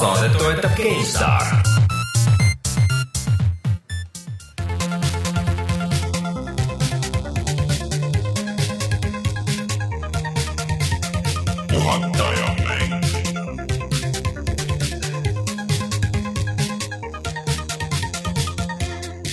[0.00, 1.42] saadet toetab GameStar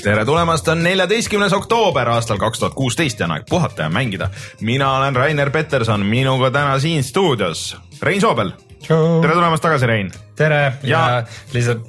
[0.05, 4.29] tere tulemast, on neljateistkümnes oktoober aastal kaks tuhat kuusteist ja on aeg puhata ja mängida.
[4.61, 8.51] mina olen Rainer Peterson, minuga täna siin stuudios Rein Soobel.
[8.87, 10.11] Tere tulemast tagasi, Rein.
[10.37, 11.21] tere ja, ja
[11.55, 11.85] lihtsalt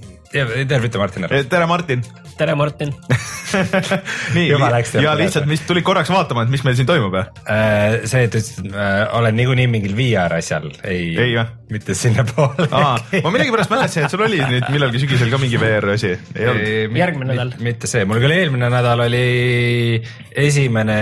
[0.68, 1.42] tervita Martin ära.
[1.48, 2.02] tere, Martin
[2.38, 2.92] tere, Martin
[4.36, 4.46] nii,
[5.02, 7.22] ja lihtsalt, mis tulid korraks vaatama, et mis meil siin toimub või?
[7.52, 11.36] Äh, see, et ütlesid, äh, olen niikuinii mingil VR asjal, ei, ei,
[11.72, 12.68] mitte sinnapoole.
[12.70, 16.14] ma millegipärast mäletasin, et sul oli nüüd millalgi sügisel ka mingi VR asi.
[16.36, 17.54] järgmine nädal.
[17.64, 20.00] mitte see, mul küll eelmine nädal oli
[20.46, 20.98] esimene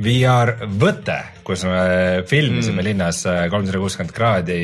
[0.00, 2.86] VR võte, kus me filmisime mm.
[2.86, 4.62] linnas äh, kolmsada kuuskümmend kraadi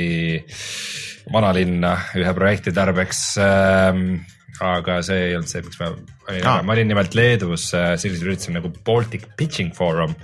[1.33, 4.21] vanalinna ühe projekti tarbeks ähm,
[4.65, 8.31] aga see ei olnud see, miks ma olin ah., ma olin nimelt Leedus äh, sellisel
[8.31, 10.15] üritusel nagu Baltic Pitching Forum,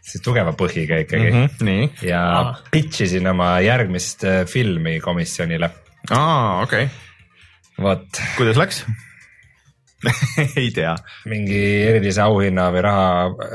[0.00, 1.48] siis tugeva põhiga ikkagi mm.
[1.56, 2.62] -hmm, ja ah.
[2.70, 5.70] pitch isin oma järgmist äh, filmi komisjonile.
[6.10, 7.82] aa, okei okay..
[7.82, 8.22] vot.
[8.38, 8.84] kuidas läks
[10.60, 10.94] ei tea.
[11.26, 13.08] mingi erilise auhinna või raha,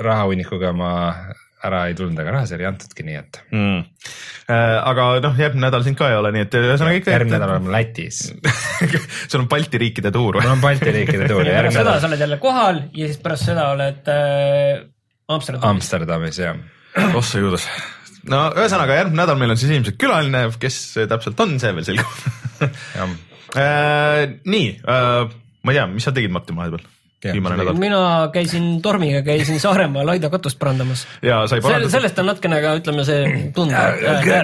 [0.08, 0.92] rahahunnikuga ma
[1.68, 3.82] ära ei tulnud, aga raha sai antudki, nii et mm..
[4.52, 7.14] Äh, aga noh, järgmine nädal sind ka ei ole, nii et ühesõnaga ikka.
[7.14, 8.24] järgmine nädal oleme Lätis
[9.32, 10.46] sul on Balti riikide tuur või?
[10.46, 13.50] mul on Balti riikide tuur ja pärast seda sa oled jälle kohal ja siis pärast
[13.52, 14.86] seda oled äh,
[15.32, 15.68] Amsterdamis.
[15.70, 16.64] Amsterdamis jah.
[17.16, 17.68] ossa juudas.
[18.32, 20.80] no ühesõnaga järgmine nädal meil on siis ilmselt külaline, kes
[21.12, 22.66] täpselt on, see veel selgub
[23.62, 26.90] äh, nii äh,, ma ei tea, mis sa tegid Martin vahepeal?
[27.30, 27.78] Viimane nädal.
[27.80, 31.08] mina käisin tormiga, käisin Saaremaal Aida katust parandamas.
[31.22, 31.92] ja sai parandatud.
[31.94, 33.78] sellest on natukene ka ütleme see tunda.
[33.92, 34.42] aga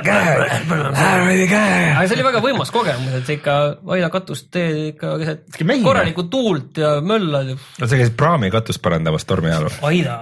[2.07, 3.53] see oli väga võimas kogemus, et sa ikka
[3.95, 5.41] Aida katust teed ikka keset
[5.83, 7.47] korralikku tuult ja möllad.
[7.57, 9.77] no sa käisid praami katust parandamas tormi ajal või?
[9.91, 10.13] Aida,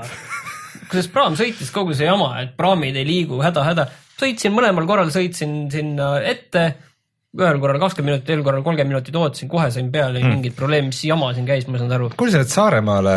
[0.90, 3.84] kuidas praam sõitis kogu see jama, et praamid ei liigu häda-häda.
[4.20, 6.76] sõitsin mõlemal korral, sõitsin sinna ette
[7.36, 10.92] ühel korral kakskümmend minutit, teisel korral kolmkümmend minutit ootasin, kohe sain peale mm., mingit probleemi,
[10.92, 12.10] mis jama siin käis, ma ei saanud aru.
[12.16, 13.16] kuule, sa oled Saaremaale,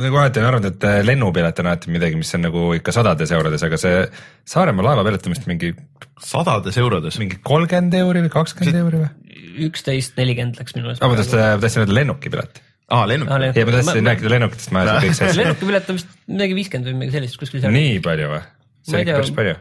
[0.00, 3.66] nagu alati olen arvanud, et lennupilet on alati midagi, mis on nagu ikka sadades eurodes,
[3.68, 4.02] aga see
[4.54, 5.74] Saaremaa laevapilet on vist mingi
[6.22, 7.20] sadades eurodes?
[7.20, 9.12] mingi kolmkümmend euri või kakskümmend euri või?
[9.68, 11.04] üksteist nelikümmend läks minu meelest.
[11.04, 12.62] aa, ma tahtsin, tahtsin öelda lennukipilet
[12.92, 13.30] aa, lennuk.
[13.52, 15.40] ei, ma tahtsin rääkida lennukitest, ma ajasin kõik sassi.
[15.42, 17.76] lennukipilet on vist midagi viiskümmend või midagi sellist kuskil seal.
[17.76, 18.42] nii palju või?
[18.82, 19.18] Ma ei tea,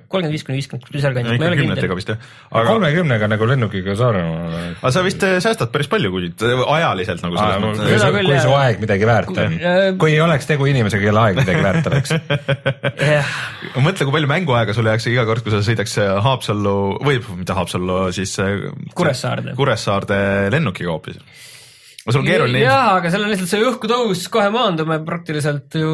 [0.10, 1.36] kolmkümmend viis kuni viiskümmend, kuskil sealkandis.
[1.38, 2.30] ikka kümnetega vist jah.
[2.50, 4.62] aga kolmekümnega nagu lennukiga Saaremaale.
[4.80, 8.06] aga sa vist äh, säästad päris palju, kui äh, ajaliselt nagu selles mõttes.
[8.18, 9.60] kui, su, aeg midagi väärt on.
[10.02, 12.16] kui ei oleks tegu inimesega, kelle aeg midagi väärt oleks
[13.86, 17.58] mõtle, kui palju mänguaega sul jääks iga kord, kui sa sõidaks äh, Haapsallu või mitte
[17.58, 18.34] Haapsallu, siis
[18.98, 20.22] Kuressaarde, Kuressaarde
[20.58, 21.22] lennukiga hoopis
[22.08, 22.64] sul on keeruline.
[22.64, 25.92] jaa, aga seal on lihtsalt see õhkutõus, kohe maandume praktiliselt ju.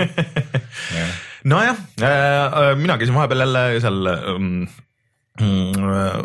[1.50, 4.50] nojah äh,, mina käisin vahepeal jälle seal ähm,
[5.40, 6.18] äh,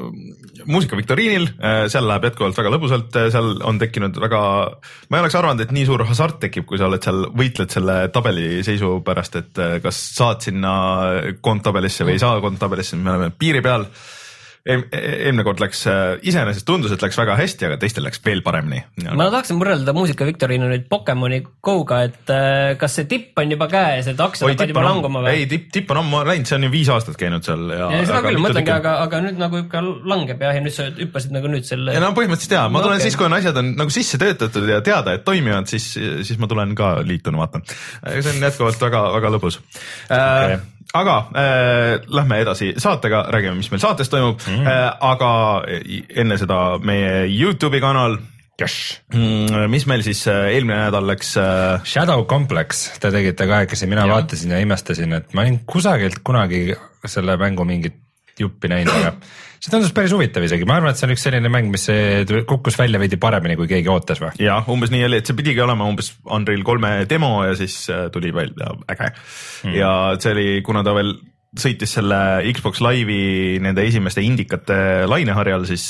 [0.68, 4.42] muusikaviktoriinil äh,, seal läheb jätkuvalt väga lõbusalt, seal on tekkinud väga,
[5.08, 7.98] ma ei oleks arvanud, et nii suur hasart tekib, kui sa oled seal, võitled selle
[8.16, 10.76] tabeliseisu pärast, et kas saad sinna
[11.40, 13.88] koondtabelisse või ei saa koondtabelisse, me oleme piiri peal
[14.66, 18.82] eelmine kord läks, äh, iseenesest tundus, et läks väga hästi, aga teistel läks veel paremini.
[19.14, 23.68] ma tahaksin võrrelda muusika Viktoriina nüüd Pokemoni Go-ga, et äh, kas see tipp on juba
[23.70, 25.36] käes, et aktsiad hakkavad juba languma või?
[25.38, 27.92] ei, tipp, tipp on ammu läinud, see on ju viis aastat käinud seal ja.
[28.10, 31.54] seda küll, mõtlengi, aga, aga nüüd nagu ikka langeb jah, ja nüüd sa hüppasid nagu
[31.54, 31.94] nüüd selle.
[31.94, 33.06] ja no põhimõtteliselt jaa, ma tulen okay.
[33.06, 35.92] siis, kui on asjad on nagu sisse töötatud ja teada, et toimivad, siis,
[36.26, 37.70] siis ma tulen ka liitun, vaatan.
[37.70, 40.58] see on jätkuvalt väga, väga lõbus okay.
[40.58, 45.32] äh, aga äh, lähme edasi saatega, räägime, mis meil saates toimub mm., äh, aga
[46.24, 48.18] enne seda meie Youtube'i kanal
[48.62, 49.02] yes..
[49.14, 51.84] Mm, mis meil siis äh, eelmine nädal läks äh...?
[51.88, 54.16] Shadow Complex, te tegite kahekesi, mina ja.
[54.16, 56.68] vaatasin ja imestasin, et ma olin kusagilt kunagi
[57.06, 58.02] selle mängu mingit
[58.40, 59.14] juppi näinud, aga
[59.66, 61.88] see tundus päris huvitav isegi, ma arvan, et see on üks selline mäng, mis
[62.50, 64.36] kukkus välja veidi paremini, kui keegi ootas või?
[64.44, 68.06] jah, umbes nii oli, et see pidigi olema umbes Unreal kolme demo ja siis äh,
[68.14, 69.74] tuli välja äge mm.
[69.74, 69.90] ja
[70.20, 71.16] see oli, kuna ta veel
[71.56, 72.20] sõitis selle
[72.54, 74.78] Xbox Live'i nende esimeste indikate
[75.08, 75.88] laineharjal, siis,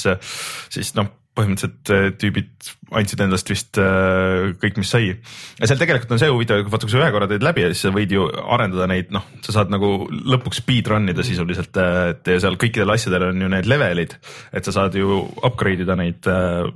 [0.72, 5.12] siis noh põhimõtteliselt äh, tüübid andsid endast vist äh, kõik, mis sai.
[5.12, 7.72] ja seal tegelikult on see huvitav, et vaata, kui sa ühe korra teed läbi ja
[7.74, 12.02] siis sa võid ju arendada neid, noh, sa saad nagu lõpuks speedrun ida sisuliselt, äh,
[12.16, 14.18] et ja seal kõikidel asjadel on ju need levelid,
[14.56, 16.28] et sa saad ju upgrade ida neid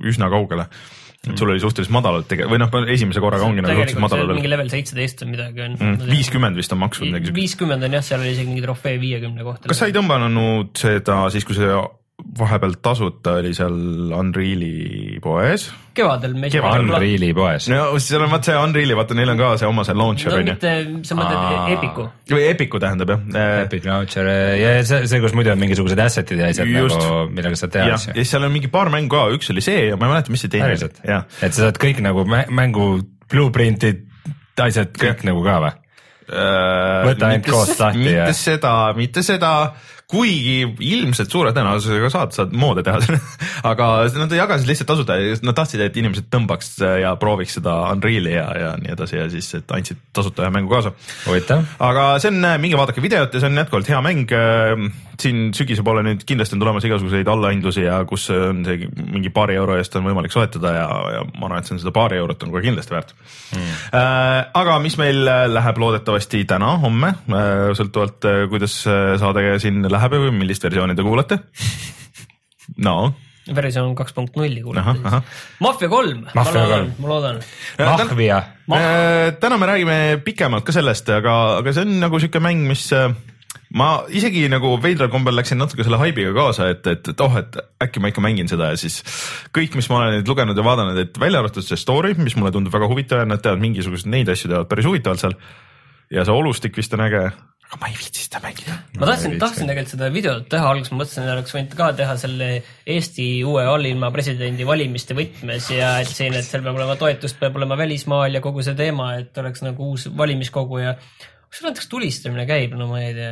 [0.04, 0.68] üsna kaugele
[1.20, 4.30] et sul oli suhteliselt madalalt tege- või noh, esimese korraga ongi nagu suhteliselt madalal.
[4.38, 6.06] mingi level seitseteist või midagi on mm,.
[6.08, 9.68] viiskümmend vist on maksnud viiskümmend on jah, seal oli isegi mingi trofee viiekümne kohta.
[9.68, 11.68] kas sa ei tõmmanud seda siis, kui see
[12.38, 13.74] vahepeal tasuta oli seal
[14.16, 15.66] Unreal'i poes.
[15.94, 17.68] kevadel Unreal'i poes.
[17.72, 20.50] no seal on vaat see Unreal'i, vaata neil on ka see oma see launcher on
[20.52, 20.56] ju.
[21.08, 21.74] sa mõtled.
[21.76, 22.06] Epiku.
[22.30, 23.24] või Epicu tähendab jah.
[23.64, 24.30] Epic Launcher
[24.60, 28.14] ja see, see, kus muidu on mingisugused asset'id ja asjad nagu, millega saad teha asju
[28.14, 28.18] ja.
[28.20, 30.46] siis seal on mingi paar mängu ka, üks oli see ja ma ei mäleta, mis
[30.46, 30.90] see teine oli
[31.46, 32.90] et sa saad kõik nagu mä- mängu
[33.30, 34.06] blueprint'id,
[34.60, 35.76] asjad kõik nagu ka või?
[36.30, 39.52] Võta ainult koos lahti ja- mitte seda, mitte seda,
[40.10, 43.18] kuigi ilmselt suure tõenäosusega saad, saad moode teha,
[43.70, 46.72] aga nad jagasid lihtsalt tasuta nad tahtsid, et inimesed tõmbaks
[47.02, 50.94] ja prooviks seda Unreal'i ja, ja nii edasi ja siis, andsid tasuta ühe mängu kaasa
[51.78, 54.34] aga see on, minge vaadake videot ja see on jätkuvalt hea mäng.
[55.20, 59.58] siin sügise poole nüüd kindlasti on tulemas igasuguseid allahindlusi ja kus on see mingi paari
[59.60, 60.86] euro eest on võimalik soetada ja,
[61.18, 63.12] ja ma arvan, et see on seda paari eurot on kohe kindlasti väärt
[63.52, 63.74] mm..
[64.62, 65.20] aga mis meil
[65.52, 67.12] läheb loodetavasti täna, homme,
[67.76, 71.42] sõltuvalt äh, kuidas äh, saade siin läheb ja millist versiooni te kuulate.
[72.86, 73.12] no
[73.56, 75.22] versioon kaks punkt nulli kuulata.
[75.64, 77.40] Mafia kolm, ma Mafia loodan ma loodan.
[77.80, 78.38] Mahvia.
[78.70, 82.84] Äh, täna me räägime pikemalt ka sellest, aga, aga see on nagu sihuke mäng, mis
[82.94, 83.08] äh,
[83.76, 87.58] ma isegi nagu veidral kombel läksin natuke selle haibiga kaasa, et, et, et oh, et
[87.82, 89.00] äkki ma ikka mängin seda ja siis
[89.56, 92.52] kõik, mis ma olen nüüd lugenud ja vaadanud, et välja arvatud see story, mis mulle
[92.54, 95.38] tundub väga huvitav ja nad teevad mingisuguseid neid asju teevad päris huvitavalt seal.
[96.10, 97.28] ja see olustik vist on äge,
[97.70, 98.74] aga ma ei viitsi seda mängida.
[98.98, 102.16] ma tahtsin, tahtsin tegelikult seda videot teha, alguses ma mõtlesin, et oleks võinud ka teha
[102.18, 102.48] selle
[102.96, 107.60] Eesti uue allilma presidendi valimiste võtmes ja et siin, et seal peab olema toetust, peab
[107.60, 111.90] olema välismaal ja kogu see teema, et oleks nagu uus valimiskogu ja kas sul näiteks
[111.92, 113.30] tulistamine käib, no ma ei tea.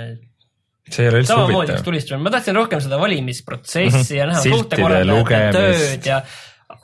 [0.88, 1.88] see ei ole üldse samamoodi üks huvitav.
[1.90, 5.58] tulistamine, ma tahtsin rohkem seda valimisprotsessi ja näha suhtekorraldajate lugemist.
[5.58, 6.22] tööd ja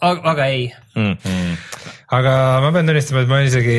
[0.01, 1.55] aga, aga ei, Mm.
[2.15, 3.79] aga ma pean tunnistama, et ma olen isegi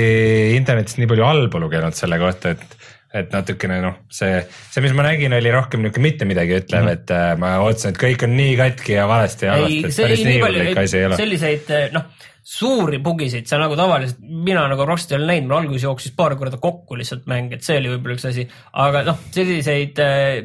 [0.58, 2.76] internetist nii palju halbu lugenud selle kohta, et
[3.16, 6.88] et natukene noh, see, see, mis ma nägin, oli rohkem niisugune mitte midagi ütlev mm,
[6.88, 7.02] -hmm.
[7.02, 10.24] et äh, ma ootasin, et kõik on nii katki ja valesti ja halvasti, et päris
[10.28, 11.20] nii hull ikka asi ei ole.
[11.22, 12.10] selliseid noh,
[12.46, 16.36] suuri bugisid sa nagu tavaliselt, mina nagu Rosti ei ole näinud, mul alguses jooksis paar
[16.38, 18.46] korda kokku lihtsalt mäng, et see oli võib-olla üks asi,
[18.86, 20.44] aga noh, selliseid äh,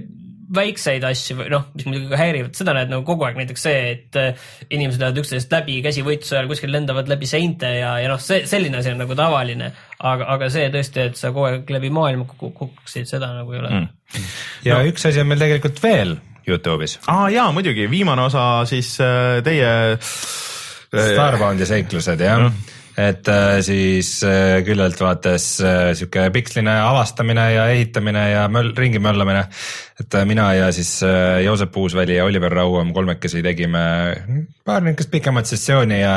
[0.54, 3.82] väikseid asju või noh, mis muidugi ka häirivad, seda näed nagu kogu aeg, näiteks see,
[3.92, 8.20] et äh, inimesed lähevad üksteisest läbi käsivõitluse ajal kuskil lendavad läbi seinte ja, ja noh,
[8.22, 11.92] see selline asi on nagu tavaline, aga, aga see tõesti, et sa kogu aeg läbi
[11.94, 14.26] maailma kuk- kukkusid, seda nagu ei ole mm..
[14.66, 14.90] ja no.
[14.90, 16.18] üks asi on meil tegelikult veel
[16.48, 19.70] Youtube'is, aa ah, jaa, muidugi viimane osa siis äh, teie
[20.90, 27.66] Starboundi seiklused jah mm., et äh, siis äh, küllalt vaates äh, sihuke piksline avastamine ja
[27.70, 29.44] ehitamine ja möll, ringi möllamine.
[30.00, 31.02] et mina ja siis
[31.44, 33.82] Joosep Uusväli ja Oliver Rauam kolmekesi tegime
[34.64, 36.14] paar niisugust pikemat sessiooni ja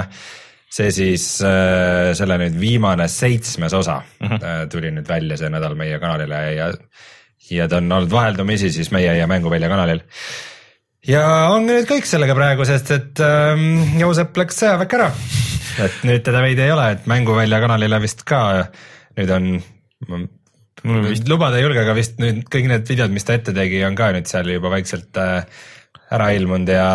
[0.74, 4.70] see siis selle nüüd viimane seitsmes osa mm -hmm.
[4.72, 6.72] tuli nüüd välja see nädal meie kanalile ja,
[7.52, 10.02] ja ta on olnud vaheldumisi siis meie ja Mänguvälja kanalil
[11.08, 11.24] ja
[11.54, 15.10] on nüüd kõik sellega praegu, sest et ähm, Joosep läks sõjaväkke ära.
[15.84, 18.44] et nüüd teda veidi ei ole, et Mänguvälja kanalile vist ka
[19.18, 19.50] nüüd on,
[20.10, 23.84] ma vist lubada ei julge, aga vist nüüd kõik need videod, mis ta ette tegi,
[23.88, 25.44] on ka nüüd seal juba vaikselt äh,
[26.14, 26.88] ära ilmunud ja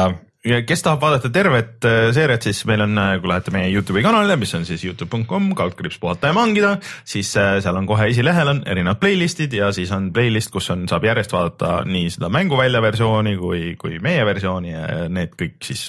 [0.46, 4.36] ja kes tahab vaadata tervet äh, seeriat, siis meil on, kui lähete meie Youtube'i kanalile,
[4.40, 6.76] mis on siis Youtube.com, kaldkriips puhata ja mangida,
[7.08, 10.86] siis äh, seal on kohe esilehel on erinevad playlist'id ja siis on playlist, kus on,
[10.90, 15.88] saab järjest vaadata nii seda mänguvälja versiooni kui, kui meie versiooni ja need kõik siis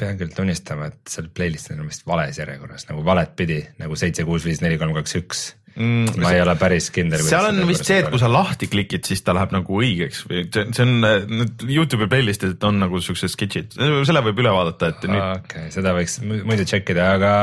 [0.00, 4.24] pean küll tunnistama, et seal playlist'id on vist vales järjekorras nagu valet pidi nagu seitse,
[4.28, 5.42] kuus, viis, neli, kolm, kaks, üks.
[5.76, 7.22] Mm, ma ei ole päris kindel.
[7.26, 10.44] seal on vist see, et kui sa lahti klikid, siis ta läheb nagu õigeks või
[10.50, 15.24] see, on, need Youtube'i playlist'id on nagu siuksed sketšid, selle võib üle vaadata, et nüüd
[15.24, 17.34] okei okay,, seda võiks mu- muidu tšekkida, aga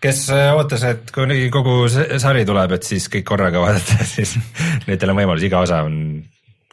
[0.00, 4.36] kes äh, ootas, et kuni kogu sari tuleb, et siis kõik korraga vaadata, siis
[4.86, 5.98] nüüd teil on võimalus, iga osa on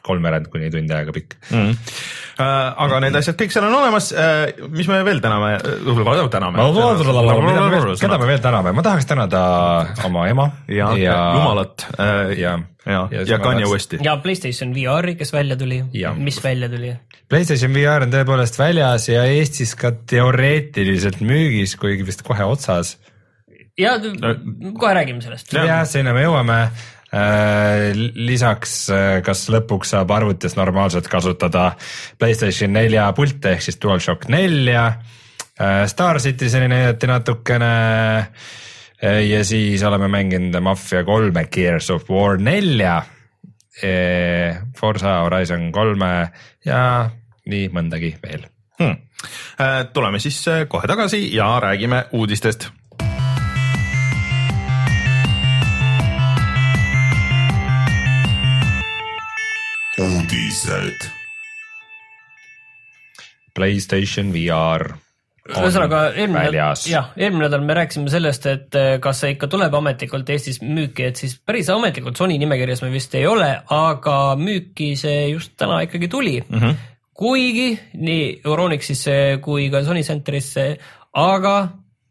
[0.06, 1.36] kolmveerand kuni tund aega pikk.
[1.50, 1.74] mm..
[2.84, 4.10] aga need asjad kõik seal on olemas,
[4.74, 5.56] mis me veel täname,
[6.32, 6.62] täname.
[8.00, 9.42] keda me veel täname, ma tahaks tänada
[10.08, 12.54] oma ema ja, ja Jumalat äh, ja,
[12.86, 14.00] ja, ja, ja Kanye Westi.
[14.04, 15.82] ja Playstation VR-i, kes välja tuli
[16.18, 16.94] mis välja tuli?
[17.28, 22.96] Playstation VR on tõepoolest väljas ja Eestis ka teoreetiliselt müügis, kuigi vist kohe otsas
[23.78, 23.94] ja
[24.78, 25.52] kohe räägime sellest.
[25.54, 26.58] Jah, sinna me jõuame.
[28.14, 28.72] lisaks,
[29.24, 31.70] kas lõpuks saab arvutis normaalselt kasutada
[32.20, 34.82] Playstation nelja pilte ehk siis DualShock nelja.
[35.88, 37.70] Star Citizen'i näidati natukene.
[39.28, 43.00] ja siis oleme mänginud Mafia kolme, Gears of War nelja.
[44.76, 46.12] Forza Horizon kolme
[46.66, 47.10] ja
[47.48, 48.46] nii mõndagi veel
[48.78, 48.96] Hmm.
[49.92, 52.68] tuleme siis äh, kohe tagasi ja räägime uudistest.
[59.98, 61.10] uudised.
[63.54, 64.92] Playstation VR
[65.48, 66.50] on ühesõnaga eelmine
[66.90, 71.08] jah, eelmine nädal me rääkisime sellest, et eh, kas see ikka tuleb ametlikult Eestis müüki,
[71.08, 75.80] et siis päris ametlikult Sony nimekirjas me vist ei ole, aga müüki see just täna
[75.86, 76.54] ikkagi tuli mm.
[76.54, 76.64] Mhm.
[76.64, 76.94] -hmm.
[77.18, 80.68] kuigi nii Euronixisse kui ka Sony Centerisse,
[81.12, 81.56] aga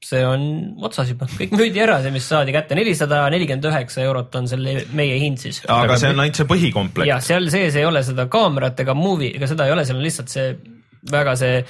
[0.08, 0.44] see on
[0.88, 4.80] otsas juba, kõik müüdi ära, see, mis saadi kätte, nelisada nelikümmend üheksa eurot on selle
[4.98, 5.62] meie hind siis.
[5.72, 7.20] aga see on ainult see põhikomplekt ja.
[7.24, 10.34] seal sees ei ole seda kaamerat ega movie ega seda ei ole, seal on lihtsalt
[10.34, 10.50] see
[11.12, 11.62] väga see,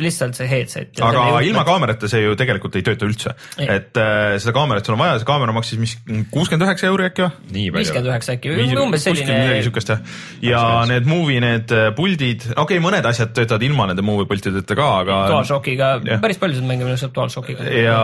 [0.00, 1.00] lihtsalt see headset.
[1.04, 5.02] aga ilma kaamerata see ju tegelikult ei tööta üldse, et äh, seda kaamerat sul on
[5.04, 5.94] vaja, see kaamera maksis mis
[6.34, 7.52] kuuskümmend üheksa euri äkki või?
[7.54, 9.66] nii viiskümmend üheksa äkki, umbes kuskil midagi selline.
[9.68, 10.16] siukest jah.
[10.44, 14.78] ja need movie need äh, puldid, okei okay,, mõned asjad töötavad ilma nende movie pultideta
[14.78, 15.92] ka, aga DualShockiga
[16.24, 17.68] päris paljusid mänge minu arust DualShockiga.
[17.84, 18.00] ja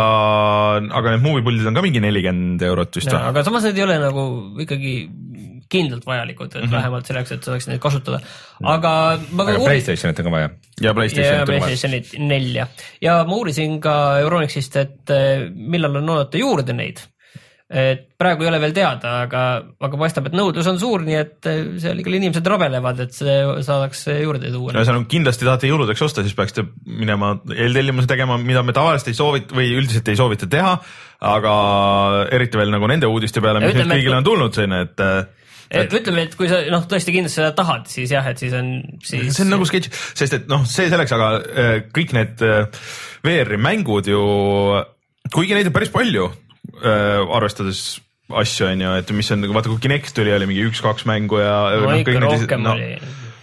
[0.78, 3.24] aga need movie puldid on ka mingi nelikümmend eurot vist või?
[3.32, 4.28] aga samas need ei ole nagu
[4.62, 4.94] ikkagi
[5.70, 6.72] kindlalt vajalikud, et mm Mhm.
[6.72, 6.76] -hmm.
[6.80, 8.20] vähemalt selleks, et sa saaksid neid kasutada.
[8.62, 10.50] aga ma aga uurisin, Playstationit on ka vaja.
[10.80, 11.60] ja Playstationit on vaja.
[11.60, 12.66] PlayStationit nelja
[13.00, 17.00] ja ma uurisin ka Euronixist, et eh, millal on oodata juurde neid.
[17.70, 19.40] et praegu ei ole veel teada, aga,
[19.80, 23.36] aga paistab, et nõudlus on suur, nii et eh, seal ikka inimesed rabelevad, et see
[23.62, 24.72] saadaks juurde tuua.
[24.74, 29.54] ühesõnaga kindlasti tahate jõuludeks osta, siis peaksite minema eeltellimuse tegema, mida me tavaliselt ei soovita
[29.54, 30.78] või üldiselt ei soovita teha.
[31.20, 31.54] aga
[32.32, 35.06] eriti veel nagu nende uudiste peale, mis nüüd kõigile on tulnud siin, et
[35.70, 38.72] et ütleme, et kui sa noh, tõesti kindlasti seda tahad, siis jah, et siis on
[39.06, 39.30] siis.
[39.36, 42.84] see on nagu sketš, sest et noh, see selleks, aga äh, kõik need äh,
[43.26, 44.22] VR-i mängud ju,
[45.30, 46.30] kuigi neid on päris palju,
[46.80, 48.00] arvestades
[48.40, 51.56] asju on ju, et mis on, vaata kui Kinect tuli, oli mingi üks-kaks mängu ja.
[51.82, 52.94] no ikka rohkem no, oli.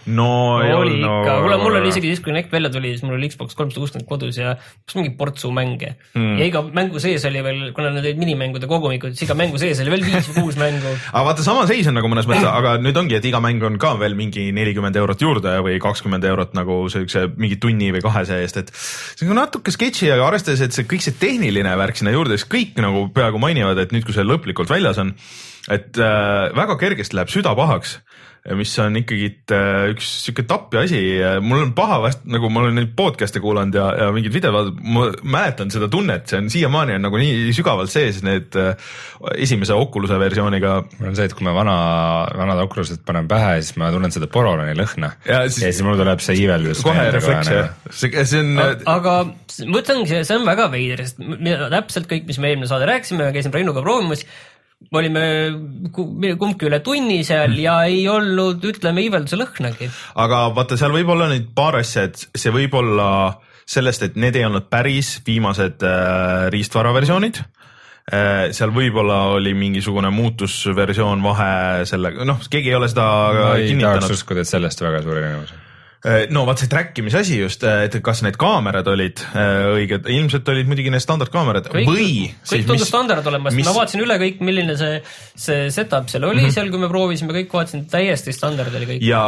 [0.08, 0.28] No
[0.64, 3.16] ei oli olnud no, ikka, mul oli isegi siis, kui Kinect välja tuli, siis mul
[3.18, 6.38] oli Xbox kolmsada kuuskümmend kodus ja kas mingi portsu mänge mm..
[6.40, 9.82] ja iga mängu sees oli veel, kuna need olid minimängude kogumikud, siis iga mängu sees
[9.84, 10.94] oli veel viis või kuus mängu.
[11.14, 13.80] aga vaata, sama seis on nagu mõnes mõttes, aga nüüd ongi, et iga mäng on
[13.82, 18.40] ka veel mingi nelikümmend eurot juurde või kakskümmend eurot nagu siukse mingi tunni või kahese
[18.44, 22.14] eest, et see on natuke sketši, aga arvestades, et see kõik see tehniline värk sinna
[22.14, 25.14] juurde, siis kõik nagu peaaegu mainivad, et nüüd, kui see lõplikult väljas on,
[25.72, 27.98] et äh, väga kergesti läheb süda pahaks
[28.56, 31.00] mis on ikkagi äh, üks sihuke tapja asi,
[31.44, 35.08] mul on paha vast nagu ma olen neid podcast'e kuulanud ja, ja mingeid videod, ma
[35.22, 38.72] mäletan seda tunnet, see on siiamaani on nagu nii sügavalt sees need äh,
[39.36, 40.78] esimese Oculus'e versiooniga.
[40.98, 41.76] mul on see, et kui ma vana,
[42.38, 45.12] vanad okrulised panen pähe, siis ma tunnen seda poroloni lõhna.
[45.28, 46.82] Ja ja siis- siis, mul tuleb see iiveldus.
[46.86, 51.56] kohe refleks jah, see, see on aga ma ütlengi, see on väga veider, sest me-
[51.72, 54.24] täpselt kõik, mis me eelmine saade rääkisime, käisin Reinuga proovimas,
[54.94, 55.22] olime
[55.92, 56.06] ku-
[56.38, 59.90] kumbki üle tunni seal ja ei olnud, ütleme, iivelduse lõhnagi.
[60.14, 63.10] aga vaata, seal võib olla nüüd paar asja, et see võib olla
[63.68, 68.48] sellest, et need ei olnud päris viimased äh, riistvara versioonid äh,.
[68.56, 73.72] seal võib-olla oli mingisugune muutusversioon vahe sellega, noh, keegi ei ole seda ma ei tahaks
[73.74, 74.14] kinnitanud.
[74.16, 75.56] uskuda, et sellest väga suur erinevus.
[76.30, 80.50] No vaat see track imise asi just, et kas need kaamerad olid äh, õiged, ilmselt
[80.52, 81.86] olid muidugi need standardkaamerad või
[82.46, 85.00] kõik tundus standard olemas, mis- ma vaatasin üle kõik, milline see,
[85.34, 86.54] see setup seal oli mm -hmm.
[86.54, 89.02] seal, kui me proovisime, kõik vaatasin täiesti standard oli kõik.
[89.08, 89.22] ja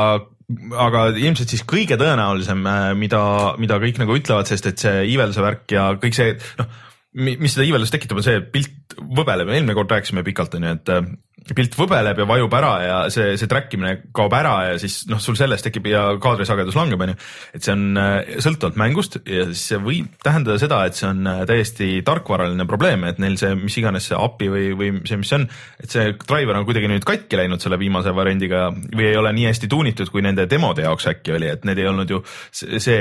[0.86, 2.62] aga ilmselt siis kõige tõenäolisem,
[2.98, 3.24] mida,
[3.62, 6.70] mida kõik nagu ütlevad, sest et see iivelduse värk ja kõik see, noh,
[7.14, 11.10] mis seda iiveldust tekitab, on see pilt võbeleb eelmine kord rääkisime pikalt, onju, et äh,
[11.54, 15.20] pilt võbeleb ja vajub ära ja see, see track imine kaob ära ja siis noh,
[15.22, 17.16] sul sellest tekib ja kaadrisagedus langeb, onju.
[17.56, 21.26] et see on äh, sõltuvalt mängust ja siis see võib tähendada seda, et see on
[21.26, 25.32] äh, täiesti tarkvaraline probleem, et neil see, mis iganes see API või, või see, mis
[25.32, 25.48] see on,
[25.82, 29.48] et see driver on kuidagi nüüd katki läinud selle viimase variandiga või ei ole nii
[29.50, 33.00] hästi tuunitud, kui nende demode jaoks äkki oli, et need ei olnud ju see,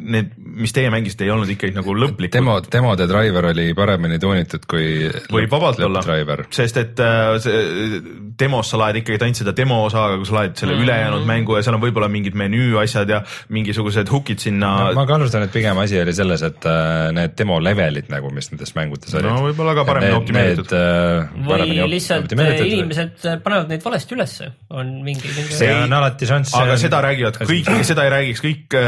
[0.00, 2.34] need, mis teie mängisite, ei olnud ikkagi nagu lõplikud.
[2.38, 6.02] Demo, demode driver oli paremini tuunitud kui võib vabalt olla.
[6.04, 7.62] driver, sest et äh, see,
[8.38, 10.84] demos sa laed ikkagi ainult seda demo osa, aga kui sa laed selle mm -hmm.
[10.86, 15.46] ülejäänud mängu ja seal on võib-olla mingid menüü asjad ja mingisugused hook'id sinna ma kahtlustan,
[15.46, 19.28] et pigem asi oli selles, et äh, need demo levelid nagu, mis nendes mängutes olid.
[19.30, 20.74] No võib-olla ka paremini optimeeritud.
[21.48, 25.52] või lihtsalt inimesed panevad neid valesti ülesse, on mingi, mingi....
[25.54, 26.54] see on alati šanss.
[26.54, 28.78] aga seda räägivad kõik, seda ei räägiks kõik,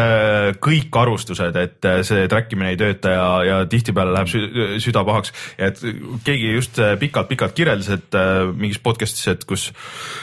[0.60, 4.44] kõik arvustused, et äh, see track imine ei tööta ja, ja tihtipeale läheb sü
[4.84, 5.80] süda pahaks et
[6.24, 9.68] keegi just pikalt-pikalt kirjeldas, et äh, mingis podcast'is, et kus,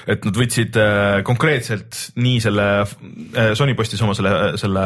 [0.09, 2.67] et nad võtsid äh, konkreetselt nii selle,
[3.57, 4.83] Sony postis oma selle, selle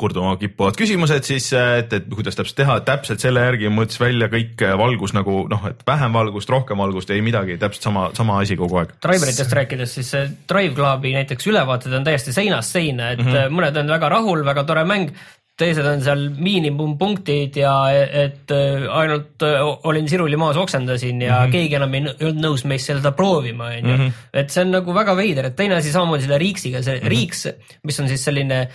[0.00, 4.64] kurduma kippuvad küsimused siis, et, et kuidas täpselt teha, täpselt selle järgi mõõtis välja kõik
[4.80, 8.80] valgus nagu noh, et vähem valgust, rohkem valgust, ei midagi, täpselt sama, sama asi kogu
[8.80, 8.96] aeg.
[9.04, 13.56] Driveritest rääkides, siis see Drive Clubi näiteks ülevaated on täiesti seinast seina, et mm -hmm.
[13.58, 15.12] mõned on väga rahul, väga tore mäng,
[15.58, 21.44] teised on seal miinimumpunktid ja et äh, ainult äh, olin siruli maas, oksendasin ja mm
[21.44, 21.52] -hmm.
[21.52, 24.10] keegi enam ei olnud nõus meist seda proovima, onju.
[24.32, 27.08] et see on nagu väga veider, et teine asi samamoodi selle Riiksiga, see mm -hmm.
[27.08, 27.46] Riiks,
[27.84, 28.68] mis on siis selline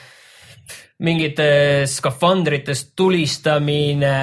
[1.00, 4.15] mingites skafandrites tulistamine.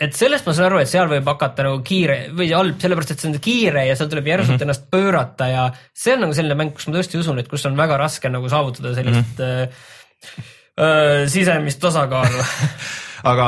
[0.00, 3.20] et sellest ma saan aru, et seal võib hakata nagu kiire või halb, sellepärast et
[3.20, 4.62] see on kiire ja seal tuleb järsult mm -hmm.
[4.62, 7.76] ennast pöörata ja see on nagu selline mäng, kus ma tõesti usun, et kus on
[7.76, 10.52] väga raske nagu saavutada sellist mm -hmm.
[11.30, 12.44] Sisemist tasakaalu.
[13.24, 13.44] Aga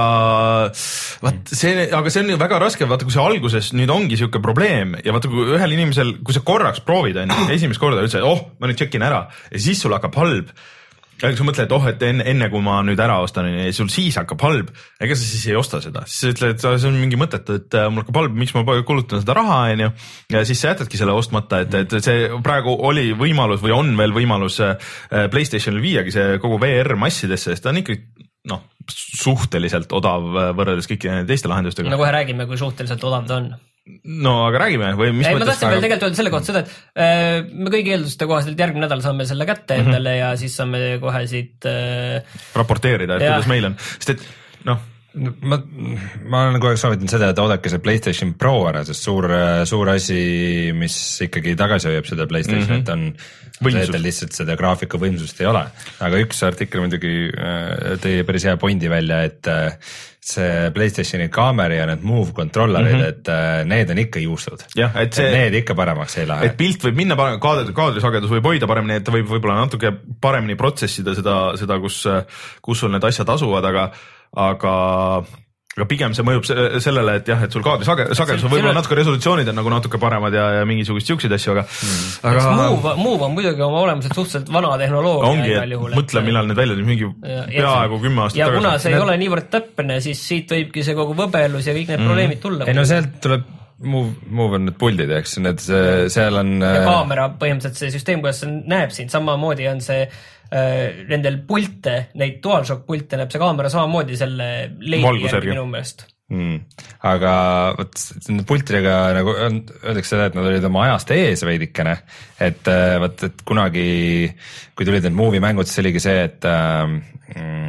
[1.21, 4.41] vaat see, aga see on ju väga raske, vaata kui see alguses nüüd ongi sihuke
[4.41, 8.41] probleem ja vaata, kui ühel inimesel, kui sa korraks proovid onju, esimest korda üldse, oh,
[8.57, 10.55] ma nüüd check in ära ja siis sul hakkab halb
[11.23, 14.43] aga sa mõtled, oh, et enne, enne kui ma nüüd ära ostan, sul siis hakkab
[14.45, 17.77] halb, ega sa siis ei osta seda, siis sa ütled, see on mingi mõttetu, et
[17.79, 19.91] äh, mul hakkab halb, miks ma kulutan seda raha, onju.
[20.35, 24.17] ja siis sa jätadki selle ostmata, et, et see praegu oli võimalus või on veel
[24.17, 24.77] võimalus äh,
[25.33, 30.91] Playstationil viiagi see kogu VR massidesse, sest ta on ikkagi noh, suhteliselt odav äh, võrreldes
[30.91, 31.91] kõikide teiste lahendustega.
[31.93, 33.55] no kohe räägime, kui suhteliselt odav ta on
[34.23, 37.05] no aga räägime või mis ei, ma tahtsin veel tegelikult öelda selle kohta seda, et
[37.05, 39.87] äh, me kõigi eelduste kohaselt järgmine nädal saame selle kätte mhm.
[39.87, 40.35] endale mm -hmm.
[40.35, 43.37] ja siis saame kohe siit äh, raporteerida, et ja.
[43.37, 44.29] kuidas meil on, sest et
[44.67, 44.85] noh
[45.17, 45.59] ma,
[46.29, 49.29] ma olen kogu aeg soovitanud seda, et oodake see Playstation Pro ära, sest suur,
[49.69, 50.19] suur asi,
[50.77, 53.63] mis ikkagi tagasi hoiab seda Playstationit mm, -hmm.
[53.65, 55.65] on see, et tal lihtsalt seda graafika võimsust ei ole.
[56.09, 59.79] aga üks artikkel muidugi äh, tõi päris hea pointi välja, et äh,
[60.27, 63.09] see Playstationi kaamera ja need move controller'id mm, -hmm.
[63.09, 64.67] et äh, need on ikka juustud.
[64.77, 65.31] jah, et see.
[65.31, 66.51] Need ikka paremaks ei lähe.
[66.51, 69.93] et pilt võib minna parem, kaadri, kaadrisagedus võib hoida paremini, et ta võib võib-olla natuke
[70.21, 72.03] paremini protsessida seda, seda, kus,
[72.63, 73.91] kus sul need asjad asuvad, aga,
[74.49, 74.77] aga
[75.77, 76.47] aga pigem see mõjub
[76.81, 79.99] sellele, et jah, et sul kaadri sage, sagedus on võib-olla natuke resolutsioonid on nagu natuke
[80.01, 82.07] paremad ja, ja mingisuguseid siukseid asju, aga mm..
[82.31, 82.45] aga.
[82.57, 85.29] Move, Move on muidugi oma olemuselt suhteliselt vana tehnoloogia.
[85.29, 88.57] ongi, et mõtle, millal need välja tulid, mingi peaaegu kümme aastat ja tagasi.
[88.57, 91.93] ja kuna see ei ole niivõrd täpne, siis siit võibki see kogu võbelus ja kõik
[91.93, 92.09] need mm.
[92.09, 92.71] probleemid tulla.
[92.73, 93.45] ei no sealt tuleb
[93.85, 96.55] Move, Move on need puldid, eks, need, seal on.
[96.65, 100.07] ja äh, kaamera, põhimõtteliselt see süsteem, kuidas see näeb sind, samamoodi on see
[100.51, 106.07] nendel pilte, neid DualShock pilte näeb see kaamera samamoodi selle leidi järgi minu meelest.
[106.27, 106.57] Mm..
[107.07, 107.33] aga
[107.79, 111.93] vot nende pultidega nagu öeldakse seda, et nad olid oma ajast ees veidikene,
[112.43, 113.85] et äh, vot, et kunagi,
[114.75, 116.97] kui tulid need movie mängud, siis oligi see, et äh,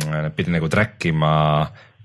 [0.09, 1.35] nad pidi nagu track ima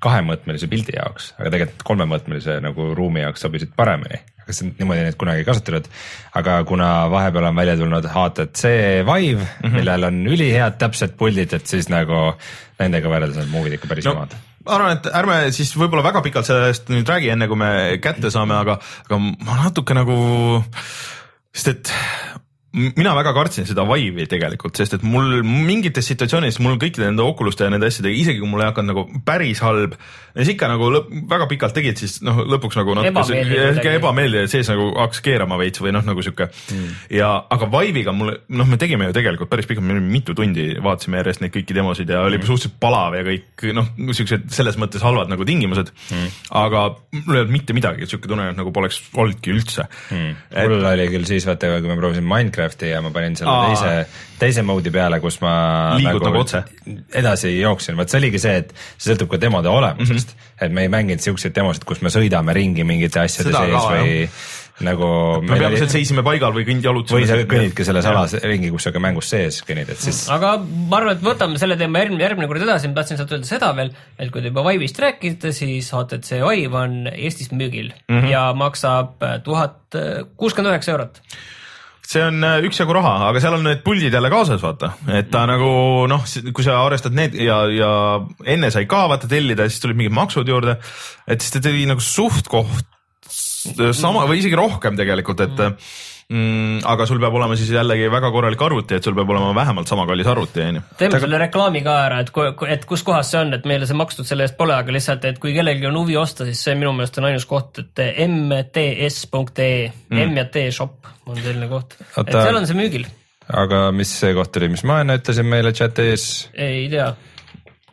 [0.03, 5.45] kahemõõtmelise pildi jaoks, aga tegelikult kolmemõõtmelise nagu ruumi jaoks sobisid paremini kas niimoodi neid kunagi
[5.49, 5.91] kasutatud,
[6.39, 8.73] aga kuna vahepeal on välja tulnud HTC
[9.09, 9.77] Vive mm, -hmm.
[9.77, 12.33] millel on ülihead täpsed puldid, et siis nagu
[12.79, 16.23] nendega võrreldes on movie'd ikka päris omad no ma arvan, et ärme siis võib-olla väga
[16.23, 18.79] pikalt sellest nüüd räägi, enne kui me kätte saame, aga,
[19.09, 20.17] aga ma natuke nagu,
[21.51, 21.93] sest et
[22.73, 27.67] mina väga kartsin seda Vive'i tegelikult, sest et mul mingites situatsioonides mul kõikide nende Oculuste
[27.67, 29.99] ja nende asjadega, isegi kui mul ei hakanud nagu päris halb,
[30.33, 34.55] siis ikka nagu lõp, väga pikalt tegid, siis noh, lõpuks nagu natuke sihuke ebameeldiv, et
[34.55, 36.49] sees nagu hakkas keerama veits või noh, nagu sihuke.
[36.73, 36.95] Mm.
[37.19, 41.21] ja aga Vive'iga mul noh, me tegime ju tegelikult päris pikalt, me mitu tundi vaatasime
[41.21, 42.49] järjest neid kõiki demosid ja oli mm.
[42.49, 45.93] suhteliselt palav ja kõik noh, siuksed selles mõttes halvad nagu tingimused.
[46.09, 46.33] Mm..
[46.63, 46.87] aga
[47.19, 49.85] mul ei olnud mitte midagi, sihuke tunne, et nagu poleks olnudki üldse.
[50.09, 50.41] Mm..
[50.49, 50.73] Et...
[50.73, 53.69] mul oli küll siis vaata, kui me proovisime Minecrafti Minecrafti ja ma panin selle Aa.
[53.73, 55.53] teise, teise mode'i peale, kus ma
[55.99, 56.63] liigud nagu, otse
[57.19, 60.65] edasi jooksin, vot see oligi see, et see sõltub ka demode olemusest mm, -hmm.
[60.67, 63.95] et me ei mänginud siukseid demosid, kus me sõidame ringi mingite asjade Seda sees ka,
[63.95, 64.43] või jah
[64.81, 65.07] nagu.
[65.43, 65.95] me peamiselt oli...
[65.95, 67.21] seisime paigal või kõnd jalutasime.
[67.21, 70.25] või sa kõnnidki selles alas ringi, kus sa ka mängus sees kõnnid, et siis.
[70.33, 73.49] aga ma arvan, et võtame selle teema järgmine, järgmine kord edasi, ma tahtsin sealt öelda
[73.49, 78.19] seda veel, et kui te juba Vive'ist rääkisite, siis HTC Vive on Eestis müügil mm
[78.19, 78.31] -hmm.
[78.33, 79.99] ja maksab tuhat
[80.37, 81.21] kuuskümmend üheksa eurot
[82.07, 85.45] see on äh, üksjagu raha, aga seal on need puldid jälle kaasas, vaata, et ta
[85.49, 85.73] nagu
[86.11, 87.93] noh, kui sa arvestad need ja, ja
[88.55, 90.79] enne sai ka vaata tellida, siis tulid mingid maksud juurde,
[91.27, 92.89] et siis ta tuli nagu suht-koht
[93.95, 96.83] sama või isegi rohkem tegelikult, et mm mm,.
[96.89, 100.07] aga sul peab olema siis jällegi väga korralik arvuti, et sul peab olema vähemalt sama
[100.09, 100.85] kallis arvuti, on ju.
[101.01, 102.33] teeme selle reklaami ka ära, et,
[102.77, 105.41] et kus kohas see on, et meile see makstud selle eest pole, aga lihtsalt, et
[105.43, 110.23] kui kellelgi on huvi osta, siis see minu meelest on ainus koht, et mts.ee mm.,
[110.23, 113.09] M ja T shop on selline koht, et seal on see müügil.
[113.63, 116.49] aga mis see koht oli, mis ma enne ütlesin meile chat'is?
[116.55, 117.13] ei tea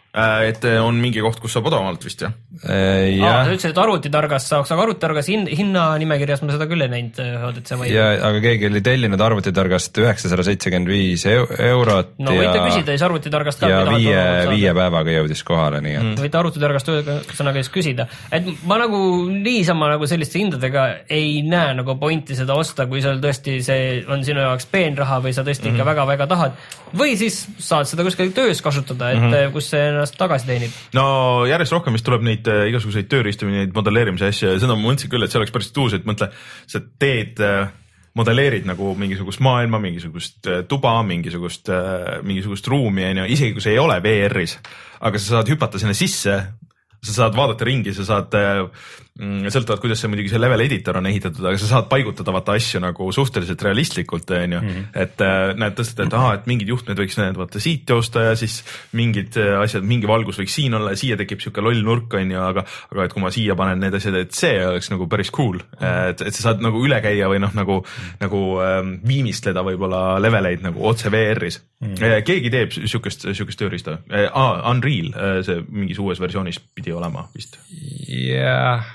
[0.10, 2.32] et äh, on mingi koht, kus saab odavamalt vist jah?
[2.66, 3.44] Äh, ja.
[3.46, 7.78] sa ütlesid, et arvutitargast saaks, aga arvutitargas hin-, hinnanimekirjas ma seda küll ei näinud, HTC
[7.78, 7.92] Vive.
[7.94, 12.16] ja, aga keegi oli tellinud arvutitargast üheksasada seitsekümmend viis eurot.
[12.26, 13.70] no ja, võite küsida siis arvutitargast ka.
[13.70, 16.24] ja viie, viie päevaga jõudis kohale, nii et mm..
[16.24, 22.00] võite arvutitargast ühesõnaga siis küsida, et ma nagu niisama nagu selliste hindadega ei näe nagu
[22.02, 25.76] pointi seda osta, kui seal tõesti see on sinu jaoks peenraha või sa tõesti mm
[25.76, 25.86] -hmm.
[25.86, 26.58] ikka väga-väga tahad.
[26.98, 29.54] või siis saad seda kuskil töös kasutada, et mm -hmm.
[29.54, 30.78] kus see ennast tagasi teenib.
[30.98, 31.04] no
[31.50, 34.88] järjest rohkem vist tuleb neid äh, igasuguseid tööriistu või neid modelleerimise asju ja seda ma
[34.88, 36.32] mõtlesin küll, et see oleks päris uus, et mõtle,
[36.70, 37.70] sa teed äh,
[38.20, 41.72] modelleerid nagu mingisugust maailma, mingisugust äh, tuba, mingisugust,
[42.26, 44.58] mingisugust ruumi on ju, isegi kui see ei ole VR-is,
[45.06, 46.40] aga sa saad hüpata sinna sisse
[47.00, 48.72] sa saad vaadata ringi, sa saad mm,
[49.20, 52.80] sõltuvalt, kuidas see muidugi see level editor on ehitatud, aga sa saad paigutada vaata asju
[52.84, 54.62] nagu suhteliselt realistlikult, on ju.
[54.62, 54.86] Mhm.
[54.96, 58.36] et äh, näed, tõstad, et ahah, et mingid juhtmed võiks need vaata siit joosta ja
[58.40, 58.62] siis
[58.96, 62.32] mingid äh, asjad, mingi valgus võiks siin olla ja siia tekib sihuke loll nurk, on
[62.32, 65.34] ju, aga, aga et kui ma siia panen need asjad, et see oleks nagu päris
[65.36, 65.60] cool.
[65.60, 66.14] Mhm.
[66.14, 67.82] et, et sa saad nagu üle käia või noh, nagu,
[68.22, 71.96] nagu ähm, viimistleda võib-olla leveleid nagu otse VR-is mm.
[71.96, 72.24] -hmm.
[72.28, 74.00] keegi teeb sihukest, sihukest tööriista
[74.32, 75.12] ah,, Unreal,
[75.44, 77.60] see mingis uues versioonis pidi olema vist.
[78.08, 78.86] jah,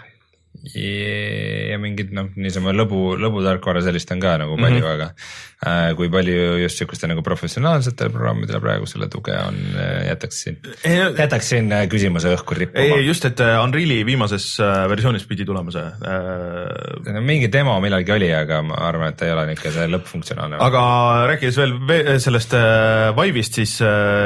[0.72, 4.94] ja mingid noh, niisama lõbu, lõbutarkvara sellist on ka nagu palju mm, -hmm.
[4.94, 5.08] aga
[5.66, 10.56] äh, kui palju just sihukeste nagu professionaalsetele programmidele praegu selle tuge on, äh, jätaksin,
[11.18, 12.84] jätaksin äh, küsimuse õhku rippuma.
[12.96, 14.46] ei, just, et äh, Unreali viimases
[14.88, 17.12] versioonis pidi tulema see äh....
[17.12, 20.62] no mingi demo millalgi oli, aga ma arvan, et ei ole niisugune see lõppfunktsionaalne.
[20.64, 20.82] aga
[21.34, 22.56] rääkides veel sellest
[23.20, 23.76] Vive'ist, siis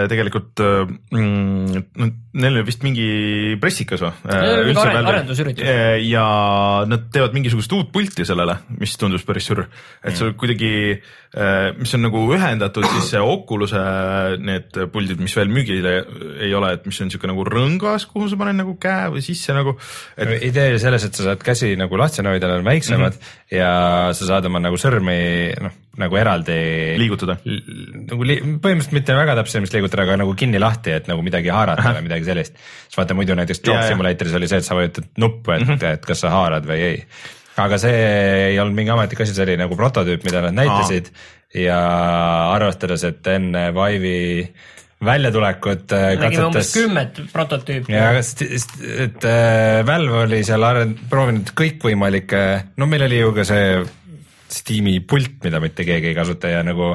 [0.09, 3.07] tegelikult mm, neil oli vist mingi
[3.61, 4.11] pressikas või?
[5.13, 5.65] arendusüritus.
[6.07, 6.25] ja
[6.89, 9.65] nad teevad mingisugust uut pulti sellele, mis tundus päris sürr,
[10.03, 10.71] et see kuidagi,
[11.35, 13.83] äh, mis on nagu ühendatud siis see Oculus'e
[14.43, 18.39] need puldid, mis veel müügil ei ole, et mis on siuke nagu rõngas, kuhu sa
[18.41, 19.77] paned nagu käe või sisse nagu
[20.17, 20.39] et....
[20.51, 23.59] idee oli selles, et sa saad käsi nagu lahti hoida, nad on väiksemad mm -hmm.
[23.59, 23.71] ja
[24.15, 25.19] sa saad oma nagu sõrmi
[25.63, 26.59] noh, nagu eraldi
[27.01, 27.39] liigutada.
[27.45, 31.97] nagu li põhimõtteliselt mitte väga täpselt liigutada, aga nagu kinni lahti, et nagu midagi haarata
[31.97, 32.61] või midagi sellist.
[32.87, 35.99] siis vaata muidu näiteks Job Simulatoris oli see, et sa vajutad nuppu, et mm, -hmm.
[35.99, 37.03] et kas sa haarad või ei
[37.59, 37.99] aga see
[38.53, 41.61] ei olnud mingi ametlik asi, see oli nagu prototüüp, mida nad näitasid Aa.
[41.65, 41.79] ja
[42.55, 44.49] arvestades, et enne Vive'i
[45.05, 47.93] väljatulekut äh, umbes kümmet prototüüpi.
[47.93, 52.43] ja, et äh, Valve oli seal arend-, proovinud kõikvõimalikke,
[52.77, 53.69] no meil oli ju ka see
[54.55, 56.95] Steam'i pult, mida mitte keegi ei kasuta ja nagu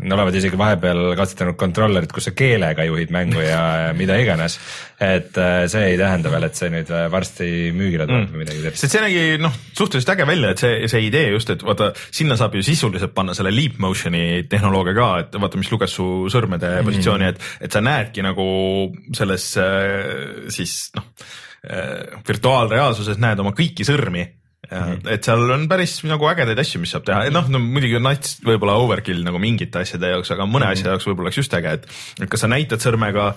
[0.00, 3.60] olevat isegi vahepeal katsetanud kontrollerit, kus sa keelega juhid mängu ja
[3.98, 4.58] mida iganes.
[5.00, 8.32] et äh, see ei tähenda veel, et see nüüd äh, varsti müügile tuleb mm.
[8.32, 8.86] või midagi sellist.
[8.86, 12.56] see nägi noh, suhteliselt äge välja, et see, see idee just, et vaata sinna saab
[12.56, 16.90] ju sisuliselt panna selle leap motion'i tehnoloogia ka, et vaata, mis luges su sõrmede mm.
[16.90, 18.48] positsiooni, et, et sa näedki nagu
[19.16, 21.12] selles äh, siis noh
[21.60, 24.22] virtuaalreaalsuses näed oma kõiki sõrmi.
[24.70, 28.36] Et seal on päris nagu ägedaid asju, mis saab teha, noh, no muidugi on nats
[28.46, 30.78] võib-olla overkill nagu mingite asjade jaoks, aga mõne mm -hmm.
[30.78, 31.88] asja jaoks võib-olla oleks just äge, et,
[32.22, 33.32] et kas sa näitad sõrmega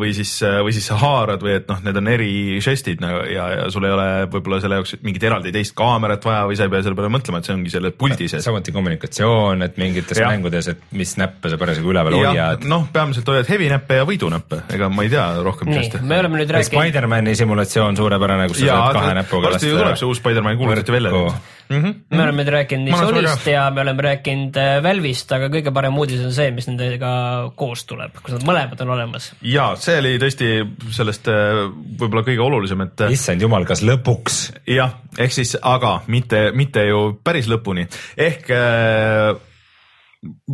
[0.00, 2.32] või siis, või siis sa haarad või et noh, need on eri
[2.64, 6.48] žestid nagu, ja, ja sul ei ole võib-olla selle jaoks mingit eraldi teist kaamerat vaja
[6.50, 8.44] või sa ei pea selle peale mõtlema, et see ongi selle puldi sees.
[8.44, 10.32] samuti kommunikatsioon, et mingites ja.
[10.34, 12.66] mängudes, et mis näppe sa parasjagu üleval hoiad.
[12.70, 15.70] noh, peamiselt hoiad heavy näppe ja võidunäppe, ega ma ei tea rohkem.
[15.70, 16.82] nii, me oleme nüüd rääkinud.
[16.82, 19.58] Spider-man'i simulatsioon suurepärane, kus sa ja, saad kahe näpuga lasta.
[19.58, 21.32] varsti ju tuleb see uus Spider-man kuulutati välja nüüd
[21.68, 21.82] mm.
[21.82, 21.94] -hmm.
[22.16, 25.98] me oleme nüüd rääkinud nii Sonyst ja me oleme rääkinud äh, Valve'ist, aga kõige parem
[25.98, 27.10] uudis on see, mis nendega
[27.56, 29.32] koos tuleb, kus nad mõlemad on olemas.
[29.42, 30.50] ja see oli tõesti
[30.96, 31.64] sellest äh,
[32.00, 33.04] võib-olla kõige olulisem, et.
[33.06, 34.40] Äh, issand jumal, kas lõpuks?
[34.70, 39.34] jah, ehk siis, aga mitte, mitte ju päris lõpuni ehk äh,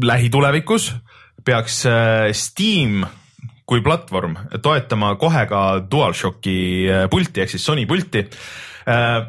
[0.03, 0.93] lähitulevikus
[1.45, 3.05] peaks äh, Steam
[3.71, 6.59] kui platvorm toetama kohe ka DualShocki
[7.11, 8.27] pulti ehk siis Sony pulti
[8.91, 9.27] Äh,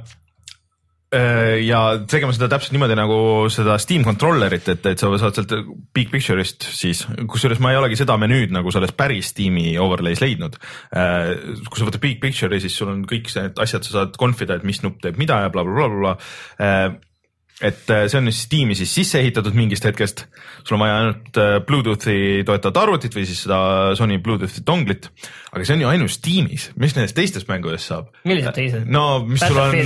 [1.11, 3.17] ja tegema seda täpselt niimoodi nagu
[3.51, 5.53] seda Steam controller'it, et, et sa saad sealt
[5.95, 10.55] big picture'ist siis, kusjuures ma ei olegi seda menüüd nagu selles päris Steam'i overlay's leidnud.
[10.95, 11.33] Äh,
[11.67, 14.67] kui sa võtad big picture'i, siis sul on kõik need asjad, sa saad confida, et
[14.67, 17.10] mis nupp teeb mida ja blablabla bla, bla, bla.
[17.59, 20.25] Äh, et äh, see on siis Steam'i siis sisse ehitatud mingist hetkest.
[20.63, 23.59] sul on vaja ainult äh, Bluetoothi toetavat arvutit või siis seda
[23.97, 25.09] Sony Bluetoothi donglit.
[25.51, 28.09] aga see on ju ainult Steam'is, mis nendest teistest mängudest saab?
[28.25, 28.89] millised teised?
[28.89, 29.77] no mis sul on,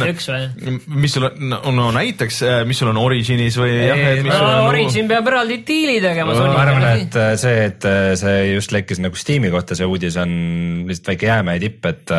[1.03, 3.75] mis sul on, no, no näiteks, äh, mis sul on Originis või?
[4.29, 6.35] no on, Origin peab eraldi diili tegema.
[6.39, 10.35] ma arvan, et see, et see just lekkis nagu Steam'i kohta, see uudis on
[10.87, 12.15] lihtsalt väike jäämäe tipp, et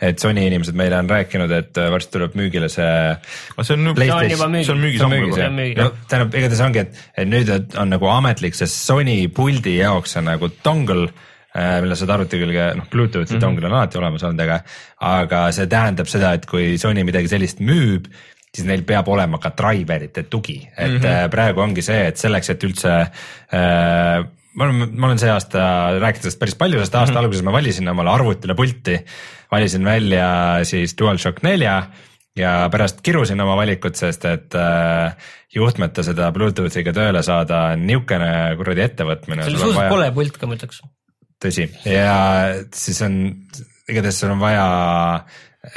[0.00, 2.88] et Sony inimesed meile on rääkinud, et äh, varsti tuleb müügile see.
[3.62, 5.88] see on, see on juba müügis, see on müügis ammu juba.
[6.10, 10.50] tähendab, igatahes ongi, et, et nüüd on nagu ametlik see Sony puldi jaoks on nagu
[10.64, 13.44] dongle äh, mille saad arvuti külge, noh Bluetoothi mm -hmm.
[13.48, 14.60] dongle on alati olemas olnud, aga,
[15.16, 18.12] aga see tähendab seda, et kui Sony midagi sellist müüb,
[18.52, 21.28] siis neil peab olema ka driverite tugi, et mm -hmm.
[21.32, 24.24] praegu ongi see, et selleks, et üldse äh,
[24.56, 25.62] ma olen, ma olen see aasta
[26.00, 27.24] rääkinud sellest päris palju, sest aasta mm -hmm.
[27.24, 28.98] alguses ma valisin omale arvutile pulti
[29.52, 30.28] valisin välja
[30.64, 31.82] siis DualShock nelja
[32.36, 35.16] ja pärast kirusin oma valikut, sest et äh,
[35.54, 39.44] juhtmeta seda Bluetoothiga tööle saada on niisugune kuradi ettevõtmine.
[39.46, 40.82] see oli suhteliselt kole pult ka ma ütleks.
[41.44, 42.16] tõsi ja
[42.74, 43.18] siis on,
[43.88, 44.66] igatahes sul on vaja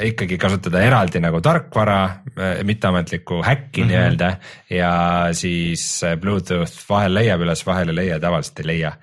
[0.05, 1.99] ikkagi kasutada eraldi nagu tarkvara,
[2.63, 3.91] mitteametlikku häkki mm -hmm.
[3.91, 4.29] nii-öelda
[4.69, 4.91] ja
[5.31, 8.93] siis Bluetooth vahel leiab üles, vahel ei leia, tavaliselt ei leia.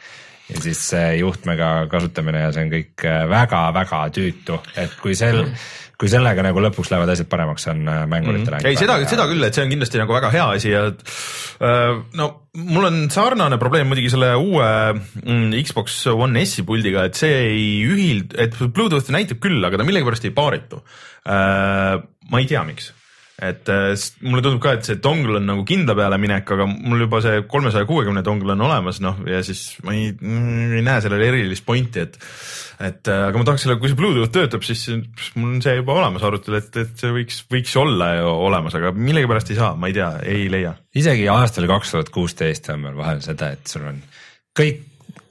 [0.46, 5.50] Ja siis see juhtmega kasutamine ja see on kõik väga-väga tüütu, et kui sel mm,
[5.50, 8.58] -hmm kui sellega nagu lõpuks lähevad asjad paremaks, on mänguritel mm.
[8.58, 8.68] -hmm.
[8.68, 12.28] ei, seda, seda küll, et see on kindlasti nagu väga hea asi ja äh, no
[12.56, 17.70] mul on sarnane probleem muidugi selle uue mm, Xbox One S-i puldiga, et see ei
[17.88, 20.82] ühild-, et Bluetoothi näitab küll, aga ta millegipärast ei paaritu
[21.24, 21.96] äh,.
[22.30, 22.92] ma ei tea, miks
[23.36, 23.90] et äh,
[24.24, 27.42] mulle tundub ka, et see dongle on nagu kindla peale minek, aga mul juba see
[27.50, 32.06] kolmesaja kuuekümne dongle on olemas, noh ja siis ma ei, ei näe sellele erilist pointi,
[32.06, 32.16] et
[32.76, 34.86] et äh, aga ma tahaks selle, kui see Bluetooth töötab, siis
[35.36, 38.92] mul on see juba olemas arvutil, et, et see võiks, võiks olla ju olemas, aga
[38.96, 40.74] millegipärast ei saa, ma ei tea, ei leia.
[40.96, 44.00] isegi aastal kaks tuhat kuusteist on meil vahel seda, et sul on
[44.56, 44.84] kõik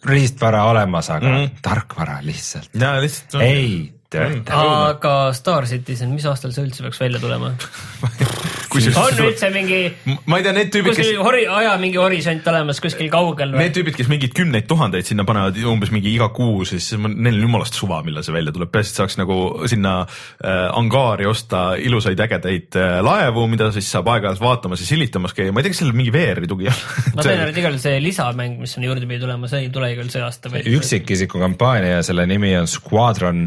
[0.06, 1.62] riistvara olemas, aga mm -hmm.
[1.62, 2.70] tarkvara lihtsalt.
[2.74, 3.42] ja lihtsalt.
[3.44, 3.95] ei.
[4.14, 7.54] Aga Star Citizen, mis aastal see üldse peaks välja tulema
[8.76, 9.80] on üldse mingi.
[10.28, 11.12] ma ei tea, need tüübid, kes.
[11.24, 13.64] hori-, aja mingi horisont olemas kuskil kaugel või?
[13.64, 17.46] Need tüübid, kes mingeid kümneid tuhandeid sinna panevad umbes mingi iga kuu, siis neil on
[17.46, 19.38] jumalast suva, millal see välja tuleb, peaasi, et saaks nagu
[19.72, 25.36] sinna äh, angaari osta ilusaid ägedaid äh, laevu, mida siis saab aeg-ajalt vaatamas ja silitamas
[25.38, 26.82] käia, ma ei tea, kas sellel mingi VR-i tugi on
[27.18, 30.12] ma tean, et igal see lisamäng, mis on juurde pidi tulema, see ei tule küll
[30.14, 30.70] see aasta veel.
[30.80, 33.46] üksikisiku kampaania ja selle nimi on Squadron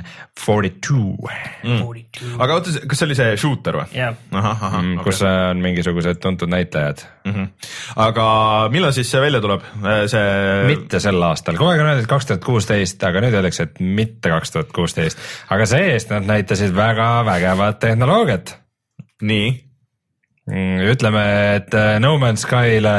[0.49, 1.13] Forty Two
[1.63, 1.83] mm..
[2.41, 4.01] aga oota, kas see oli see shooter või?
[4.33, 5.03] ahah mm,.
[5.05, 5.51] kus okay.
[5.51, 7.35] on mingisugused tuntud näitlejad mm.
[7.35, 7.71] -hmm.
[8.07, 8.27] aga
[8.73, 10.25] millal siis see välja tuleb, äh, see?
[10.71, 14.33] mitte sel aastal, kogu aeg on öeldud kaks tuhat kuusteist, aga nüüd öeldakse, et mitte
[14.33, 15.21] kaks tuhat kuusteist,
[15.53, 18.57] aga see-eest nad näitasid väga vägevat tehnoloogiat.
[19.23, 19.49] nii?
[20.49, 21.25] Mm, ütleme,
[21.59, 22.97] et äh, No Man's Sky'le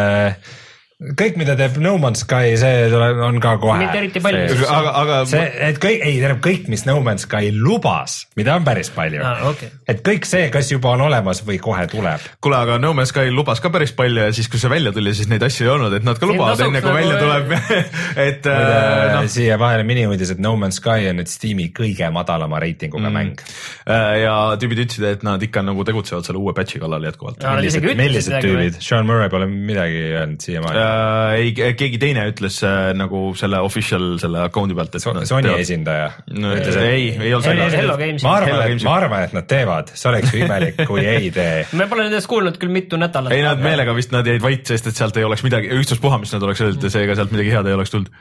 [1.00, 2.88] kõik, mida teeb No Man's Sky, see
[3.24, 3.78] on ka kohe.
[3.80, 4.66] mitte eriti palju.
[4.68, 5.20] aga, aga.
[5.32, 9.22] see, et kõik, ei tähendab kõik, mis No Man's Sky lubas, mida on päris palju
[9.24, 9.46] ah,.
[9.54, 9.72] Okay.
[9.88, 12.26] et kõik see, kas juba on olemas või kohe tuleb.
[12.44, 15.14] kuule, aga No Man's Sky lubas ka päris palju ja siis, kui see välja tuli,
[15.16, 17.56] siis neid asju ei olnud, et nad ka lubavad enne kui välja nagu- tuleb
[18.28, 19.24] et äh, no.
[19.32, 23.16] siia vahele miniuudis, et No Man's Sky on nüüd Steam'i kõige madalama reitinguga mm.
[23.16, 23.46] mäng.
[23.88, 27.40] Äh, ja tüübid ütlesid, et nad ikka nagu tegutsevad selle uue patch'i kallal jätkuvalt.
[27.40, 32.91] millised, millised tüübid, Sean Murray pole midagi öelnud siiamaani äh, ei, keegi teine ütles äh,
[32.97, 35.62] nagu selle official selle account'i pealt, et so, Sony tead...
[35.63, 36.54] esindaja no,.
[36.82, 38.17] ei, ei olnud Sony.
[38.23, 41.63] ma arvan, ma arvan, et nad teevad, see oleks ju imelik, kui ei tee.
[41.80, 43.36] me pole nendest kuulnud küll mitu nädalat.
[43.36, 46.34] ei, nad meelega vist nad jäid vait, sest et sealt ei oleks midagi, ükstaspuha, mis
[46.36, 48.12] nad oleks öelnud ja seega sealt midagi head ei oleks tulnud.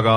[0.00, 0.16] aga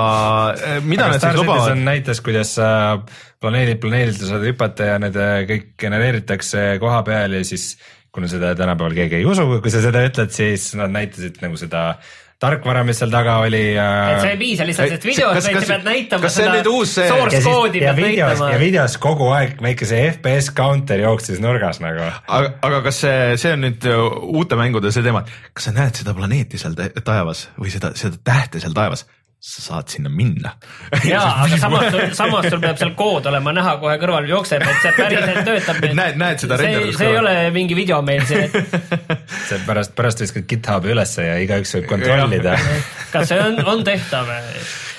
[0.54, 1.84] äh, mida aga nad siis lubavad?
[1.88, 2.96] näitas, kuidas äh,
[3.42, 5.16] planeedid planeedilt saad hüpata ja need
[5.50, 7.72] kõik genereeritakse koha peal ja siis
[8.18, 11.92] kuna seda tänapäeval keegi ei usu, kui sa seda ütled, siis nad näitasid nagu seda
[12.38, 13.86] tarkvara, mis seal taga oli ja.
[14.12, 18.00] et see ei piisa lihtsalt sellest videost, vaid sa pead näitama seda source code'i pead
[18.04, 18.50] näitama.
[18.52, 22.06] ja videos kogu aeg väike see FPS counter jooksis nurgas nagu.
[22.06, 24.06] aga, aga kas see, see on nüüd uh,
[24.38, 28.62] uute mängude see teema, kas sa näed seda planeeti seal taevas või seda, seda tähte
[28.62, 29.08] seal taevas?
[29.40, 30.50] Sa saad sinna minna.
[31.04, 34.94] ja, aga samas, samas sul peab seal kood olema näha kohe kõrval jookseb, et see
[34.96, 35.86] päriselt töötab.
[36.00, 36.98] näed, näed seda renderdust.
[36.98, 38.74] see ei ole mingi video meil see, et.
[39.48, 42.58] see pärast, pärast viskad GitHubi ülesse ja igaüks võib kontrollida
[43.12, 44.34] kas see on, on tehtav?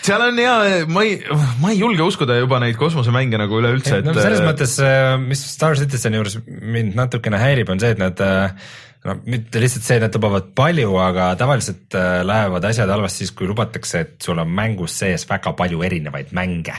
[0.08, 0.56] seal on ja
[0.88, 1.20] ma ei,
[1.60, 4.08] ma ei julge uskuda juba neid kosmosemänge nagu üleüldse, et.
[4.08, 4.80] no selles mõttes,
[5.26, 8.72] mis Star Citizeni juures mind natukene häirib, on see, et nad äh,
[9.08, 13.32] no mitte lihtsalt see, et nad lubavad palju, aga tavaliselt äh, lähevad asjad halvasti siis,
[13.36, 16.76] kui lubatakse, et sul on mängus sees väga palju erinevaid mänge.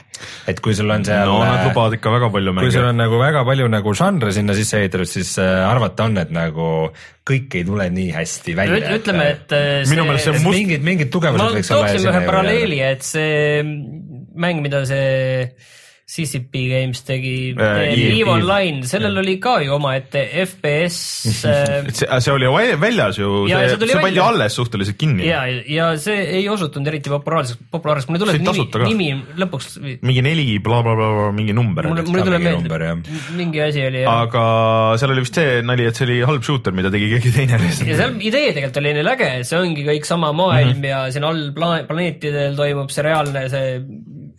[0.50, 1.24] et kui sul on seal.
[1.30, 2.68] no nad äh, lubavad ikka väga palju mänge.
[2.68, 6.20] kui sul on nagu väga palju nagu žanre sinna sisse ehitatud, siis äh, arvata on,
[6.20, 6.68] et nagu
[7.30, 8.94] kõik ei tule nii hästi välja.
[9.00, 9.90] ütleme, et see.
[9.94, 10.58] minu meelest see on must.
[10.58, 11.88] mingid, mingid tugevused võiks olla.
[11.88, 13.64] ma tooksin ühe paralleeli, et see
[14.36, 15.52] mäng, mida see
[16.10, 20.96] CCP Games tegi äh, EVE Online, sellel oli ka ju omaette FPS
[21.46, 22.48] äh, see, see oli
[22.80, 25.28] väljas ju, see, see, see pandi alles suhteliselt kinni.
[25.28, 29.78] ja, ja see ei osutunud eriti populaarseks, populaarseks, mulle tuleb nimi, nimi lõpuks.
[30.02, 31.86] mingi neli blablabla bla, bla, mingi number.
[31.92, 32.90] mulle, mulle tuleb meelde,
[33.38, 34.02] mingi asi oli.
[34.10, 34.44] aga
[34.98, 37.92] seal oli vist see nali, et see oli halb shooter, mida tegi keegi teine lihtsalt.
[37.92, 40.90] ja seal idee tegelikult oli neil äge, see ongi kõik sama maailm mm -hmm.
[40.90, 43.78] ja siin all planeetidel toimub see reaalne see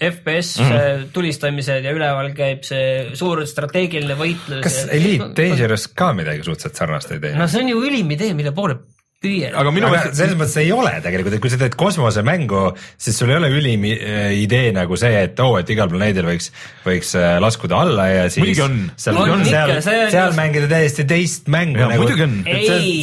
[0.01, 1.03] FPS mm -hmm.
[1.13, 4.63] tulistamised ja üleval käib see suur strateegiline võitlus.
[4.65, 7.35] kas Elite Dangerous ka midagi suhteliselt sarnast ei tee?
[7.37, 8.79] no see on ju ülim idee, mille poole
[9.21, 9.53] püüelda.
[9.61, 12.61] aga minu meelest selles mõttes ei ole tegelikult, et kui sa teed kosmosemängu,
[13.01, 16.25] siis sul ei ole ülim äh, idee nagu see, et oo oh,, et igal planeedil
[16.25, 16.49] võiks,
[16.85, 18.41] võiks äh, laskuda alla ja siis.
[18.41, 18.79] muidugi on.
[18.95, 21.83] seal, on, seal, seal, seal mängida täiesti teist mängu.
[21.83, 22.39] Nagu, muidugi on.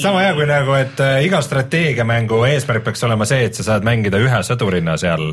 [0.03, 3.87] sama hea kui nagu, et äh, iga strateegiamängu eesmärk peaks olema see, et sa saad
[3.87, 5.31] mängida ühe sõdurina seal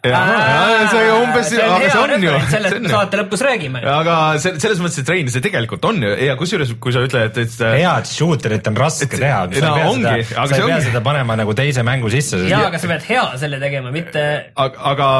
[0.00, 2.32] see umbes, aga see on ju.
[2.48, 3.82] sellest me saate lõpus räägime.
[3.84, 7.28] aga see, selles mõttes, et Rein, see tegelikult on ju ja kusjuures, kui sa ütled,
[7.28, 7.64] et, et.
[7.82, 9.42] head shooter'it on raske et, teha.
[9.66, 10.86] no ongi, aga sa ei pea ongi.
[10.88, 12.40] seda panema nagu teise mängu sisse.
[12.48, 14.24] jaa, aga sa pead hea selle tegema, mitte.
[14.64, 15.10] aga, aga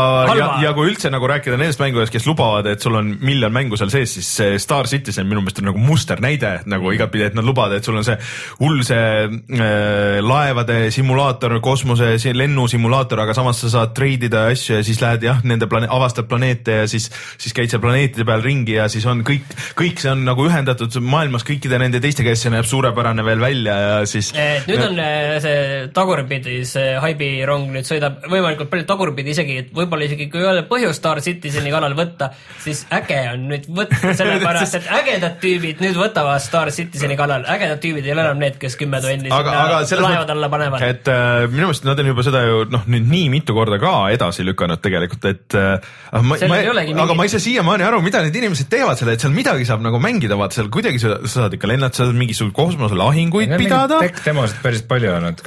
[0.40, 3.76] ja, ja kui üldse nagu rääkida nendest mängudest, kes lubavad, et sul on miljon mängu
[3.80, 7.44] seal sees, siis see Star Citizen minu meelest on nagu musternäide nagu igatpidi, et nad
[7.44, 8.16] lubavad, et sul on see
[8.62, 15.00] hull see äh, laevade simulaator, kosmose lennusimulaator, aga samas sa saad treidida asju ja siis
[15.02, 17.08] lähed jah, nende plane-, avastad planeete ja siis,
[17.40, 19.46] siis käid seal planeetide peal ringi ja siis on kõik,
[19.78, 23.76] kõik see on nagu ühendatud maailmas kõikide nende teistega ja see näeb suurepärane veel välja
[23.80, 24.32] ja siis.
[24.36, 29.74] et nüüd on äh, see tagurpidi, see haibirong nüüd sõidab võimalikult palju tagurpidi isegi, et
[29.76, 32.30] võib-olla isegi kui ei ole põhjust Star Citizeni kallal võtta,
[32.60, 37.80] siis äge on nüüd võtta, sellepärast et ägedad tüübid nüüd võtavad Star Citizeni kallal, ägedad
[37.82, 40.82] tüübid ei ole enam need, kes kümme tonni sinna laevad alla panevad.
[40.82, 43.94] et äh, minu meelest nad on juba seda ju noh, nüüd nii mitu korda ka
[44.14, 45.88] edasi lükanud tegelikult, et äh,
[46.22, 46.58] ma, ma,
[47.04, 49.84] aga ma ei saa siiamaani aru, mida need inimesed teevad selle, et seal midagi saab
[49.84, 54.00] nagu mängida, vaata seal kuidagi sa, sa saad ikka lennata, sa saad mingisuguseid kosmoselahinguid pidada.
[54.24, 55.44] demosid päris palju olnud.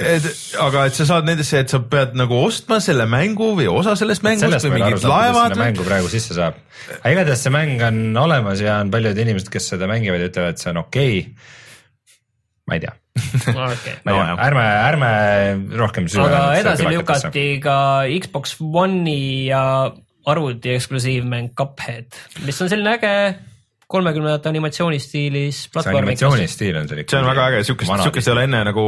[0.68, 4.26] aga et sa saad nendesse, et sa pead nagu ostma selle mängu või osa sellest
[4.26, 5.58] mängust või mingid laevad.
[5.60, 6.62] mängu praegu sisse saab.
[7.00, 10.58] aga igatahes see mäng on olemas ja on paljud inimesed, kes seda mängivad ja ütlevad,
[10.58, 11.62] et see on okei okay
[12.68, 13.96] ma ei tea okay.
[14.08, 15.12] no, no, ärme, ärme
[15.78, 16.40] rohkem süveneme.
[16.40, 17.78] aga edasi lükati ka
[18.26, 19.64] Xbox One'i ja
[20.26, 22.16] arvuti eksklusiivmäng Cuphead,
[22.48, 23.16] mis on selline äge
[23.94, 27.14] kolmekümnendate animatsioonistiilis animatsioonistiil on see ikka.
[27.14, 28.84] see on väga äge, siukest, siukest ei ole enne nagu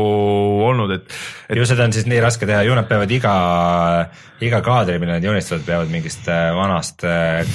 [0.65, 1.17] olnud, et,
[1.49, 1.57] et....
[1.59, 3.35] ju seda on siis nii raske teha, ju nad peavad iga,
[4.45, 7.45] iga kaadri, mille nad joonistavad, peavad mingist äh, vanast äh,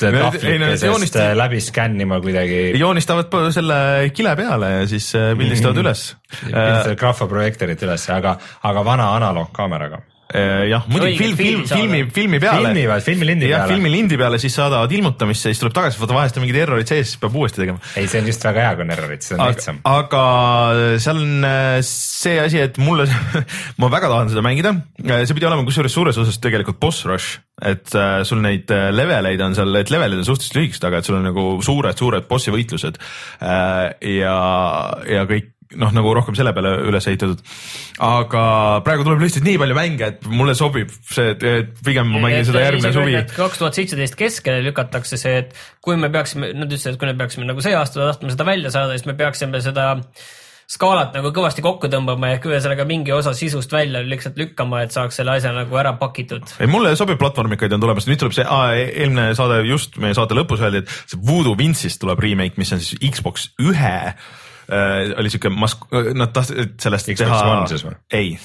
[0.00, 1.16] grafiit tahvlikesest joonist...
[1.16, 2.60] Äh, läbi skännima kuidagi.
[2.78, 3.78] joonistavad selle
[4.14, 5.86] kile peale ja siis äh, pildistavad -hmm.
[5.86, 6.16] üles.
[6.44, 12.68] pildistavad graafaprojektorit üles, aga, aga vana analoogkaameraga Äh, jah, muidugi film, film, filmi, filmi peale.
[12.68, 13.54] filmivad, filmilindi peale.
[13.54, 17.14] jah, filmilindi peale, siis saadavad ilmutamisse, siis tuleb tagasi, vaata vahest on mingid errorid sees,
[17.14, 17.80] siis peab uuesti tegema.
[17.96, 19.80] ei, see on just väga hea, kui on errorid, siis on lihtsam.
[19.88, 20.22] aga
[21.00, 23.08] seal on äh, see asi, et mulle
[23.80, 24.74] ma väga tahan seda mängida,
[25.06, 27.90] äh, see pidi olema kusjuures suures osas tegelikult boss rush, et
[28.28, 31.50] sul neid leveleid on seal, et levelid on suhteliselt lühikesed, aga et sul on nagu
[31.64, 33.00] suured-suured bossi võitlused
[33.40, 34.36] ja,
[35.08, 37.42] ja kõik noh, nagu rohkem selle peale üles ehitatud.
[38.04, 38.42] aga
[38.86, 42.48] praegu tuleb lihtsalt nii palju mänge, et mulle sobib see, et pigem ma mängin et,
[42.48, 43.20] seda järgmine suvi.
[43.36, 45.54] kaks tuhat seitseteist keskele lükatakse see, et
[45.84, 48.72] kui me peaksime, nad ütlesid, et kui me peaksime nagu see aasta tahtma seda välja
[48.74, 49.94] saada, siis me peaksime seda
[50.68, 55.16] skaalat nagu kõvasti kokku tõmbama ehk ühesõnaga mingi osa sisust välja lihtsalt lükkama, et saaks
[55.20, 56.44] selle asja nagu ära pakitud.
[56.60, 60.64] ei, mulle sobib platvormikaid on tulemas, nüüd tuleb see, eelmine saade just meie saate lõpus
[60.64, 63.96] öeldi, et see Voodoo Vince'ist tuleb remake, mis on siis Xbox ühe
[65.16, 67.94] oli siuke mask-, nad tahtsid sellest Xbox teha.
[68.12, 68.38] ei,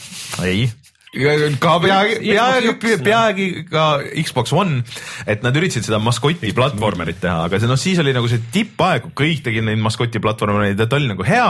[0.44, 0.70] ei
[1.14, 4.82] ka peagi, peagi, peagi ka Xbox One,
[5.30, 9.06] et nad üritasid seda maskoti platvormerit teha, aga see noh, siis oli nagu see tippaeg,
[9.12, 11.50] kui kõik tegid neid maskoti platvormereid, et oli nagu hea,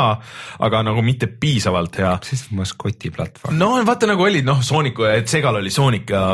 [0.67, 2.11] aga nagu mitte piisavalt hea.
[2.19, 3.55] mis siis maskoti platvorm?
[3.59, 6.25] no vaata nagu oli noh, Sooniku ja Segal oli Sonic ja,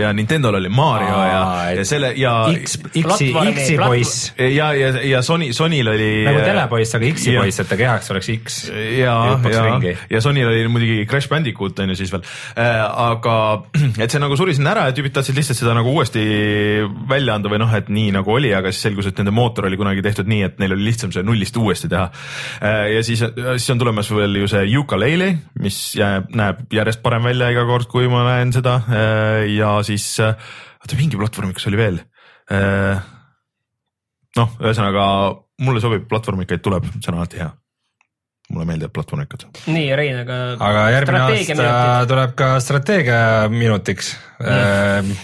[0.00, 1.44] ja Nintendo'l oli Mario Aa, ja,
[1.78, 2.34] ja selle ja.
[2.50, 4.32] X, X-i, X-i poiss.
[4.42, 6.10] ja, ja, ja Sony, Sonyl oli.
[6.26, 8.58] nagu telepoiss, aga X-i poiss, et ta kehaks oleks X.
[8.98, 9.16] ja,
[9.54, 13.34] ja, ja Sonyl oli muidugi Crash Bandicoot on ju siis veel Äh, aga
[14.02, 16.22] et see nagu suri sinna ära ja tüübid tahtsid lihtsalt seda nagu uuesti
[17.08, 19.76] välja anda või noh, et nii nagu oli, aga siis selgus, et nende mootor oli
[19.76, 22.06] kunagi tehtud nii, et neil oli lihtsam see nullist uuesti teha.
[22.64, 27.28] Äh, ja siis, siis on tulemas veel ju see Yooka-Laylee, mis jääb, näeb järjest parem
[27.28, 32.00] välja iga kord, kui ma näen seda äh, ja siis oota, mingi platvormikas oli veel.
[34.36, 35.04] noh, ühesõnaga
[35.66, 37.50] mulle sobib, platvormikaid tuleb, see on alati hea
[38.48, 39.46] mulle meeldivad platvormikad.
[39.66, 40.36] nii, Rein, aga.
[40.58, 42.10] aga järgmine aasta minutid.
[42.12, 45.16] tuleb ka strateegiaminutiks mm..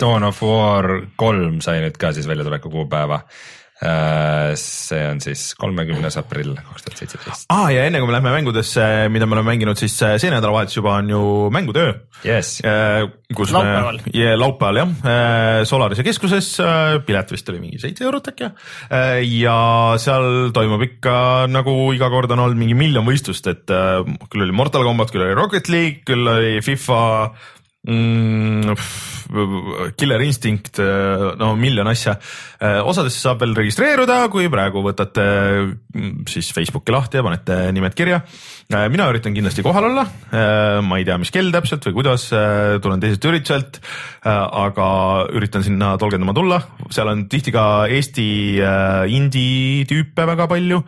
[0.00, 3.20] Dawn of War kolm sai nüüd ka siis väljatuleku kuupäeva
[3.80, 7.46] see on siis kolmekümnes aprill kaks tuhat seitseteist.
[7.50, 10.30] aa ah, ja enne kui me lähme mängudesse, mida me oleme mänginud, siis äh, see
[10.30, 11.22] nädalavahetus juba on ju
[11.54, 11.90] mängutöö
[12.22, 12.60] yes..
[12.62, 13.98] Äh, kus laupäeval.
[14.06, 14.92] me, laupäeval jah,
[15.66, 16.52] Solarise keskuses,
[17.06, 18.52] pilet vist oli mingi seitse eurot äkki
[19.40, 19.56] ja
[19.98, 21.16] seal toimub ikka
[21.50, 25.34] nagu iga kord on olnud mingi miljon võistlust, et küll oli Mortal Combat, küll oli
[25.34, 27.02] Rocket League, küll oli FIFA
[27.88, 28.74] mm,.
[29.96, 32.16] Killer Instinct, äh, no miljon asja.
[32.60, 37.96] Äh, osadesse saab veel registreeruda, kui praegu võtate mm, siis Facebooki lahti ja panete nimed
[37.96, 38.20] kirja.
[38.68, 40.06] Äh, mina üritan kindlasti kohal olla.
[40.84, 42.26] ma ei tea, mis kell täpselt või kuidas,
[42.82, 43.78] tulen teiselt ürituselt.
[44.24, 44.86] aga
[45.36, 46.58] üritan sinna tolgendama tulla,
[46.90, 48.26] seal on tihti ka Eesti
[49.14, 50.82] indie tüüpe väga palju.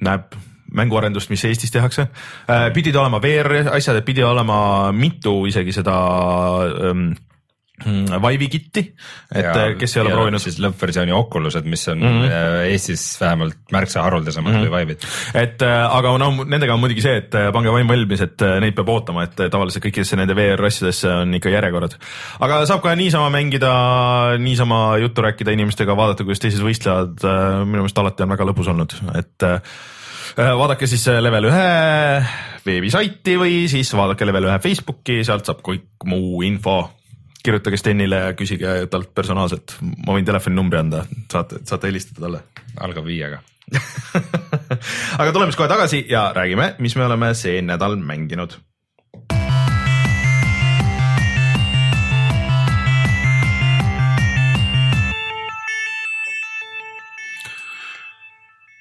[0.00, 0.38] näeb
[0.74, 2.08] mänguarendust, mis Eestis tehakse.
[2.74, 5.96] pidid olema VR-asjad, et pidi olema mitu isegi seda
[6.90, 7.10] ähm,
[7.84, 8.82] mm, Vive'i kitti,
[9.34, 10.42] et ja, kes ei ole proovinud.
[10.42, 12.22] siis lõppversiooni Oculused, mis on mm.
[12.22, 12.70] -hmm.
[12.70, 14.68] Eestis vähemalt märksa haruldasemad mm -hmm.
[14.68, 15.06] kui Vive'id.
[15.34, 18.58] et äh, aga no nendega on muidugi see, et äh, pange vaim valmis, et äh,
[18.60, 21.96] neid peab ootama, et äh, tavaliselt kõikidesse nende VR asjadesse on ikka järjekorrad.
[22.40, 23.72] aga saab ka niisama mängida,
[24.38, 27.16] niisama juttu rääkida inimestega, vaadata, kuidas teised võistlevad.
[27.64, 29.60] minu meelest alati on väga lõbus olnud, et äh,
[30.36, 31.66] vaadake siis äh, level ühe
[32.66, 36.82] veebisaiti või siis vaadake level ühe Facebooki, sealt saab kõik muu info.
[37.40, 42.42] Kirjutage Stenile ja küsige talt personaalselt, ma võin telefoninumbri anda, saate, saate helistada talle.
[42.84, 43.40] Algab viiega.
[45.20, 48.58] aga tuleme siis kohe tagasi ja räägime, mis me oleme see nädal mänginud.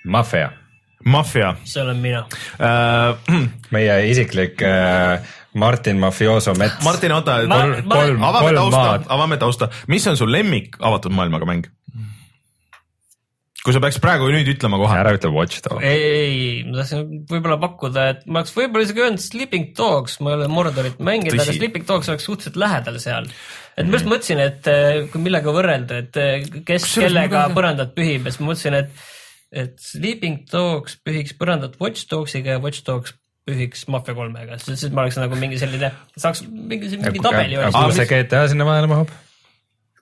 [0.09, 0.49] Mafia,
[1.09, 2.25] Mafia see olen mina.
[2.61, 3.33] äh.
[3.75, 5.19] meie isiklik äh,
[5.59, 6.77] Martin Mafioso mets.
[6.85, 11.15] Martin, oota, Ma- kolm, kolm, avame tausta maad., avame tausta, mis on su lemmik avatud
[11.15, 11.69] maailmaga mäng?
[13.59, 14.95] kui sa peaks praegu nüüd ütlema kohe.
[14.95, 15.83] ära ütle Watch Dogs.
[15.83, 20.31] ei, ei, ma tahtsin võib-olla pakkuda, et ma oleks võib-olla isegi öelnud Sleeping Dogs, ma
[20.31, 21.55] ei ole Mordorit mänginud, aga.
[21.57, 23.27] Sleeping Dogs oleks suhteliselt lähedal seal.
[23.75, 28.23] et ma just mõtlesin, et eh, kui millega võrrelda, et eh, kes kellega põrandat pühib
[28.23, 29.07] ja siis ma mõtlesin, et,
[29.51, 33.15] et Sleeping Dogs pühiks põrandat Watch Dogsiga ja Watch Dogs
[33.49, 35.89] pühiks Mafia kolmega, siis ma oleks nagu mingi selline,
[36.19, 39.13] saaks mingi, mingi tabeli aga kuhu see GTA sinna vahele mahub?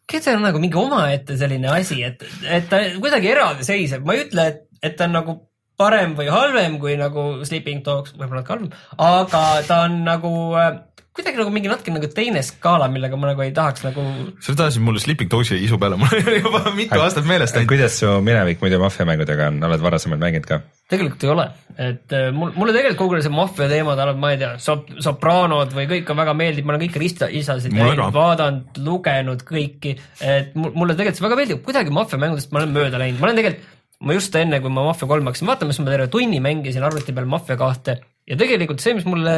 [0.08, 4.50] GTA on nagu mingi omaette selline asi, et, et ta kuidagi eraldiseisev, ma ei ütle,
[4.52, 5.38] et, et ta on nagu
[5.78, 10.72] parem või halvem kui nagu Sleeping Dogs, võib-olla natuke halvem, aga ta on nagu äh,
[11.18, 14.04] kuidagi nagu mingi natuke nagu teine skaala, millega ma nagu ei tahaks nagu
[14.44, 17.72] sa tahtsid mulle Sleeping Dogsi isu peale, mul oli juba mitu aastat meelest läinud.
[17.72, 20.60] kuidas su minevik muidu maffiamängudega on, oled varasemalt mänginud ka?
[20.88, 24.52] tegelikult ei ole, et äh, mul, mulle tegelikult kogu see maffia teema, ma ei tea,
[24.64, 29.42] sop-, sopranod või kõik on väga meeldib, ma olen kõiki rista-isasid Mulle näinud, vaadanud, lugenud
[29.48, 33.28] kõiki, et mul- mulle tegelikult see väga meeldib, kuidagi maffiamängudest ma olen mööda läinud, ma
[33.28, 33.74] olen tegelikult,
[34.08, 37.16] ma just enne, kui ma Mafia kolm hakkasin vaatama, siis ma terve tunni mängisin arvuti
[37.18, 37.98] peal Mafia kahte.
[38.28, 39.34] Ja tegelikult see, mis mulle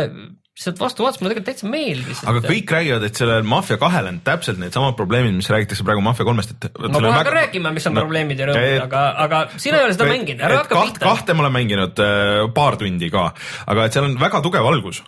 [0.59, 2.23] sealt vastu vaatas, mulle tegelikult täitsa meeldis.
[2.27, 6.27] aga kõik räägivad, et sellel Mafia kahel on täpselt needsamad probleemid, mis räägitakse praegu Mafia
[6.27, 6.67] kolmest, et.
[6.75, 9.95] ma kohe hakkan rääkima, mis on no, probleemid ja rõõmud, aga, aga sina ei ole
[9.95, 11.05] seda mänginud, ära hakka kaht, pihta.
[11.05, 13.29] kahte ma olen mänginud äh, paar tundi ka,
[13.71, 14.99] aga et seal on väga tugev algus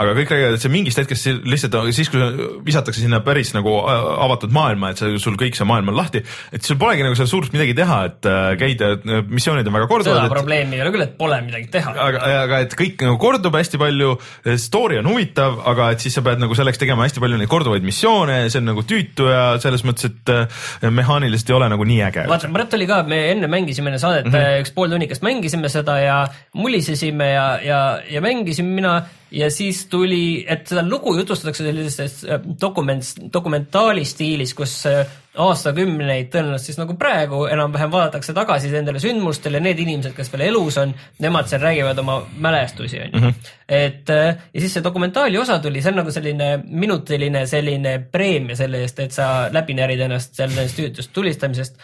[0.00, 2.22] aga kõik räägivad, et see mingist hetkest lihtsalt siis, kui
[2.64, 6.22] visatakse sinna päris nagu äh, avatud maailma, et see, sul kõik see maailm on lahti,
[6.52, 8.92] et sul polegi nagu seal suurt midagi teha, et äh, käida,
[9.28, 10.32] missioonid on väga seda korduvad.
[10.32, 11.94] probleemi ei ole küll, et pole midagi teha.
[12.06, 14.14] aga, aga et kõik nagu kordub hästi palju,
[14.62, 17.86] story on huvitav, aga et siis sa pead nagu selleks tegema hästi palju neid korduvaid
[17.86, 22.02] missioone, see on nagu tüütu ja selles mõttes, et äh, mehaaniliselt ei ole nagu nii
[22.08, 22.26] äge.
[22.30, 24.62] vaata, Brett oli ka, me enne mängisime enne saadet mm -hmm.
[24.64, 26.18] üks pool tunnikest mängisime seda ja
[26.54, 27.80] mulisesime ja, ja,
[28.10, 29.02] ja mängisin mina
[29.32, 35.06] ja siis tuli, et seda lugu jutustatakse sellises äh, dokument, dokumentaali stiilis, kus äh,
[35.40, 40.76] aastakümneid tõenäoliselt siis nagu praegu enam-vähem vaadatakse tagasi nendele sündmustele, need inimesed, kes veel elus
[40.82, 40.92] on,
[41.24, 43.32] nemad seal räägivad oma mälestusi, onju.
[43.68, 48.58] et äh, ja siis see dokumentaali osa tuli, see on nagu selline minutiline selline preemia
[48.58, 51.80] selle eest, et sa läbi närid ennast sellest tüütust tulistamisest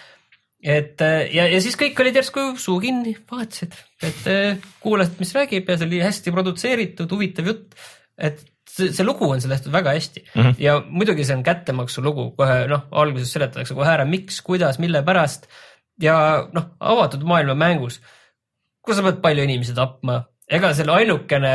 [0.62, 5.34] et äh, ja, ja siis kõik olid järsku suu kinni, vaatasid, et äh, kuulasid, mis
[5.36, 7.78] räägib ja see oli hästi produtseeritud, huvitav jutt.
[8.18, 10.54] et see, see lugu on sellest väga hästi mm -hmm.
[10.62, 15.02] ja muidugi see on kättemaksu lugu, kohe noh, alguses seletatakse kohe ära, miks, kuidas, mille
[15.02, 15.46] pärast
[16.02, 18.00] ja noh, avatud maailma mängus,
[18.82, 21.54] kus sa pead palju inimesi tapma, ega selle ainukene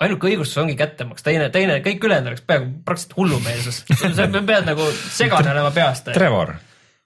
[0.00, 3.82] ainuke õigustus ongi kättemaks, teine, teine, kõik ülejäänud oleks peaaegu praktiliselt hullumeelsus.
[4.16, 6.08] sa pead nagu segane olema peast.
[6.16, 6.54] Trevor,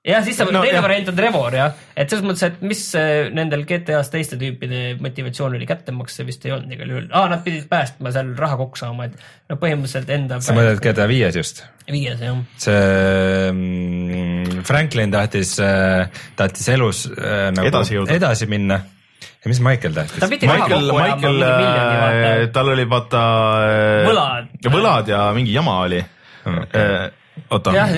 [0.04, 0.84] jah, siis sa No teine jah.
[0.84, 5.56] variant on Trevor jah, et selles mõttes, et mis äh, nendel GTA-s teiste tüüpide motivatsioon
[5.56, 8.80] oli, kättemaks see vist ei olnud igal juhul ah,, nad pidid päästma seal raha kokku
[8.80, 9.16] saama, et
[9.50, 11.64] no põhimõtteliselt enda sa mõtled GTA viies just?
[11.88, 12.80] viies jah, see
[13.52, 15.56] mm, Franklin tahtis,
[16.36, 18.18] tahtis elus äh, nagu Edasi jõuda.
[18.18, 18.80] edasi minna.
[19.24, 20.28] ja mis Michael tahtis ta?
[20.32, 22.52] pidi raha Michael, kokku ajama Michael mingi miljoni, äh, vaata.
[22.58, 23.24] tal oli vaata
[23.64, 24.56] äh, Võlad.
[24.76, 26.04] võlad ja mingi jama oli
[26.44, 27.08] Okay..
[27.50, 27.90] oota, jah,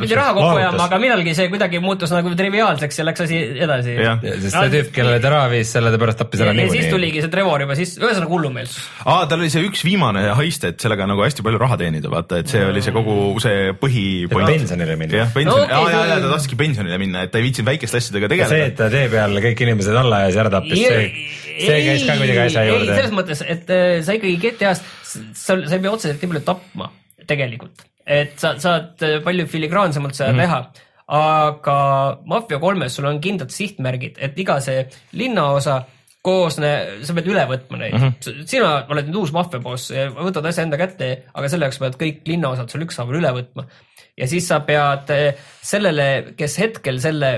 [0.00, 3.38] pidi, raha see kokku ajama, aga millalgi see kuidagi muutus nagu triviaalseks ja läks asi
[3.64, 3.94] edasi.
[3.96, 4.20] jah.
[4.22, 6.92] sest see tüüp, kellele ta raha viis, selle ta pärast tappis ära ja siis niikuinii.
[6.92, 8.82] tuligi see Trevor juba siis, ühesõnaga hullumeelsus.
[9.04, 12.42] aa, tal oli see üks viimane heist, et sellega nagu hästi palju raha teenida, vaata,
[12.44, 14.04] et see oli see kogu see põhi.
[14.34, 15.22] pensionile minna.
[15.24, 17.40] jah, pension No no,, okei, okay, ja, see- ja ta tahtski pensionile minna, et ta
[17.40, 18.68] ei viitsinud väikeste asjadega see, tegeleda.
[18.68, 21.08] et ta tee peal kõik inimesed alla ajas ja ära tappis, see,
[21.64, 23.18] see käis ka kuidagi asja ei, selles juurde.
[23.22, 24.84] mõttes, et äh, sa ikkagi GTA-s,
[25.32, 26.90] sa, sa ei pea otseselt nii palju tapma
[27.30, 30.42] tegelikult, et sa saad äh, palju filigraansemalt seda mm -hmm.
[30.42, 30.84] teha.
[31.06, 35.84] aga Mafia kolmes sul on kindlad sihtmärgid, et iga see linnaosa
[36.26, 36.70] koosne,
[37.06, 38.06] sa pead üle võtma neid mm.
[38.08, 38.46] -hmm.
[38.50, 42.26] sina oled nüüd uus maffiaboss ja võtad asja enda kätte, aga selle jaoks pead kõik
[42.26, 43.66] linnaosad sul ükshaaval üle võtma.
[44.16, 46.08] Ja siis sa pead eh, sellele,
[46.38, 47.32] kes hetkel selle,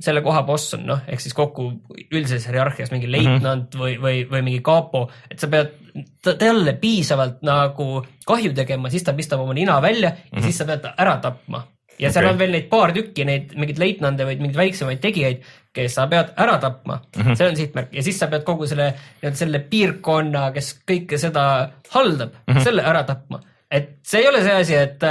[0.00, 1.70] selle koha boss on, noh, ehk siis kokku
[2.10, 3.82] üldises hierarhias mingi leitnant mm -hmm.
[3.82, 5.74] või, või, või mingi kapo, et sa pead
[6.22, 10.42] ta- talle piisavalt nagu kahju tegema, siis ta pistab oma nina välja ja mm -hmm.
[10.42, 11.66] siis sa pead ta ära tapma
[12.00, 12.12] ja okay.
[12.12, 15.44] seal on veel neid paar tükki, neid mingeid leitnante või mingeid väiksemaid tegijaid,
[15.76, 17.36] kes sa pead ära tapma mm, -hmm.
[17.36, 18.94] see on sihtmärk ja siis sa pead kogu selle,
[19.32, 21.44] selle piirkonna, kes kõike seda
[21.90, 22.64] haldab mm, -hmm.
[22.64, 23.42] selle ära tapma.
[23.70, 25.02] et see ei ole see asi, et,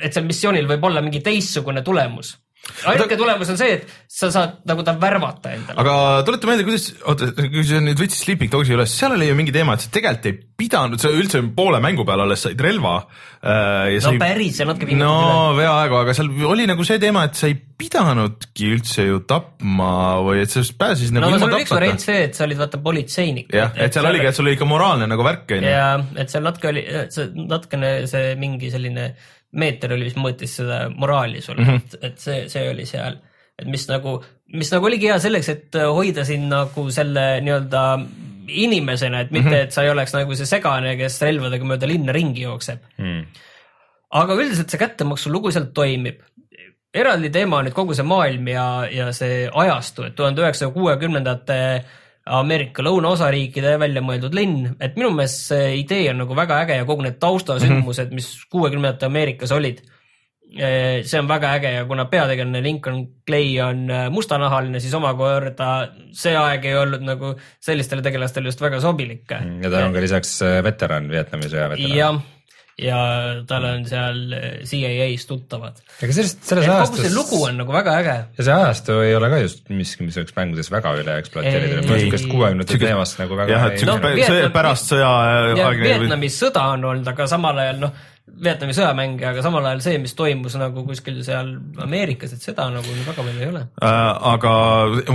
[0.00, 2.36] et seal missioonil võib olla mingi teistsugune tulemus.
[2.86, 5.80] ainuke tulemus on see, et sa saad nagu ta värvata endale.
[5.80, 5.94] aga
[6.28, 9.54] tuleta meelde, kuidas, oota, kui sa nüüd võtsid Sleeping Dogsi üles, seal oli ju mingi
[9.54, 12.98] teema, et sa tegelikult ei pidanud, sa üldse poole mängu peal alles said relva
[13.40, 13.96] äh,.
[14.04, 15.16] no päris, see natuke no
[15.54, 15.62] üle.
[15.62, 20.44] peaaegu, aga seal oli nagu see teema, et sa ei pidanudki üldse ju tapma või
[20.44, 22.12] et sa just pääsesid no nagu sul ilma oli üks variant tapmata.
[22.12, 23.52] see, et sa olid vaata politseinik.
[23.56, 25.72] jah, et seal oligi, et sul oli ikka moraalne nagu värk onju.
[25.72, 25.90] ja
[26.20, 26.84] et seal natuke oli,
[27.48, 29.12] natukene see mingi selline
[29.52, 31.66] meeter oli, mis mõõtis seda moraali sul mm.
[31.66, 31.76] -hmm.
[31.76, 33.18] et, et see, see oli seal,
[33.58, 34.18] et mis nagu,
[34.54, 37.84] mis nagu oligi hea selleks, et hoida sind nagu selle nii-öelda
[38.50, 39.54] inimesena, et mitte mm.
[39.54, 39.68] -hmm.
[39.68, 42.82] et sa ei oleks nagu see segane, kes relvadega mööda linna ringi jookseb.
[42.98, 43.24] mm..
[44.10, 46.22] aga üldiselt see kättemaksu lugu seal toimib.
[46.94, 51.58] eraldi teema on nüüd kogu see maailm ja, ja see ajastu, et tuhande üheksasaja kuuekümnendate
[52.30, 56.86] Ameerika lõunaosariikide välja mõeldud linn, et minu meelest see idee on nagu väga äge ja
[56.88, 58.20] kogu need taustasündmused mm, -hmm.
[58.20, 59.82] mis kuuekümnendate Ameerikas olid.
[60.50, 66.34] see on väga äge ja kuna peategelane Lincoln Clay on äh, mustanahaline, siis omakorda see
[66.36, 69.30] aeg ei olnud nagu sellistele tegelastele just väga sobilik.
[69.30, 71.96] ja ta on ka lisaks äh, veteran, Vietnami sõja veteran.
[71.96, 72.20] jah,
[72.80, 73.00] ja
[73.48, 75.80] tal on seal eh, CIA-s tuttavad.
[76.00, 78.16] ega sellest, selles et kogu ajastus see lugu on nagu väga äge.
[78.38, 81.90] ja see ajastu ei ole ka just miski, mis oleks mängudes väga üle ekspluateeritud, Ei.
[81.90, 83.98] niisugust kuuekümnendate teemast nagu väga jah, et No,
[84.54, 85.10] pärast sõja
[85.50, 85.88] ja aegne.
[85.88, 87.94] Vietnami sõda on olnud, aga samal ajal noh,
[88.40, 91.52] Vietnami sõjamäng, aga samal ajal see, mis toimus nagu kuskil seal
[91.84, 93.62] Ameerikas, et seda nagu väga palju ei ole.
[93.84, 93.98] Äh,
[94.32, 94.52] aga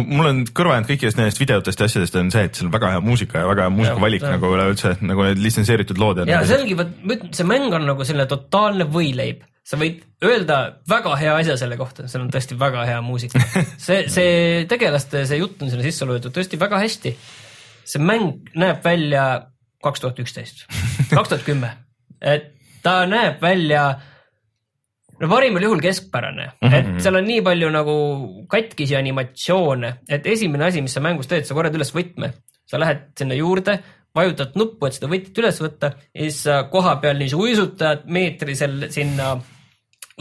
[0.03, 2.93] mul on kõrva jäänud kõikidest nendest videotest ja asjadest on see, et seal on väga
[2.95, 6.29] hea muusika ja väga hea muusikavalik nagu üleüldse nagu need litsenseeritud lood ja.
[6.35, 9.43] ja see ongi, vot ma ütlen, see mäng on nagu selline totaalne võileib.
[9.65, 10.59] sa võid öelda
[10.89, 13.41] väga hea asja selle kohta, seal on tõesti väga hea muusika.
[13.87, 17.15] see, see tegelaste, see jutt on sinna sisse loetud tõesti väga hästi.
[17.85, 19.25] see mäng näeb välja
[19.85, 20.65] kaks tuhat üksteist,
[21.15, 21.71] kaks tuhat kümme,
[22.21, 22.54] et
[22.85, 23.87] ta näeb välja
[25.19, 26.77] no parimal juhul keskpärane mm, -hmm.
[26.77, 27.97] et seal on nii palju nagu
[28.51, 32.33] katkisi animatsioone, et esimene asi, mis sa mängus teed, sa korjad üles võtme,
[32.67, 33.79] sa lähed sinna juurde,
[34.15, 38.89] vajutad nuppu, et seda võtit üles võtta ja siis sa koha peal niiviisi uisutad meetrisel
[38.93, 39.35] sinna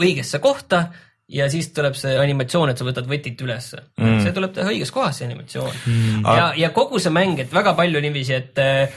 [0.01, 0.87] õigesse kohta
[1.27, 4.21] ja siis tuleb see animatsioon, et sa võtad võtit ülesse mm..
[4.21, 6.21] see tuleb teha õiges kohas, see animatsioon mm..
[6.21, 8.93] ja, ja kogu see mäng, et väga palju niiviisi, et eh,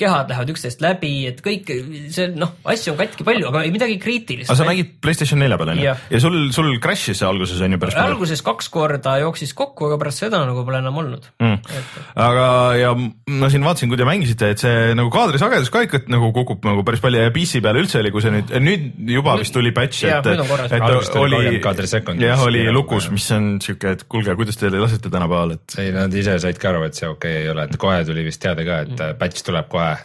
[0.00, 1.70] kehad lähevad üksteist läbi, et kõik
[2.10, 4.66] see noh, asju on katki palju, aga ei midagi kriitilist aga sa.
[4.66, 6.00] mängid Playstation nelja peal onju Jah.
[6.10, 8.16] ja sul, sul crash'is see alguses onju päris palju.
[8.16, 11.78] alguses kaks korda jooksis kokku, aga pärast seda nagu pole enam olnud mm..
[12.26, 12.48] aga,
[12.80, 16.66] ja ma siin vaatasin, kui te mängisite, et see nagu kaadrisagedus ka ikka nagu kukub
[16.66, 19.70] nagu päris palju ja PC peal üldse oli, kui see nüüd, nüüd juba vist tuli
[19.76, 22.26] patch, et et tuli oli 30 kaadrisekundit.
[22.26, 25.94] jah, oli lukus, nagu- mis on siuke, et kuulge, kuidas te lasete tänapäeval, et ei,
[25.94, 28.42] nad ise said ka aru, et see okei okay ei ole, et kohe tuli vist
[28.42, 29.96] teade ka, et äh, patch tuleb kohe.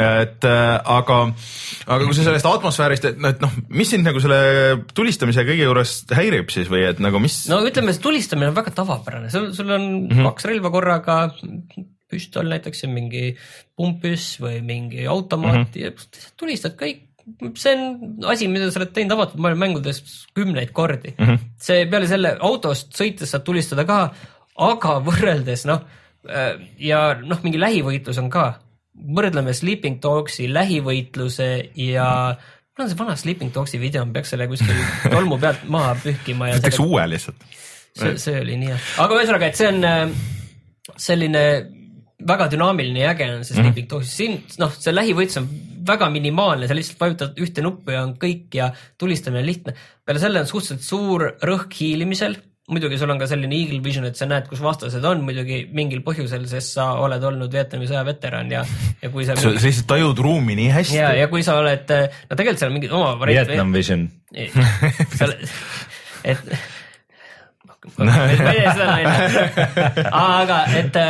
[0.00, 1.16] et äh, aga,
[1.86, 4.40] aga kui sa sellest atmosfäärist, et noh, et noh, mis sind nagu selle
[4.94, 8.72] tulistamise kõige juures häirib siis või et nagu mis no ütleme, see tulistamine on väga
[8.78, 10.30] tavapärane, sul, sul on mm -hmm.
[10.30, 11.18] kaks relva korraga,
[12.10, 13.24] püstol näiteks ja mingi
[13.78, 15.84] pumppüss või mingi automaat mm -hmm.
[15.84, 17.06] ja tulistad kõik.
[17.54, 20.02] See on asi, mida sa oled teinud avatud maailma mängudes
[20.36, 21.24] kümneid kordi mm.
[21.26, 21.48] -hmm.
[21.60, 24.02] see peale selle autost sõites saad tulistada ka,
[24.70, 25.84] aga võrreldes noh
[26.80, 28.46] ja noh, mingi lähivõitlus on ka,
[29.16, 31.48] võrdleme Sleeping Dogsi lähivõitluse
[31.80, 34.76] ja mul on see vana Sleeping Dogsi video, ma peaks selle kuskil
[35.14, 37.48] tolmu pealt maha pühkima selle- uue lihtsalt.
[37.96, 40.02] see, see oli nii hea, aga ühesõnaga, et see on äh,
[41.00, 41.44] selline
[42.28, 45.48] väga dünaamiline ja äge on see Sleeping Dogs, siin noh, see lähivõitlus on
[45.90, 49.74] väga minimaalne, sa lihtsalt vajutad ühte nuppu ja on kõik ja tulistamine on lihtne.
[50.06, 52.38] peale selle on suhteliselt suur rõhk hiilimisel,
[52.70, 56.02] muidugi sul on ka selline eagle vision, et sa näed, kus vastased on muidugi mingil
[56.06, 58.62] põhjusel, sest sa oled olnud Vietnami sõja veteran ja,
[59.02, 60.98] ja kui sa sa sa lihtsalt tajud ruumi nii hästi.
[60.98, 64.06] ja, ja kui sa oled, no tegelikult seal on mingid oma variandid Vietnam Vision.
[65.16, 65.34] Seal,
[66.30, 66.52] et.
[67.98, 69.46] ma ei tea seda naine,
[70.38, 71.00] aga et,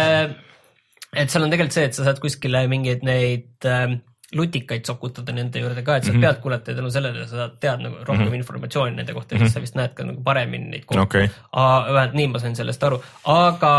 [1.12, 3.98] et seal on tegelikult see, et sa saad kuskile mingeid neid äh,
[4.36, 6.20] lutikaid sokutada nende juurde ka, et sa mm -hmm.
[6.20, 8.34] pealt kuulata ja tänu sellele sa tead nagu rohkem mm -hmm.
[8.34, 11.28] informatsiooni nende kohta ja siis sa vist näed ka nagu paremini neid kohti okay..
[11.52, 13.72] vähemalt nii ma sain sellest aru, aga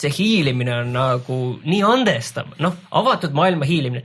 [0.00, 4.04] see hiilimine on nagu nii andestav, noh, avatud maailma hiilimine.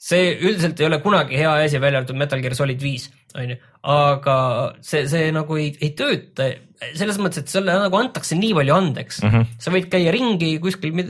[0.00, 3.56] see üldiselt ei ole kunagi hea asi, välja arvatud Metal Gear Solid viis, onju,
[3.92, 4.36] aga
[4.84, 6.48] see, see nagu ei, ei tööta
[6.96, 9.32] selles mõttes, et sulle nagu antakse nii palju andeks mm.
[9.32, 9.58] -hmm.
[9.60, 11.02] sa võid käia ringi kuskil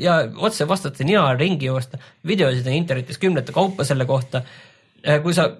[0.00, 4.42] ja otse vastata nina ringi joosta, videosid on internetis kümnete kaupa selle kohta.
[5.22, 5.50] kui sa,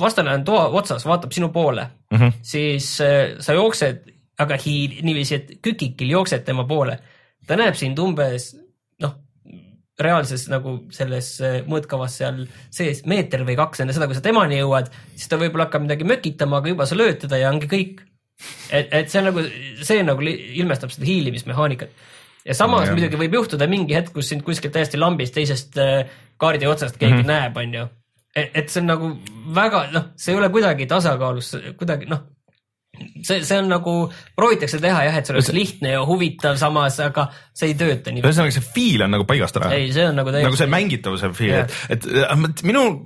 [0.00, 2.32] vastane on toa otsas, vaatab sinu poole mm, -hmm.
[2.42, 4.08] siis äh, sa jooksed,
[4.38, 6.98] aga hiil niiviisi, et kükikil jooksed tema poole.
[7.46, 8.56] ta näeb sind umbes
[10.04, 14.60] reaalses nagu selles äh, mõõtkavas seal sees meeter või kaks enne seda, kui sa temani
[14.60, 18.02] jõuad, siis ta võib-olla hakkab midagi mökitama, aga juba sa lööd teda ja ongi kõik
[18.70, 19.44] et, et see on nagu,
[19.84, 21.90] see nagu ilmestab seda hiilimismehaanikat.
[22.44, 22.96] ja samas Jah.
[22.96, 26.10] muidugi võib juhtuda mingi hetk, kus sind kuskilt täiesti lambist teisest äh,
[26.42, 27.30] kaardi otsast keegi mm -hmm.
[27.30, 27.88] näeb, onju.
[28.34, 29.10] et, et see on nagu
[29.54, 32.24] väga, noh, see ei ole kuidagi tasakaalus, kuidagi noh,
[33.26, 33.94] see, see on nagu,
[34.38, 38.24] proovitakse teha jah, et see oleks lihtne ja huvitav samas, aga see ei tööta nii.
[38.24, 39.72] ühesõnaga see feel on nagu paigast ära.
[39.76, 42.98] ei, see on nagu nagu see täiesti, mängitavuse feel et, et et minul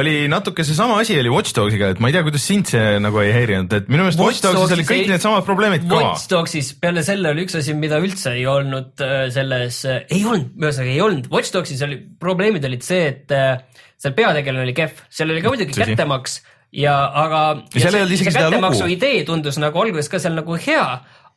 [0.00, 3.20] oli natuke seesama asi oli Watch Dogsiga, et ma ei tea, kuidas sind see nagu
[3.22, 5.98] ei häirinud, et minu meelest Watch Watch Dogsis olid kõik ei- needsamad probleemid ka.
[6.00, 10.54] Watch Dogsis peale selle oli üks asi, mida üldse ei olnud äh, selles, ei olnud,
[10.60, 13.60] ühesõnaga ei olnud, Watch Dogsis oli, probleemid olid see, et äh,
[14.02, 16.40] seal peategelane oli kehv, seal oli ka muidugi kättemaks
[16.72, 16.94] ja
[17.24, 17.40] aga.
[17.74, 18.94] Ja seal ei olnud isegi seda kättemaksu lugu.
[18.96, 20.86] idee tundus nagu alguses ka seal nagu hea,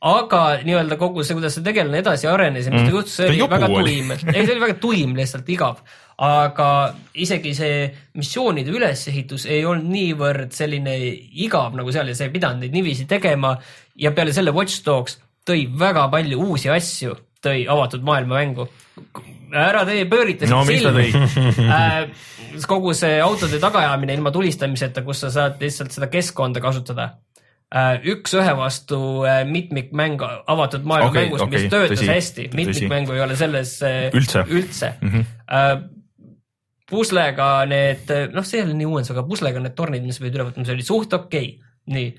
[0.05, 2.89] aga nii-öelda kogu see, kuidas see tegelane edasi arenes ja mis Mm.
[2.89, 3.83] ta juhtus, see oli väga oli.
[3.83, 5.77] tuim, ei see oli väga tuim lihtsalt igav.
[6.17, 6.67] aga
[7.13, 7.79] isegi see
[8.15, 10.93] missioonide ülesehitus ei olnud niivõrd selline
[11.43, 13.57] igav nagu seal ja sa ei pidanud neid niiviisi tegema
[13.99, 18.69] ja peale selle Watch Dogs tõi väga palju uusi asju, tõi avatud maailma mängu.
[19.53, 21.07] Ära tee, pöörita No tõi?
[21.65, 22.07] äh,
[22.69, 27.09] kogu see autode tagaajamine ilma tulistamiseta, kus sa saad lihtsalt seda keskkonda kasutada
[27.69, 27.99] äh,.
[28.15, 33.25] üks-ühe vastu äh, mitmikmäng avatud maailma okay, mängus okay,, mis töötas tõsi, hästi, mitmikmängu ei
[33.25, 33.77] ole selles
[34.13, 34.45] Üldse.
[34.49, 35.11] üldse mm.
[35.11, 35.91] -hmm.
[36.85, 40.51] Puslega need, noh, see ei ole nii uuendus, aga puslega need tornid, mis pidid üle
[40.51, 42.11] võtma, see oli suht okei okay., nii.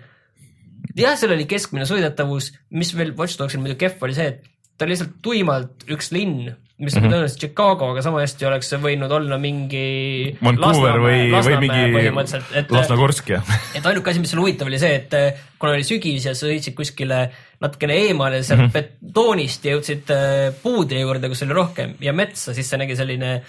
[0.99, 4.43] jah, seal oli keskmine sõidetavus, mis veel Watch Dogsil muidu kehv oli see, et
[4.79, 7.07] ta lihtsalt tuimalt üks linn, mis Mhm.
[7.07, 12.11] on tõenäoliselt Chicago, aga sama hästi oleks see võinud olla mingi Vancouver või, või mingi
[12.69, 13.39] Lasnagorsk ja
[13.73, 16.51] et ainuke asi, mis seal huvitav oli see, et eh, kuna oli sügis ja sa
[16.51, 17.23] sõitsid kuskile
[17.65, 19.01] natukene eemale sealt mm -hmm.
[19.09, 23.41] betoonist ja jõudsid eh, puude juurde, kus oli rohkem ja metsa, siis see nägi selline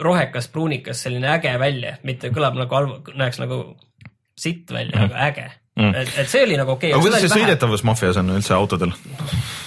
[0.00, 3.76] rohekas, pruunikas, selline äge välja, mitte kõlab nagu halb, näeks nagu
[4.38, 5.12] sitt välja mm, -hmm.
[5.12, 5.94] aga äge mm..
[5.94, 7.10] et, et see oli nagu okei aga okay,.
[7.10, 8.96] kuidas see sõidetavus maffias on üldse autodel?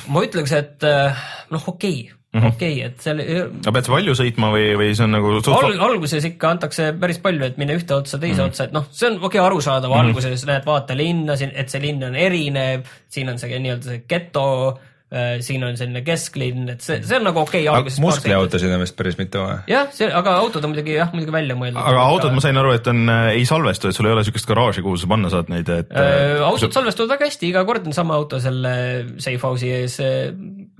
[0.07, 2.47] ma ütleks, et eh, noh, okei okay., Mhm.
[2.51, 5.77] okei okay,, et seal aga pead sa palju sõitma või, või see on nagu Al,
[5.88, 8.51] alguses ikka antakse päris palju, et minna ühte otsa teise mm -hmm.
[8.51, 10.09] otsa, et noh, see on okei okay, arusaadav mm, -hmm.
[10.09, 14.49] alguses näed, vaata linna, et see linn on erinev, siin on see nii-öelda see geto,
[15.45, 18.01] siin on selline kesklinn, et see, see on nagu okei okay, alguses.
[18.03, 19.59] muskliautosid on vist päris mitu või?
[19.69, 21.79] jah, see, aga autod on muidugi jah, muidugi välja mõeldud.
[21.79, 24.83] aga autod, ma sain aru, et on, ei salvestu, et sul ei ole siukest garaaži,
[24.83, 26.41] kuhu sa panna saad neid, et äh,.
[26.43, 28.73] autod salvestuvad väga hästi, iga kord on sama auto selle
[29.15, 29.99] safe house'i ees,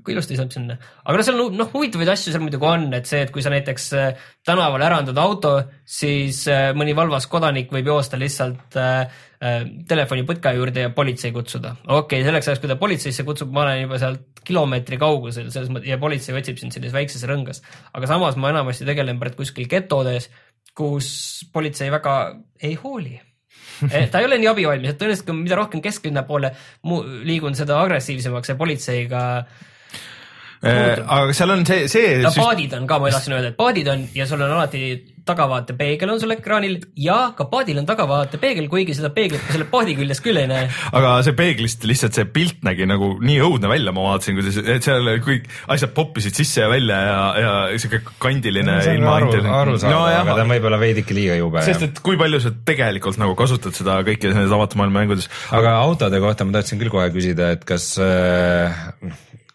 [0.06, 0.78] kui ilusti saab sinna.
[1.04, 3.88] aga no seal noh, huvitavaid asju seal muidugi on, et see, et kui sa näiteks
[3.98, 5.56] äh, tänaval ärandad auto,
[5.98, 11.76] siis äh, mõni valvas kodanik võib joosta lihtsalt äh, äh, telefoniputka juurde ja politsei kutsuda.
[11.88, 15.72] okei okay,, selleks ajaks, kui ta politseisse kutsub, ma olen juba sealt kilomeetri kaugusel, selles
[15.74, 17.64] mõttes ja politsei otsib sind sellises väikses rõngas.
[17.94, 20.30] aga samas ma enamasti tegelen praegu kuskil getodes,
[20.76, 21.08] kus
[21.54, 22.20] politsei väga
[22.62, 23.18] ei hooli
[23.92, 26.52] Eh, ta ei ole nii abivalmis, et tõenäoliselt mida rohkem kesklinna poole
[27.28, 29.24] liigun, seda agressiivsemaks see politseiga.
[29.40, 29.72] Äh,
[30.66, 34.08] aga seal on see, see ja paadid on ka, ma tahtsin öelda, et paadid on
[34.16, 34.86] ja sul on alati
[35.26, 39.96] tahavaatepeegel on sul ekraanil ja ka paadil on tahavaatepeegel, kuigi seda peeglit ka selle paadi
[39.98, 40.68] küljest küll ei näe.
[40.96, 44.86] aga see peeglist lihtsalt see pilt nägi nagu nii õudne välja, ma vaatasin, kuidas, et
[44.86, 49.32] seal kõik asjad poppisid sisse ja välja ja, ja siuke kandiline see on ilma aru,
[49.32, 51.66] internet- arusaadav No no,, aga ta on võib-olla veidike liiga jube.
[51.66, 55.30] sest et kui palju sa tegelikult nagu kasutad seda kõike nendes avatud maailma mängudes.
[55.56, 58.86] aga autode kohta ma tahtsin küll kohe küsida, et kas äh,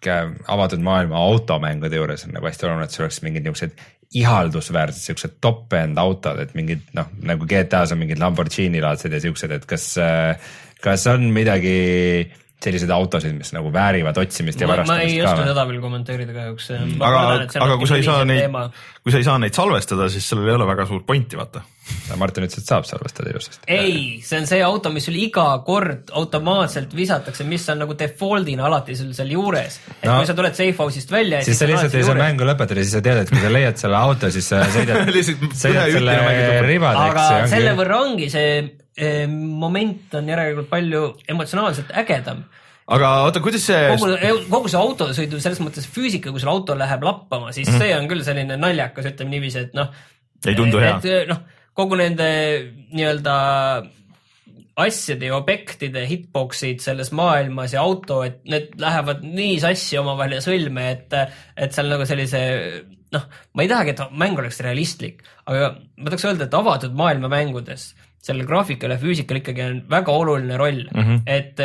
[0.04, 3.80] käe- avatud maailma automängude juures on nagu hästi oluline, et sul oleks mingid niisugused
[4.20, 9.54] ihaldusväärsed siuksed top-end autod, et mingid noh, nagu GTA-s on mingid Lamborghini laadsed ja siuksed,
[9.54, 9.92] et kas,
[10.82, 11.76] kas on midagi
[12.60, 15.80] selliseid autosid, mis nagu väärivad otsimist ja ma, ma ei varastamist ka oska seda veel
[15.80, 16.70] kommenteerida kahjuks.
[17.00, 17.20] aga,
[17.64, 18.56] aga kui sa ei saa neid,
[19.00, 21.62] kui sa ei saa neid salvestada, siis sellel ei ole väga suurt pointi, vaata.
[22.20, 23.64] Martin ütles, et saab salvestada ilusasti.
[23.66, 28.68] ei, see on see auto, mis sul iga kord automaatselt visatakse, mis on nagu default'ina
[28.68, 29.80] alati sul seal juures.
[29.96, 30.18] et No.
[30.20, 31.40] kui sa tuled safe house'ist välja.
[31.46, 33.96] siis sa lihtsalt ei saa mängu lõpetada, siis sa tead, et kui sa leiad selle
[33.98, 36.14] auto, siis sa sõidad sõidad selle
[36.68, 38.54] ribadeks aga selle ongi, võrra ongi see
[39.36, 42.42] moment on järelikult palju emotsionaalselt ägedam.
[42.90, 44.10] aga oota, kuidas see, kogu,
[44.50, 47.84] kogu see autosõidu selles mõttes füüsika, kui sul auto läheb lappama, siis mm -hmm.
[47.84, 49.92] see on küll selline naljakas, ütleme niiviisi, et noh.
[50.46, 50.98] Ei tundu hea.
[50.98, 51.42] et noh,
[51.76, 52.28] kogu nende
[52.90, 53.36] nii-öelda
[54.80, 60.44] asjade ja objektide hitbox'id selles maailmas ja auto, et need lähevad nii sassi omavahel ja
[60.44, 61.14] sõlme, et,
[61.56, 62.40] et seal nagu sellise
[63.14, 67.30] noh, ma ei tahagi, et mäng oleks realistlik, aga ma tahaks öelda, et avatud maailma
[67.32, 67.90] mängudes
[68.22, 71.10] sellel graafikal ja füüsikal ikkagi on väga oluline roll mm, Mhm.
[71.10, 71.22] -hmm.
[71.26, 71.60] et,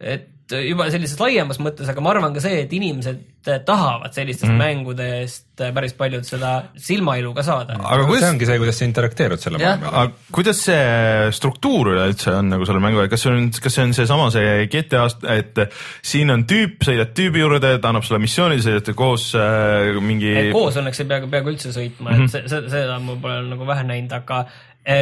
[0.00, 3.18] et juba sellises laiemas mõttes, aga ma arvan ka see, et inimesed
[3.64, 4.62] tahavad sellistest mm -hmm.
[4.64, 7.76] mängudest päris palju seda silmailu ka saada.
[7.80, 10.00] aga see kuidas, ongi see, kuidas sa interakteerud selle maailmaga.
[10.00, 13.94] aga kuidas see struktuur üleüldse on nagu selle mängu, kas see on, kas see on
[13.94, 15.72] seesama see GTA-st, et
[16.02, 20.76] siin on tüüp, sõidad tüübi juurde, ta annab sulle missiooni, sõidate koos äh, mingi koos
[20.76, 22.24] õnneks ei pea peaaegu üldse sõitma mm, Mhm.
[22.24, 22.38] -hmm.
[22.44, 24.44] et see, seda ma pole nagu vähe näinud, aga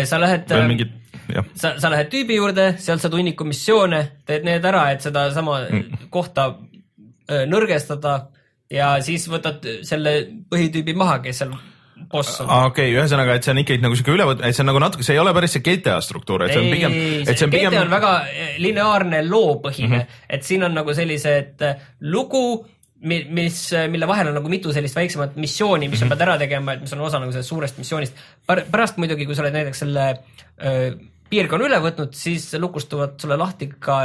[0.05, 0.51] sa lähed
[1.35, 5.61] jah, sa, sa lähed tüübi juurde, sealt saad hunniku missioone, teed need ära, et sedasama
[5.71, 6.09] Mm.
[6.11, 6.57] kohta
[7.31, 8.19] öö, nõrgestada
[8.71, 10.19] ja siis võtad selle
[10.51, 11.55] põhitüübi maha, kes seal
[12.11, 12.51] boss on.
[12.69, 15.07] okei okay,, ühesõnaga, et see on ikkagi nagu siuke ülevõtt, et see on nagu natuke,
[15.07, 17.93] see ei ole päris see GTA struktuur, et see on pigem, on pigem GTA on
[17.95, 20.25] väga eh, lineaarne loopõhine mm, -hmm.
[20.37, 21.65] et siin on nagu sellised
[22.13, 22.45] lugu,
[23.01, 23.59] mis,
[23.93, 26.95] mille vahel on nagu mitu sellist väiksemat missiooni, mis sa pead ära tegema, et mis
[26.97, 28.23] on osa nagu sellest suurest missioonist.
[28.47, 30.07] pärast muidugi, kui sa oled näiteks selle
[30.65, 30.93] öö,
[31.31, 33.99] piirkonna üle võtnud, siis lukustuvad sulle lahti ka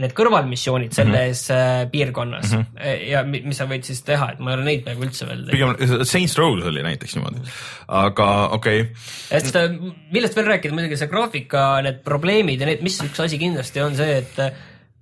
[0.00, 1.90] need kõrvalmissioonid selles mm -hmm.
[1.92, 3.10] piirkonnas mm -hmm.
[3.10, 5.44] ja mi- mis sa võid siis teha, et ma ei ole neid peaaegu üldse veel
[5.44, 5.76] teinud.
[5.76, 7.44] pigem Saints Row's oli näiteks niimoodi,
[7.88, 8.92] aga okei okay.,
[9.30, 13.82] et millest veel rääkida, muidugi see graafika, need probleemid ja need, mis üks asi kindlasti
[13.82, 14.52] on see, et äh,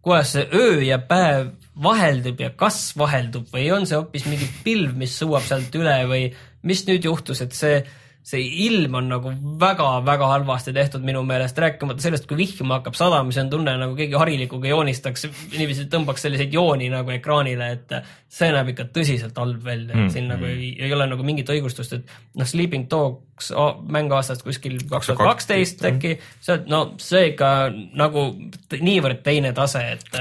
[0.02, 4.96] kuidas see öö ja päev vaheldub ja kas vaheldub või on see hoopis mingi pilv,
[4.98, 6.26] mis sõuab sealt üle või
[6.66, 7.78] mis nüüd juhtus, et see,
[8.26, 9.30] see ilm on nagu
[9.62, 13.96] väga-väga halvasti tehtud minu meelest, rääkimata sellest, kui vihma hakkab sadama, siis on tunne nagu
[13.96, 15.24] keegi harilikuga joonistaks,
[15.56, 17.96] niiviisi tõmbaks selliseid jooni nagu ekraanile, et
[18.28, 21.96] see näeb ikka tõsiselt halb välja mm,, siin nagu ei, ei ole nagu mingit õigustust,
[21.96, 27.30] et noh, Sleeping Dogs o- mäng aastast kuskil kaks tuhat kaksteist äkki, see, no see
[27.32, 27.54] ikka
[27.96, 28.28] nagu
[28.76, 30.20] niivõrd teine tase, et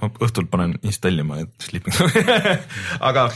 [0.00, 1.94] ma õhtul panen installima, et Sleeping
[3.08, 3.26] aga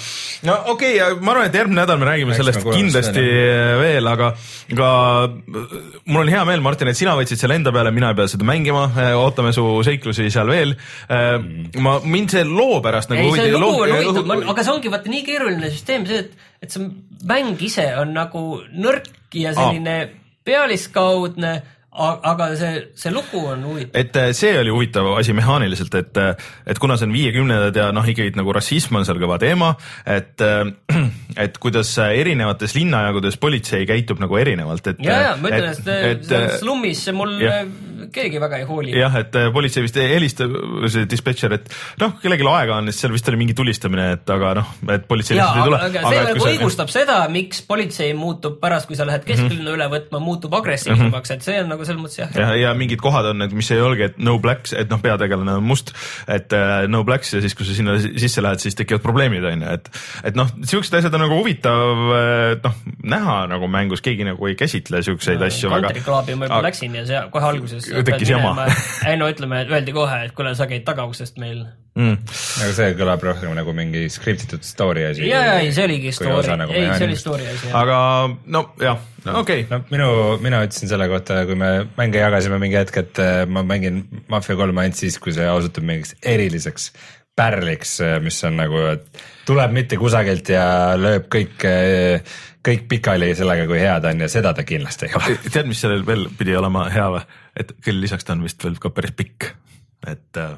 [0.49, 3.25] no okei okay,, ma arvan, et järgmine nädal me räägime Eks sellest me kuulame kindlasti
[3.83, 4.31] veel, aga,
[4.75, 4.91] aga
[6.07, 8.47] mul on hea meel, Martin, et sina võtsid selle enda peale, mina ei pea seda
[8.49, 8.87] mängima,
[9.21, 10.75] ootame su seiklusi seal veel.
[11.83, 14.93] ma, mind see loo pärast nagu ei, see lugu on loo- huvitav, aga see ongi
[14.93, 16.89] vaata nii keeruline süsteem, see, et, et see
[17.29, 19.97] mäng ise on nagu nõrk ja selline
[20.45, 21.53] pealiskaudne,
[21.93, 24.01] aga see, see lugu on huvitav.
[24.01, 26.21] et äh, see oli huvitav asi mehaaniliselt, et,
[26.67, 29.75] et kuna see on viiekümnendad ja noh, ikkagi nagu rassism on seal kõva teema,
[30.09, 30.41] et,
[31.45, 35.05] et kuidas erinevates linnajagudes politsei käitub nagu erinevalt, et.
[35.05, 37.67] ja, ja ma ütlen, et, et seal slummis mul jah.
[38.13, 38.95] Keegi väga ei hooli.
[38.97, 40.55] jah, et äh, politsei vist helistab,
[40.93, 41.71] see dispetšer, et
[42.03, 45.61] noh, kellelgi aega on, seal vist oli mingi tulistamine, et aga noh, et politsei lihtsalt
[45.61, 45.81] ei tule.
[45.93, 49.77] see nagu õigustab seda, miks politsei muutub pärast, kui sa lähed kesklinna mm -hmm.
[49.77, 51.37] üle võtma, muutub agressiivsemaks mm, -hmm.
[51.37, 52.37] et see on nagu selles mõttes jah.
[52.37, 55.65] ja, ja mingid kohad on, mis ei olegi, et no blacks, et noh, peategelane on
[55.65, 55.93] must,
[56.29, 59.63] et uh, no blacks ja siis, kui sa sinna sisse lähed, siis tekivad probleemid, on
[59.63, 59.91] ju, et
[60.25, 62.13] et noh, siuksed asjad on nagu huvitav
[62.53, 62.75] et noh,
[63.15, 65.91] näha nagu mängus, keegi nagu ei käsitle siukseid asju väga.
[65.91, 67.89] Country Clubi ma juba läksin ja see kohe alguses.
[68.07, 68.67] Tekkis jama.
[69.09, 71.63] ei no ütleme, öeldi kohe, et kuule, sa käid tagauksest meil.
[71.99, 72.19] mm..
[72.65, 75.27] aga see kõlab rohkem nagu mingi skriptitud story asi.
[75.29, 77.73] ja, ja, ei see oligi story nagu ei see oli story asi.
[77.79, 77.97] aga
[78.57, 79.09] nojah,
[79.43, 80.11] okei, no minu,
[80.45, 84.59] mina ütlesin selle kohta, kui me mänge jagasime mingi hetk, et äh, ma mängin Mafia
[84.59, 86.93] kolme ainult siis, kui see osutub mingiks eriliseks
[87.37, 90.65] pärliks, mis on nagu, et tuleb mitte kusagilt ja
[91.01, 91.65] lööb kõik,
[92.65, 95.39] kõik pikali sellega, kui hea ta on ja seda ta kindlasti ei ole.
[95.49, 97.25] tead, mis sellel veel pidi olema hea või?
[97.59, 99.51] Et küll lisaks ta on vist veel ka päris pikk,
[100.03, 100.57] et äh,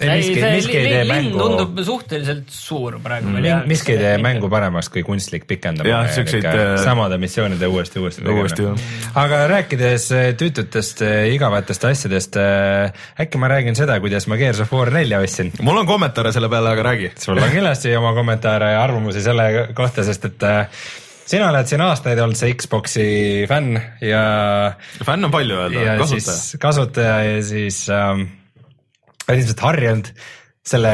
[0.14, 3.66] ei tee linn mängu, tundub suhteliselt suur praegu veel jah.
[3.68, 8.24] miski ei tee mängu paremaks kui kunstlik pikendamine Jah, siukseid, äh, samade missioonide uuesti, uuesti
[8.24, 8.86] Uuesti, jah.
[9.20, 12.40] aga rääkides äh, tüütutest äh, igavatest asjadest,
[13.20, 16.48] äkki ma räägin seda, kuidas ma Gears of War nelja ostsin mul on kommentaare selle
[16.52, 17.12] peale, aga räägi.
[17.20, 20.84] sul on kindlasti oma kommentaare ja arvamusi selle kohta, sest et äh,
[21.28, 23.08] sina oled siin aastaid olnud see Xbox'i
[23.50, 24.22] fänn ja,
[25.06, 26.62] fänn on palju öelda ja, kasutaja.
[26.62, 28.26] kasutaja ja siis ähm,
[29.30, 30.12] ilmselt harjunud
[30.62, 30.92] selle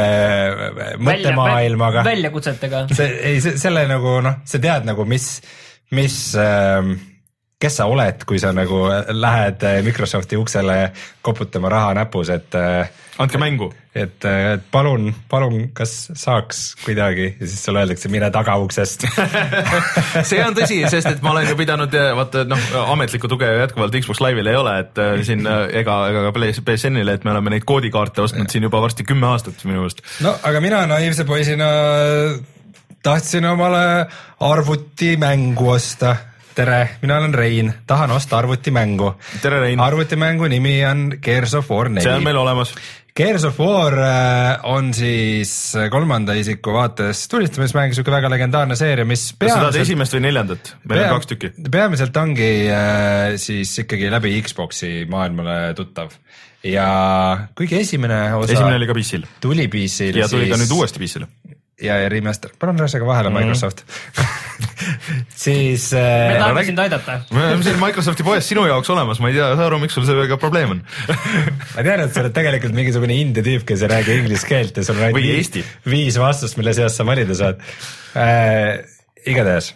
[1.04, 2.04] mõttemaailmaga.
[2.06, 2.86] väljakutsetega.
[2.96, 5.28] see ei, selle nagu noh, sa tead nagu, mis,
[5.96, 6.94] mis ähm,
[7.60, 10.78] kes sa oled, kui sa nagu lähed äh, Microsofti uksele
[11.24, 13.72] koputama raha näpus, et äh, andke mängu.
[13.98, 19.06] Et et palun, palun, kas saaks kuidagi ja siis sulle öeldakse, mine tagauksest.
[20.30, 24.22] See on tõsi, sest et ma olen ju pidanud, vaata noh, ametlikku tuge jätkuvalt Xbox
[24.24, 27.66] Live'il ei ole, et äh, siin äh, ega, ega ka PSN-ile, et me oleme neid
[27.68, 30.04] koodikaarte ostnud siin juba varsti kümme aastat minu meelest.
[30.24, 31.68] no aga mina naiivse poisina
[33.02, 33.84] tahtsin omale
[34.40, 36.16] arvutimängu osta
[36.58, 39.12] tere, mina olen Rein, tahan osta arvutimängu.
[39.42, 39.80] tere, Rein.
[39.80, 42.06] arvutimängu nimi on Gears of War neli.
[42.06, 42.74] see on meil olemas.
[43.18, 45.52] Gears of War äh, on siis
[45.90, 50.74] kolmanda isiku vaates tulistamismäng, sihuke väga legendaarne seeria, mis kas sa tahad esimest või neljandat?
[50.84, 51.52] meil on kaks tükki.
[51.70, 56.14] peamiselt ongi äh, siis ikkagi läbi Xbox'i maailmale tuttav
[56.66, 56.88] ja
[57.58, 59.26] kuigi esimene osa esimene oli ka PC-l.
[59.40, 60.18] tuli PC-l.
[60.18, 60.54] ja tuli siis...
[60.54, 61.30] ka nüüd uuesti PC-le
[61.82, 63.46] ja, ja remaster, palun ühesõnaga vahele mm -hmm.
[63.46, 63.84] Microsoft
[65.44, 66.32] siis äh,.
[66.32, 67.20] me tahame sind aidata.
[67.30, 70.06] me oleme siin Microsofti poes sinu jaoks olemas, ma ei tea, saa aru, miks sul
[70.08, 70.84] sellega probleem on
[71.74, 74.86] ma tean, et sa oled tegelikult mingisugune indie tüüp, kes ei räägi inglise keelt ja
[74.86, 77.62] sul on ainult viis, vastust, mille seast sa valida saad
[78.16, 78.82] äh,.
[79.26, 79.74] igatahes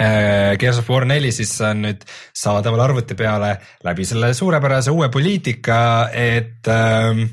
[0.00, 2.04] äh, Gears of War neli siis on nüüd
[2.36, 7.28] saadaval arvuti peale läbi selle suurepärase uue poliitika, et äh,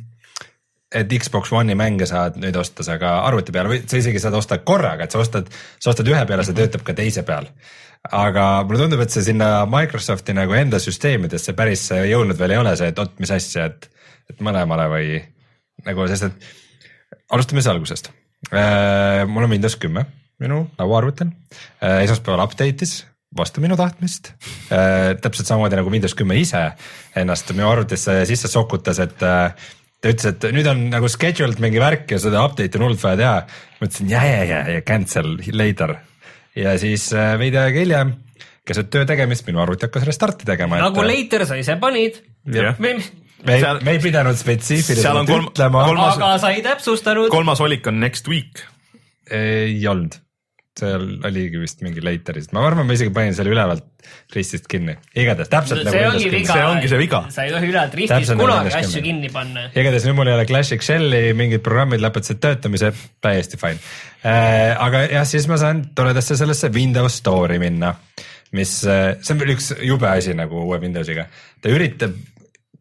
[0.96, 4.38] et Xbox One'i mänge saad nüüd osta sa ka arvuti peale või sa isegi saad
[4.40, 7.50] osta korraga, et sa ostad, sa ostad ühe peale, see töötab ka teise peal.
[8.12, 12.76] aga mulle tundub, et see sinna Microsofti nagu enda süsteemidesse päris jõudnud veel ei ole
[12.80, 13.90] see, et oot, mis asja, et,
[14.32, 15.10] et mõlemale või
[15.86, 16.48] nagu, sest et
[17.36, 18.12] alustame siis algusest.
[18.54, 20.06] Äh, mul on Windows kümme
[20.40, 21.34] minu lauaarvutil,
[21.82, 23.02] äh, esmaspäeval update'is
[23.38, 24.32] vastu minu tahtmist
[24.72, 25.18] äh,.
[25.22, 26.62] täpselt samamoodi nagu Windows kümme ise
[27.18, 29.52] ennast minu arvutisse sisse sokutas, et äh,
[30.08, 33.20] ta ütles, et nüüd on nagu scheduled mingi värk ja seda update'i on hullult vaja
[33.20, 33.36] teha.
[33.80, 35.98] ma ütlesin ja, ja, ja, ja cancel later
[36.58, 38.14] ja siis äh, veidi aega hiljem
[38.68, 40.80] keset töö tegemist minu arvuti hakkas restarti tegema.
[40.82, 42.22] nagu et, later sa ise panid.
[42.48, 45.84] me, me, seal, me ei pidanud spetsiifiliselt kolm, ütlema.
[45.92, 47.32] aga sa ei täpsustanud.
[47.34, 48.64] kolmas valik on next week.
[49.32, 50.20] ei olnud
[50.80, 53.86] seal oligi vist mingi later'ist, ma arvan, ma isegi panin selle ülevalt
[54.34, 57.22] ristist kinni, igatahes täpselt see nagu ongi viga, see ongi see viga.
[57.34, 59.66] sa ei tohi ülevalt ristist nagu kunagi asju kinni panna.
[59.74, 63.82] igatahes nüüd mul ei ole Classic Shell'i, mingid programmid lõpetasid töötamise, täiesti fine
[64.22, 64.74] äh,.
[64.76, 67.94] aga jah, siis ma saan toredasse sellesse Windows Store'i minna,
[68.58, 71.28] mis, äh, see on veel üks jube asi nagu uue Windowsiga,
[71.62, 72.16] ta üritab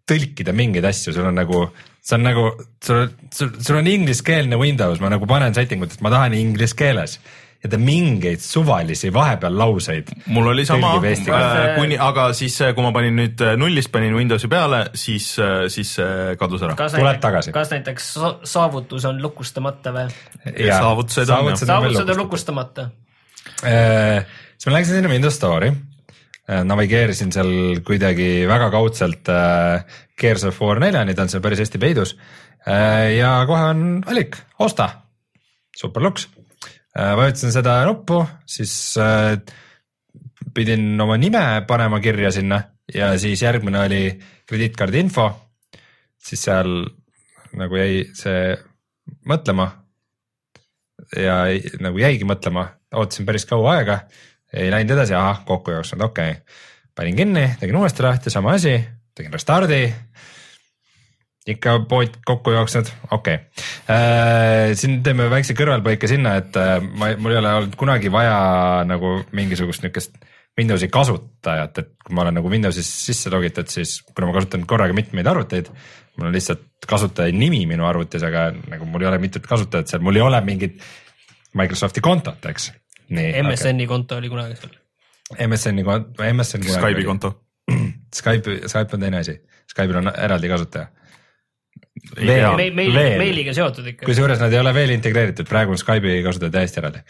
[0.06, 1.66] tõlkida mingeid asju, sul on nagu
[2.06, 2.50] see on nagu,
[2.84, 6.78] sul, sul, sul on ingliskeelne Windows, ma nagu panen setting ut, et ma tahan inglise
[6.78, 7.18] keeles
[7.66, 10.10] ja ta mingeid suvalisi vahepeal lauseid.
[10.26, 14.14] mul oli sama, äh, kuni, aga siis, äh, kui ma panin nüüd äh, nullist, panin
[14.16, 15.32] Windowsi peale, siis,
[15.72, 16.76] siis see kadus ära.
[16.76, 17.54] tuleb tagasi.
[17.56, 18.12] kas näiteks
[18.46, 20.06] saavutus on lukustamata või?
[20.46, 22.88] saavutused on, saavutused on lukustamata.
[23.58, 25.74] siis ma läksin sinna Windows Store'i
[26.46, 29.82] navigeerisin seal kuidagi väga kaudselt äh,
[30.20, 32.14] Gears of War neljani, ta on seal päris hästi peidus
[32.62, 33.16] äh,.
[33.18, 34.90] ja kohe on valik, osta,
[35.74, 36.35] super luks Äh,
[36.96, 39.36] vajutasin seda nuppu, siis äh,
[40.54, 42.62] pidin oma nime panema kirja sinna
[42.94, 44.02] ja siis järgmine oli
[44.46, 45.26] krediitkaardi info.
[46.18, 46.70] siis seal
[47.56, 48.56] nagu jäi see
[49.28, 49.70] mõtlema.
[51.16, 51.44] ja
[51.80, 53.98] nagu jäigi mõtlema, ootasin päris kaua aega,
[54.52, 56.30] ei läinud edasi, ahah, kokku jooksnud, okei.
[56.30, 56.42] Okay..
[56.94, 58.80] panin kinni, tegin uuesti lahti, sama asi,
[59.14, 59.82] tegin restardi
[61.46, 63.66] ikka pood kokku jooksnud, okei okay.
[63.90, 64.72] äh,.
[64.78, 68.38] siin teeme väikse kõrvalpõike sinna, et äh, ma, mul ei ole olnud kunagi vaja
[68.88, 70.18] nagu mingisugust niukest
[70.56, 74.96] Windowsi kasutajat, et kui ma olen nagu Windowsis sisse logitud, siis kuna ma kasutan korraga
[74.96, 75.68] mitmeid arvuteid,
[76.16, 80.04] mul on lihtsalt kasutaja nimi minu arvutis, aga nagu mul ei ole mitut kasutajat seal,
[80.06, 80.80] mul ei ole mingit
[81.56, 82.70] Microsofti kontot, eks.
[83.12, 83.90] MSN-i okay.
[83.90, 84.72] konto oli kunagi seal.
[85.44, 86.64] MSN-i konto, MSN.
[86.72, 87.34] Skype'i konto.
[88.18, 89.36] Skype, Skype on teine asi,
[89.68, 90.88] Skype'il on eraldi kasutaja
[92.16, 94.06] meil, meil, meiliga seotud ikka.
[94.08, 97.02] kusjuures nad ei ole veel integreeritud, praegu on Skype'i kasutada täiesti eraldi.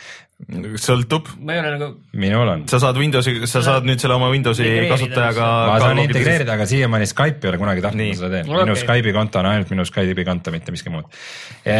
[0.82, 1.28] sõltub.
[1.40, 1.90] ma ei ole nagu.
[2.22, 2.64] minul on.
[2.70, 5.50] sa saad Windowsi, sa saad nüüd selle oma Windowsi kasutajaga.
[5.72, 8.80] ma saan integreerida, aga siiamaani Skype ei ole kunagi tahtnud, ma seda teen okay., minu
[8.84, 11.10] Skype'i konto on ainult minu Skype'i konto, mitte miski muud
[11.64, 11.78] e,.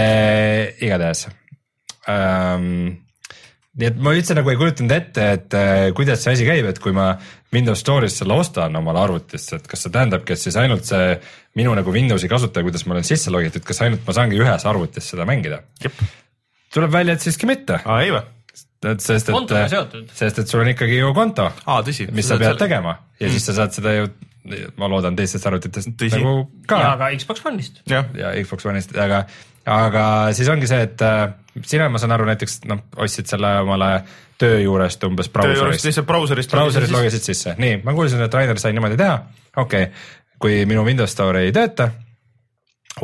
[0.87, 1.27] igatahes
[2.11, 2.71] ähm,
[3.77, 6.79] nii et ma üldse nagu ei kujutanud ette, et äh, kuidas see asi käib, et
[6.81, 7.11] kui ma
[7.57, 11.17] Windows Store'is selle ostan omale arvutisse, et kas see tähendabki, et siis ainult see
[11.59, 15.13] minu nagu Windowsi kasutaja, kuidas ma olen sisse logitud, kas ainult ma saangi ühes arvutis
[15.15, 15.63] seda mängida?
[16.77, 17.81] tuleb välja, et siiski mitte.
[17.83, 18.23] aa, ei või?
[18.87, 21.49] et sest, et, sest et sul on ikkagi ju konto,
[22.13, 22.61] mis sa pead seal...
[22.61, 23.33] tegema ja mm.
[23.35, 24.09] siis sa saad seda ju
[24.79, 26.21] ma loodan teistest arvutitest Tõsi.
[26.21, 26.79] nagu ka.
[26.83, 27.81] ja ka Xbox One'ist.
[27.89, 28.05] ja
[28.45, 29.25] Xbox One'ist, aga,
[29.65, 30.05] aga
[30.37, 31.25] siis ongi see, et äh,
[31.65, 33.91] sina, ma saan aru, näiteks noh, ostsid selle omale
[34.41, 35.61] töö juurest umbes brauserist.
[35.61, 36.53] töö juurest lihtsalt brauserist.
[36.53, 39.17] brauserist logisid sisse, nii, ma kuulsin, et Rainer sai niimoodi teha,
[39.57, 39.93] okei okay.,
[40.43, 41.89] kui minu Windows Store ei tööta,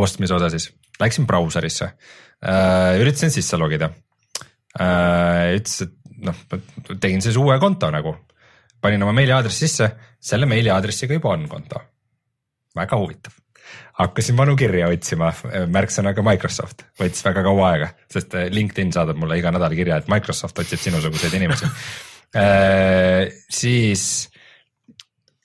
[0.02, 0.68] ostmise osa siis,
[1.00, 3.88] läksin brauserisse äh,, üritasin sisse logida
[4.80, 5.54] äh,.
[5.56, 6.42] ütles, et noh,
[7.00, 8.16] tegin siis uue konto nagu,
[8.82, 11.80] panin oma meiliaadressi sisse, selle meiliaadressiga juba on konto.
[12.76, 13.41] väga huvitav
[14.02, 15.30] hakkasin vanu kirja otsima
[15.72, 20.10] märksõnaga Microsoft, võttis väga kaua aega, sest äh, LinkedIn saadab mulle iga nädal kirja, et
[20.12, 21.68] Microsoft otsib sinusuguseid inimesi
[22.42, 23.30] äh,.
[23.50, 24.28] siis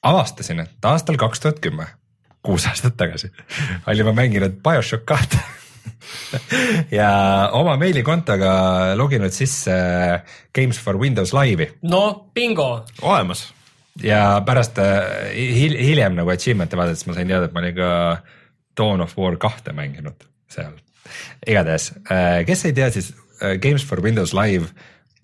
[0.08, 1.88] avastasin, et aastal kaks tuhat kümme,
[2.46, 3.32] kuus aastat tagasi,
[3.88, 5.42] olin ma mänginud BioShock kahte
[7.00, 7.10] ja
[7.58, 8.54] oma meilikontoga
[9.00, 9.76] loginud sisse
[10.56, 11.70] Games for Windows Live'i.
[11.82, 12.86] no bingo.
[13.02, 13.48] olemas.
[14.04, 17.92] ja pärast äh, hil hiljem nagu achievement'e vaadates ma sain teada, et ma olin ka
[18.78, 20.76] Dawn of War kahte mänginud seal.
[21.48, 24.70] igatahes, äh, kes ei tea, siis äh, Games for Windows Live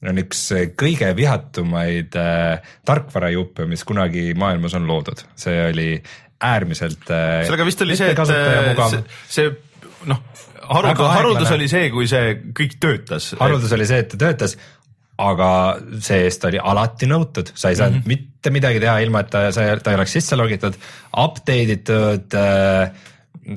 [0.04, 0.42] on üks
[0.80, 5.90] kõige vihatumaid äh, tarkvarajuppe, mis kunagi maailmas on loodud, see oli
[6.44, 7.44] äärmiselt äh,.
[7.48, 9.52] sellega vist oli see, et see, see
[10.10, 10.20] noh,
[10.70, 13.34] haruldus, haruldus oli see, kui see kõik töötas.
[13.40, 14.58] haruldus oli see, et ta töötas,
[15.24, 15.50] aga
[16.02, 18.28] see-eest oli alati nõutud, sa ei saanud mm -hmm.
[18.28, 20.78] mitte midagi teha, ilma et ta, sa, ta ei oleks sisse logitud,
[21.14, 22.92] update itud äh,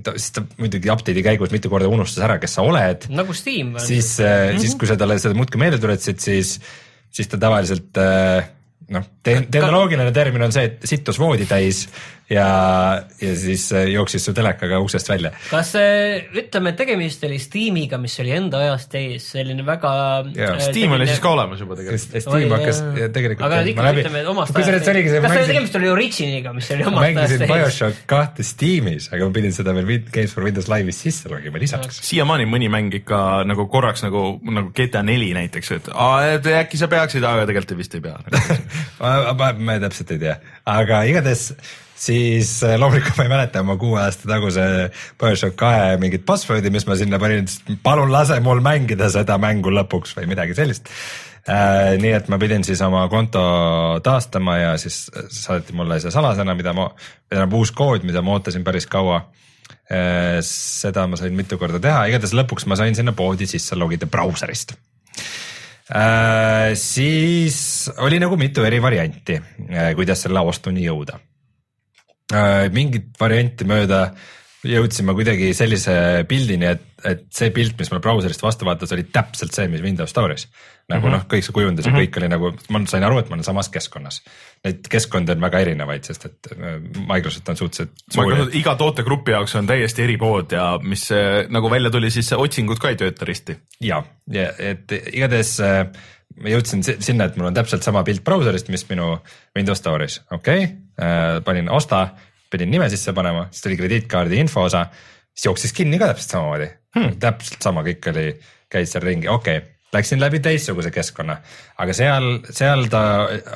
[0.02, 3.08] ta, siis ta muidugi update'i käigus mitu korda unustas ära, kes sa oled.
[3.12, 3.76] nagu Steam.
[3.78, 4.60] siis mm, -hmm.
[4.64, 6.58] siis kui sa talle seda muudkui meelde tuletasid, siis,
[7.10, 8.50] siis ta tavaliselt äh,
[8.94, 11.86] noh te, tehnoloogiline termin on see, et sittus voodi täis
[12.30, 15.30] ja, ja siis äh, jooksis su telekaga uksest välja.
[15.50, 19.92] kas ütleme, et tegemist oli Steamiga, mis oli enda ajast ees, selline väga.
[20.30, 20.94] Steam selline...
[20.98, 22.22] oli siis ka olemas juba tegelikult.
[22.26, 22.82] Steam hakkas
[23.14, 23.46] tegelikult.
[23.46, 24.04] aga ikka läbi...
[24.04, 24.86] ütleme omast ajast.
[24.86, 25.50] kas mängisin...
[25.52, 27.44] tegemist oli Originiga, mis oli omast ajast ees?
[27.44, 31.62] mängisin BioShock kahte Steamis, aga ma pidin seda veel Games for Windows Live'is sisse logima
[31.62, 32.02] lisaks.
[32.06, 36.90] siiamaani mõni mäng ikka nagu korraks nagu, nagu GTA neli näiteks, et aa, äkki sa
[36.90, 38.18] peaksid, aga tegelikult vist ei pea
[39.00, 40.38] ma, ma, ma täpselt ei tea,
[40.70, 41.50] aga igatahes
[41.96, 44.66] siis äh, loomulikult ma ei mäleta oma kuue aasta taguse
[45.20, 47.48] BioShock kahe mingit password'i, mis ma sinna panin,
[47.84, 50.90] palun lase mul mängida seda mängu lõpuks või midagi sellist
[51.48, 51.96] äh,.
[52.02, 53.40] nii et ma pidin siis oma konto
[54.04, 56.90] taastama ja siis saadeti mulle see salasõna, mida ma,
[57.30, 59.22] tähendab uus kood, mida ma ootasin päris kaua
[59.88, 60.36] äh,.
[60.44, 64.76] seda ma sain mitu korda teha, igatahes lõpuks ma sain sinna poodi sisse logida brauserist
[65.86, 69.36] Äh, siis oli nagu mitu eri varianti,
[69.70, 71.20] äh, kuidas selle ostuni jõuda
[72.34, 72.66] äh,.
[72.74, 74.00] mingit varianti mööda
[74.70, 75.94] jõudsime kuidagi sellise
[76.28, 80.12] pildini, et, et see pilt, mis mul brauserist vastu vaatas, oli täpselt see, mis Windows
[80.12, 80.48] Store'is.
[80.86, 81.16] nagu mm -hmm.
[81.16, 82.06] noh, kõik see kujundus ja mm -hmm.
[82.06, 84.22] kõik oli nagu, ma sain aru, et ma olen samas keskkonnas.
[84.64, 88.50] Neid keskkondi on väga erinevaid, sest et äh, Microsoft on suhteliselt suur.
[88.52, 91.08] iga tootegrupi jaoks on täiesti eri pood ja mis
[91.48, 93.56] nagu välja tuli, siis otsingud ka ei tööta risti.
[93.80, 95.86] ja, ja et igatahes äh,
[96.36, 99.16] ma jõudsin sinna, et mul on täpselt sama pilt brauserist, mis minu
[99.56, 102.08] Windows Store'is, okei okay., äh, panin osta
[102.50, 104.86] pidin nime sisse panema, siis tuli krediitkaardi info osa,
[105.34, 107.16] siis jooksis kinni ka täpselt samamoodi hmm..
[107.22, 108.28] täpselt sama, kõik oli,
[108.72, 111.38] käis seal ringi, okei okay., läksin läbi teistsuguse keskkonna,
[111.78, 113.02] aga seal, seal ta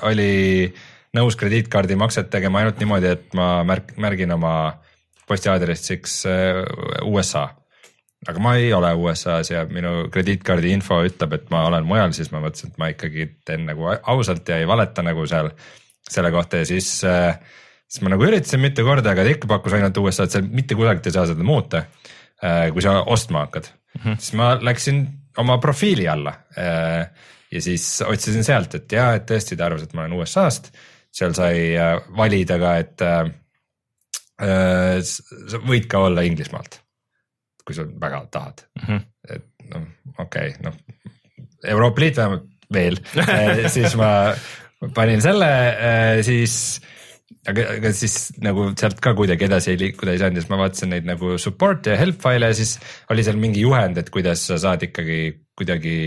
[0.08, 0.70] oli
[1.16, 4.54] nõus krediitkaardimakset tegema ainult niimoodi, et ma märk-, märgin oma
[5.30, 6.60] postiaadressiks äh,
[7.06, 7.48] USA.
[8.28, 12.30] aga ma ei ole USA-s ja minu krediitkaardi info ütleb, et ma olen mujal, siis
[12.34, 15.48] ma mõtlesin, et ma ikkagi teen nagu ausalt ja ei valeta nagu seal
[16.10, 17.38] selle kohta ja siis äh,
[17.90, 21.08] siis ma nagu üritasin mitu korda, aga ta ikka pakkus ainult USA-d, seal mitte kusagilt
[21.10, 21.84] ei saa seda muuta.
[22.40, 24.16] Äh, kui sa ostma hakkad mm, -hmm.
[24.16, 25.00] siis ma läksin
[25.38, 27.10] oma profiili alla äh,
[27.52, 30.70] ja siis otsisin sealt, et jaa, et tõesti ta arvas, et ma olen USA-st.
[31.12, 33.02] seal sai äh, valida ka, et
[35.04, 36.78] sa võid ka olla Inglismaalt,
[37.66, 38.86] kui sa väga tahad mm.
[38.86, 39.00] -hmm.
[39.36, 39.82] et noh,
[40.18, 40.74] okei okay,, noh
[41.64, 42.96] Euroopa Liit vähemalt veel
[43.74, 44.32] siis ma
[44.94, 45.76] panin selle,
[46.22, 46.80] siis
[47.48, 50.92] aga, aga siis nagu sealt ka kuidagi edasi liikuda ei saanud ja siis ma vaatasin
[50.94, 52.76] neid nagu support ja help faile ja siis
[53.12, 55.20] oli seal mingi juhend, et kuidas sa saad ikkagi
[55.56, 55.98] kuidagi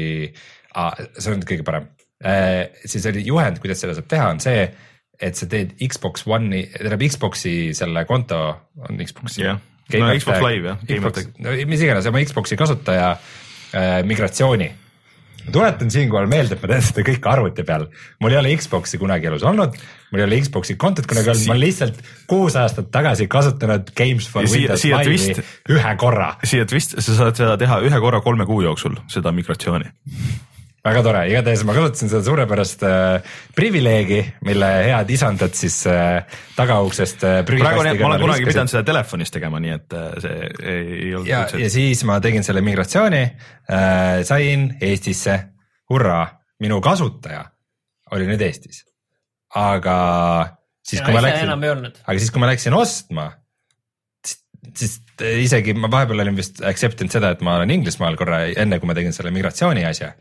[0.78, 1.90] ah,, see on kõige parem.
[2.24, 2.72] Äh,.
[2.86, 4.68] siis oli juhend, kuidas seda saab teha, on see,
[5.24, 8.40] et sa teed Xbox One'i, tähendab Xbox'i selle konto
[8.88, 9.44] on Xbox'i.
[9.46, 9.60] Yeah..
[10.00, 11.26] no Xbox Live jah.
[11.44, 14.72] No mis iganes, oma Xbox'i kasutaja äh, migratsiooni
[15.52, 17.88] tuletan siinkohal meelde, et ma teen seda kõike arvuti peal.
[18.22, 19.76] mul ei ole Xbox'i kunagi elus olnud,
[20.12, 24.30] mul ei ole Xbox'i kontot kunagi olnud, ma olen lihtsalt kuus aastat tagasi kasutanud Games
[24.30, 26.34] for ja Windows Live'i ühe korra.
[26.44, 29.92] siia twist, sa saad seda teha ühe korra kolme kuu jooksul, seda migratsiooni
[30.84, 36.26] väga tore, igatahes ma kasutasin seda suurepärast äh, privileegi, mille head isandad siis äh,
[36.58, 40.50] tagauksest äh, praegu on, ma olen kunagi pidanud seda telefonis tegema, nii et äh, see
[40.60, 45.40] ei, ei olnud ja, ja siis ma tegin selle migratsiooni äh,, sain Eestisse,
[45.92, 46.26] hurraa,
[46.64, 47.46] minu kasutaja
[48.12, 48.84] oli nüüd Eestis.
[49.56, 49.96] aga
[50.84, 51.56] siis, kui ma läksin,
[52.04, 53.32] aga siis, kui ma läksin ostma,
[54.76, 58.80] siis isegi ma vahepeal olin vist accept inud seda, et ma olen Inglismaal korra, enne
[58.82, 60.14] kui ma tegin selle migratsiooni asja.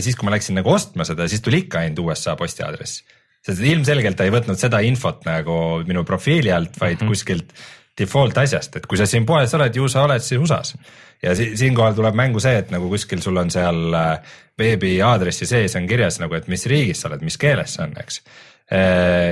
[0.00, 3.04] Siis, kui ma läksin nagu ostma seda, siis tuli ikka ainult USA postiaadress.
[3.44, 7.08] sest ilmselgelt ta ei võtnud seda infot nagu minu profiili alt, vaid mm -hmm.
[7.08, 7.52] kuskilt
[7.98, 10.74] default asjast, et kui sa siin poes oled, ju sa oled siis USA-s.
[11.22, 14.18] ja si siinkohal tuleb mängu see, et nagu kuskil sul on seal äh,
[14.58, 17.94] veebi aadressi sees on kirjas nagu, et mis riigis sa oled, mis keeles see on,
[18.00, 18.20] eks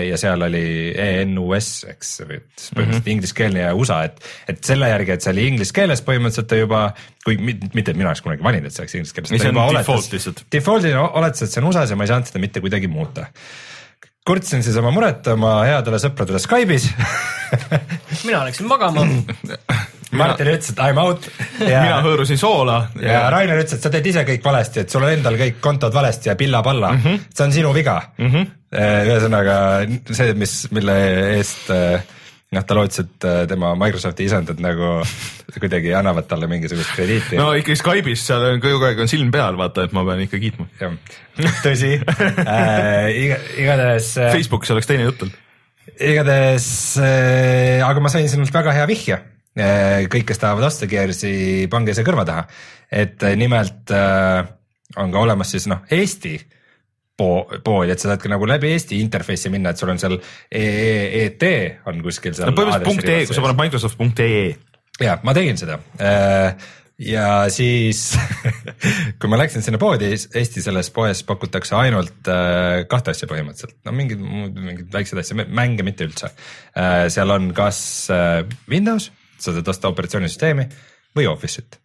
[0.09, 3.11] ja seal oli ENUS, eks, põhimõtteliselt mm -hmm.
[3.15, 6.83] ingliskeelne ja USA, et, et selle järgi, et see oli inglise keeles põhimõtteliselt ta juba,
[7.25, 9.35] kui mitte, et mina oleks kunagi valinud, et see oleks inglise keeles.
[9.43, 10.45] see on default lihtsalt.
[10.53, 13.27] Default'ina oletas, et see on USA-s ja ma ei saanud seda mitte kuidagi muuta.
[14.27, 16.85] kurtsin siis oma muret oma headele sõpradele Skype'is
[18.29, 19.03] mina läksin magama
[20.13, 21.29] Martin ütles, et I m out.
[21.59, 22.79] mina hõõrusin soola.
[23.01, 25.61] ja, ja Rainer ütles, et sa teed ise kõik valesti, et sul on endal kõik
[25.65, 27.23] kontod valesti ja pilla-palla mm, -hmm.
[27.33, 28.29] see on sinu viga mm.
[28.29, 28.51] -hmm.
[28.73, 29.57] Ühesõnaga
[30.11, 30.97] see, mis, mille
[31.37, 32.05] eest eh,
[32.57, 34.95] noh, ta lootis, et eh, tema Microsofti isandad nagu
[35.53, 37.37] kuidagi annavad talle mingisugust krediiti.
[37.41, 40.41] no ikkagi Skype'is seal on kogu aeg on silm peal, vaata, et ma pean ikka
[40.43, 40.69] kiitma.
[41.67, 44.15] tõsi äh, iga, igatahes.
[44.33, 45.37] Facebookis oleks teine jutt olnud.
[45.99, 49.21] igatahes äh,, aga ma sain sinult väga hea vihje
[49.53, 52.47] Äh, kõik, kes tahavad osta Gears'i, pange see kõrva taha.
[52.89, 54.47] et äh, nimelt äh,
[54.97, 56.39] on ka olemas siis noh, Eesti
[57.19, 60.19] pood, et sa saad ka nagu läbi Eesti interface'i minna, et sul on seal
[60.51, 61.49] EET
[61.91, 62.51] on kuskil seal.
[62.51, 64.47] no põhimõtteliselt .ee, kui sa paned Microsoft.ee.
[65.05, 65.79] ja ma tegin seda
[67.03, 68.03] ja siis
[69.19, 72.31] kui ma läksin sinna poodi, Eesti selles poes pakutakse ainult
[72.89, 76.33] kahte asja põhimõtteliselt, no mingid muud, mingid väiksed asja, mänge mitte üldse.
[77.13, 77.83] seal on kas
[78.71, 79.11] Windows
[79.43, 80.67] sa saad osta operatsioonisüsteemi
[81.17, 81.77] või Office'it,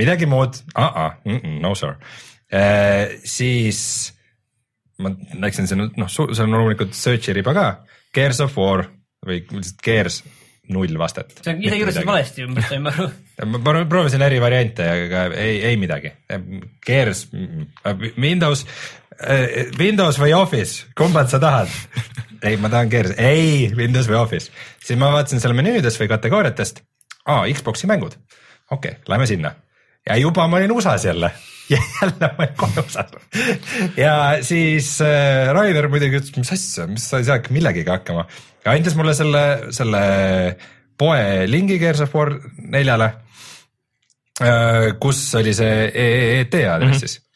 [0.00, 0.58] midagi muud
[1.62, 1.96] no sir
[2.48, 3.20] e,.
[3.28, 3.80] siis
[5.02, 7.66] ma läksin sinna, noh, seal on loomulikult search'i riba ka,
[8.14, 8.86] Gears of War
[9.26, 10.22] või lihtsalt Gears
[10.72, 11.34] null vastet.
[11.42, 13.08] see on, ise kirjutasid valesti umbes, sain ma aru.
[13.52, 16.12] ma proovisin eri variante, aga ei, ei midagi.
[16.86, 17.26] Gears,
[18.14, 18.64] Windows,
[19.78, 21.70] Windows või Office, kumbat sa tahad
[22.42, 24.50] ei, ma tahan Gears, ei, Windows või Office.
[24.82, 26.82] siis ma vaatasin seal menüüdes või kategooriatest
[27.30, 28.16] aa, Xbox'i mängud,
[28.70, 29.54] okei okay,, lähme sinna
[30.06, 31.30] ja juba ma olin USA-s jälle
[31.70, 37.08] ja jälle ma olin kohe USA-s ja siis äh, Rainer muidugi ütles, mis asja, mis
[37.08, 38.26] sa ei saa ikka millegagi hakkama
[38.72, 39.42] andis mulle selle,
[39.74, 40.02] selle
[40.98, 42.34] poe lingi Gears of War
[42.74, 43.10] neljale
[44.42, 47.26] äh,, kus oli see EET aadressis mm.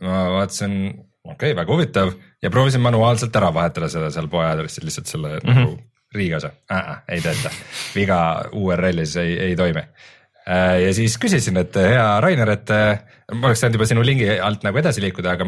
[0.00, 0.08] -hmm.
[0.08, 0.76] ma vaatasin,
[1.24, 2.12] okei okay,, väga huvitav
[2.42, 5.58] ja proovisin manuaalselt ära vahetada seda seal poe aadressil lihtsalt selle mm -hmm.
[5.60, 5.78] nagu
[6.14, 7.52] riigiosa äh,, ei tööta,
[7.94, 8.20] viga
[8.52, 9.82] URL-is ei, ei toimi.
[10.48, 13.02] Äh, ja siis küsisin, et hea Rainer, et äh,
[13.36, 15.46] ma oleks saanud juba sinu lingi alt nagu edasi liikuda, aga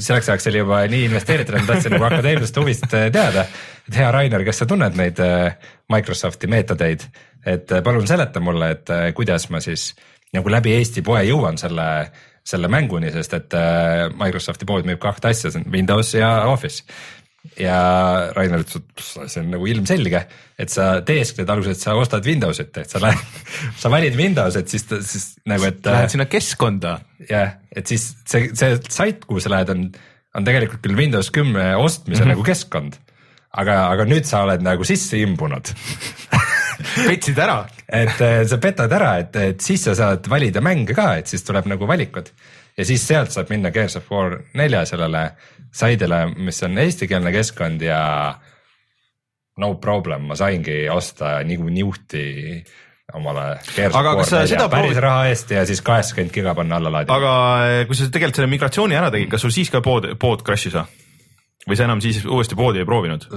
[0.00, 3.44] selleks ajaks oli juba nii investeeritud, et ma tahtsin nagu akadeemilisest huvist äh, teada.
[3.86, 5.20] et hea Rainer, kas sa tunned neid
[5.92, 7.04] Microsofti meetodeid,
[7.46, 9.90] et palun seleta mulle, et kuidas ma siis
[10.34, 11.90] nagu läbi Eesti poe jõuan selle
[12.46, 13.54] selle mänguni, sest et
[14.14, 16.84] Microsofti pood müüb kahte asja, see on Windows ja Office
[17.60, 17.78] ja
[18.36, 18.82] Rainer ütles,
[19.22, 20.22] et see on nagu ilmselge,
[20.58, 23.40] et sa teeskled alusel, et sa ostad Windowsit, et sa lähed,
[23.82, 25.80] sa valid Windowsit, siis, siis nagu, et.
[25.86, 26.98] Lähed sinna keskkonda.
[27.30, 29.88] jah, et siis see, see sait, kuhu sa lähed, on,
[30.36, 32.34] on tegelikult küll Windows kümme ostmise mm -hmm.
[32.34, 33.00] nagu keskkond.
[33.56, 35.70] aga, aga nüüd sa oled nagu sisse imbunud
[37.08, 41.26] petsid ära et sa petad ära, et, et siis sa saad valida mänge ka, et
[41.26, 42.28] siis tuleb nagu valikud
[42.76, 45.22] ja siis sealt saab minna Gears of War nelja sellele
[45.76, 48.00] saidele, mis on eestikeelne keskkond ja
[49.60, 52.26] no problem, ma saingi osta nagu niuhti
[53.14, 53.44] omale
[53.86, 57.16] aga of War nelja päris raha eest ja siis kaheksakümmend giga panna alla laadima.
[57.16, 57.32] aga
[57.70, 60.74] eh, kui sa tegelikult selle migratsiooni ära tegid, kas sul siis ka pood, pood crash'is
[60.74, 60.86] või?
[61.66, 63.28] või sa enam siis uuesti poodi ei proovinud?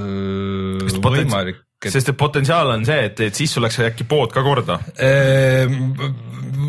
[1.05, 1.93] võimalik, et....
[1.93, 4.79] sest et potentsiaal on see, et, et siis sul läks äkki pood ka korda.
[5.05, 5.95] Ehm,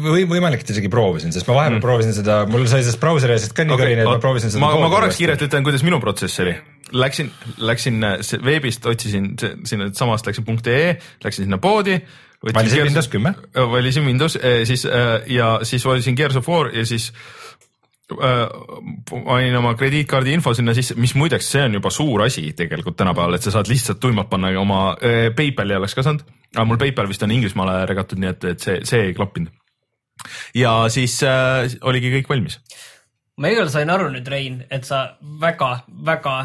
[0.04, 1.84] või võimalik, et isegi proovisin, sest ma vahepeal mm.
[1.84, 4.62] proovisin seda, mul sai sellest brauseri asjast ka nii okay, kõrini, et ma proovisin seda.
[4.62, 6.54] ma, ma korraks kiirelt ütlen, kuidas minu protsess oli.
[6.96, 7.30] Läksin,
[7.62, 8.02] läksin
[8.42, 9.32] veebist, otsisin
[9.68, 12.00] sinna samast läksin .ee, läksin sinna poodi.
[12.46, 13.34] valisin Windows kümme.
[13.54, 17.12] valisin Windows, siis eh, ja siis valisin Gears of War ja siis
[18.18, 23.38] panin oma krediitkaardi info sinna sisse, mis muideks, see on juba suur asi tegelikult tänapäeval,
[23.38, 27.10] et sa saad lihtsalt tuimalt panna oma äh, PayPali oleks ka saanud, aga mul PayPal
[27.10, 29.52] vist on Inglismaale regatud, nii et, et see, see ei klappinud.
[30.54, 32.60] ja siis äh, oligi kõik valmis.
[33.40, 36.38] ma igal sain aru nüüd, Rein, et sa väga-väga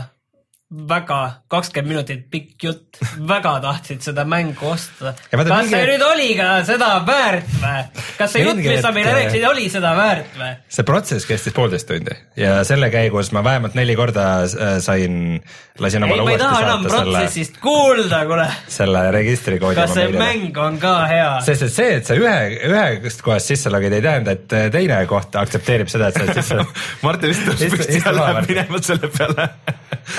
[0.89, 1.18] väga
[1.52, 2.97] kakskümmend minutit pikk jutt,
[3.30, 5.14] väga tahtsid seda mängu osta.
[5.31, 7.84] Kas see mingi- nüüd oli ka seda väärt või?
[8.18, 10.52] kas see jutt, mis sa meile rääkisid, oli seda väärt või?
[10.69, 15.39] see protsess kestis poolteist tundi ja selle käigus ma vähemalt neli korda äh, sain,
[15.80, 18.47] lasin omale uuesti saata selle, protsessist kuulda, kuule.
[18.68, 19.80] selle registrikoodi.
[19.80, 21.31] kas see mäng on ka hea?
[21.47, 22.35] sest et see, et sa ühe,
[22.68, 26.41] ühest kohast sisse logid, ei tähenda, et äh, teine koht aktsepteerib seda, et sa oled
[26.41, 26.60] sisse
[27.06, 29.49] Martin lihtsalt Istu- tõstis istu ja läheb minema selle peale.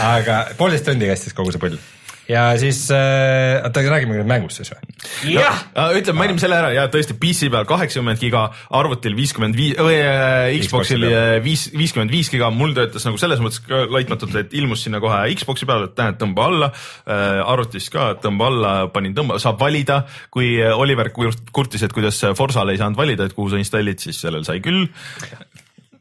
[0.02, 1.78] aga poolteist tundi kestis kogu see pull.
[2.26, 4.94] ja siis äh,, oota, räägime nüüd mängust siis või?
[5.30, 5.60] jah,
[5.94, 10.98] ütleme, mainime selle ära ja tõesti PC peal kaheksakümmend giga, arvutil viiskümmend viis, Xboxil Xboxi
[11.02, 11.42] peal.
[11.44, 15.20] viis, viiskümmend viis giga, mul töötas nagu selles mõttes ka laitmatult, et ilmus sinna kohe
[15.38, 20.02] Xbox'i peale, et tähendab tõmba alla äh,, arvutis ka tõmba alla, panin tõmba, saab valida,
[20.34, 24.18] kui Oliver kurt- kurtis, et kuidas Forsale ei saanud valida, et kuhu sa installid, siis
[24.26, 24.88] sellel sai küll.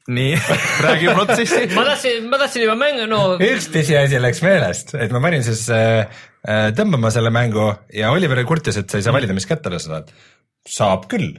[0.08, 0.38] Nii,
[0.86, 1.68] räägi protsessi.
[1.76, 5.66] ma tahtsin, ma tahtsin juba mängu, no üks pisiasi läks meelest, et ma panin siis
[5.74, 6.06] äh,
[6.46, 9.82] äh, tõmbama selle mängu ja Oliver kurtis, et sa ei saa valida, mis kätte sa
[9.88, 10.14] saad.
[10.70, 11.34] saab küll,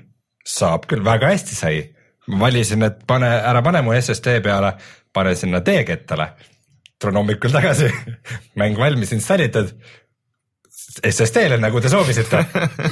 [0.46, 1.84] saab küll, väga hästi sai.
[2.26, 4.74] ma valisin, et pane, ära pane mu SSD peale,
[5.14, 6.32] pane sinna teekettale.
[6.98, 7.92] tulen hommikul tagasi,
[8.58, 9.76] mäng valmis installitud.
[10.96, 12.42] SSD-le, nagu te soovisite.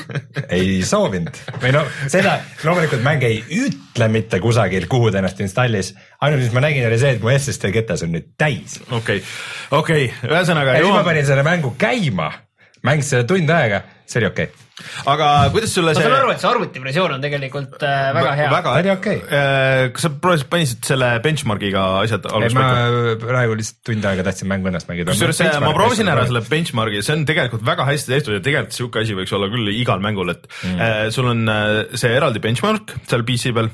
[0.57, 5.95] ei soovinud või no seda loomulikult mäng ei ütle mitte kusagil, kuhu ta ennast installis.
[6.21, 9.23] ainult mis ma nägin, oli see, et mu SSD ketas on nüüd täis okei,
[9.79, 12.31] okei, ühesõnaga ja siis ma panin selle mängu käima,
[12.85, 14.63] mängisin selle tund aega, see oli okei okay..
[15.11, 18.49] aga kuidas sulle ma see saan aru, et see arvutiversioon on tegelikult äh, väga hea.
[18.53, 19.21] väga Oli okei.
[19.39, 23.15] Äh, kas sa proovisid, panisid selle benchmark'iga asjad alguses ma paika?
[23.25, 25.15] praegu lihtsalt tund aega tahtsin mängu ennast mängida.
[25.15, 29.05] kusjuures ma proovisin ära selle benchmark'i, see on tegelikult väga hästi tehtud ja tegelikult sihuke
[29.05, 30.77] asi võiks olla küll igal mängul, et mm.
[30.77, 33.73] äh, sul on äh, see eraldi benchmark seal PC peal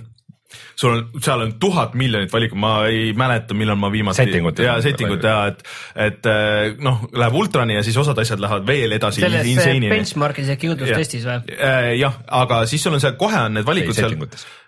[0.81, 4.23] sul on, seal on tuhat miljonit valikut, ma ei mäleta, millal ma viimati.
[4.23, 5.61] Settingutes ja on settingud ja et,
[6.09, 9.21] et äh, noh, läheb ultrani ja siis osad asjad lähevad veel edasi.
[9.21, 11.59] selles äh, benchmark'is ehk jõudlustestis või?
[11.59, 14.17] Äh, jah, aga siis sul on seal kohe on need valikud Ei, seal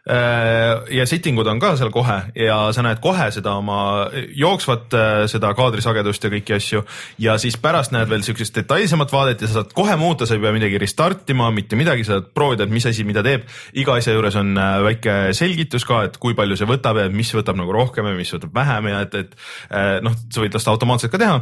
[0.02, 4.96] ja setting ud on ka seal kohe ja sa näed kohe seda oma jooksvat
[5.30, 6.80] seda kaadrisagedust ja kõiki asju
[7.22, 10.42] ja siis pärast näed veel siukest detailsemat vaadet ja sa saad kohe muuta, sa ei
[10.42, 13.46] pea midagi restart ima, mitte midagi, sa saad proovida, et mis asi mida teeb.
[13.78, 14.58] iga asja juures on
[14.88, 18.34] väike selgitus ka, et kui palju see võtab ja mis võtab nagu rohkem ja mis
[18.36, 19.38] võtab vähem ja et, et
[19.70, 21.38] äh, noh, sa võid lasta automaatselt ka teha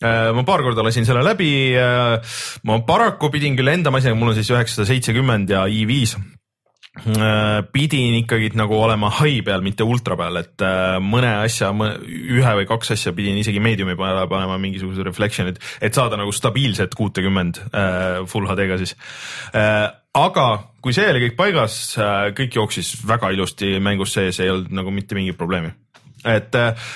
[0.00, 1.76] Äh, ma paar korda lasin selle läbi.
[2.64, 6.16] ma paraku pidin küll enda masinaga, mul on siis üheksasada seitsekümmend ja i5
[6.90, 12.54] Äh, pidin ikkagi nagu olema high peal, mitte ultra peal, et äh, mõne asja, ühe
[12.58, 17.62] või kaks asja pidin isegi medium'i peale panema mingisuguse reflection'id, et saada nagu stabiilset kuutekümmend
[17.70, 18.96] äh, full HD-ga siis.
[20.16, 20.46] Aga
[20.82, 21.76] kui see oli kõik paigas,
[22.36, 25.72] kõik jooksis väga ilusti mängus sees, ei olnud nagu mitte mingit probleemi,
[26.24, 26.90] et äh,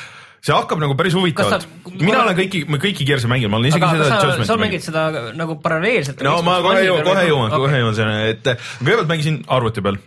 [0.45, 1.95] see hakkab nagu päris huvitavalt sa-.
[2.01, 4.59] mina olen kõiki, ma kõiki Gears'i mänginud, ma olen isegi aga seda sa, Judgment'i sa
[4.59, 6.25] mänginud mängid seda nagu paralleelselt?
[6.27, 10.01] no ma kohe jõuan, kohe jõuan, kohe jõuan selleni, et kõigepealt mängisin arvuti peal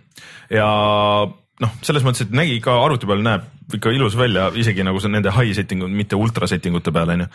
[0.54, 0.68] ja
[1.64, 5.12] noh, selles mõttes, et nägi ikka arvuti peal näeb ikka ilus välja, isegi nagu see
[5.12, 7.28] nende high setting ud, mitte ultra setting ute peal onju.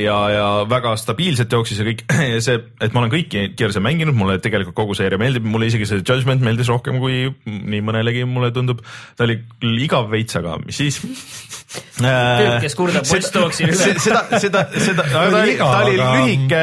[0.00, 2.04] ja, ja väga stabiilselt jooksis ja kõik
[2.46, 6.00] see, et ma olen kõiki Gears'e mänginud, mulle tegelikult kogu seeria meeldib, mulle isegi see
[6.00, 8.80] Judgment meeldis rohkem kui nii mõnelegi mulle tundub.
[9.16, 11.00] ta oli küll igav veits, aga mis siis.
[11.76, 13.74] Tüüp, kes kurdab Watch Dogsi üle.
[13.76, 16.60] seda, seda, seda, ta oli, ta oli aga- lühike,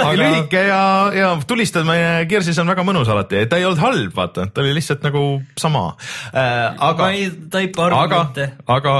[0.00, 0.80] aga- lühike ja,
[1.14, 4.72] ja tulistamine Gears'is on väga mõnus alati, et ta ei olnud halb, vaata, ta oli
[4.78, 5.22] lihtsalt nagu
[5.60, 5.84] sama
[6.32, 6.72] äh,.
[6.88, 7.90] aga ma ei taipa
[8.22, 8.94] aga aga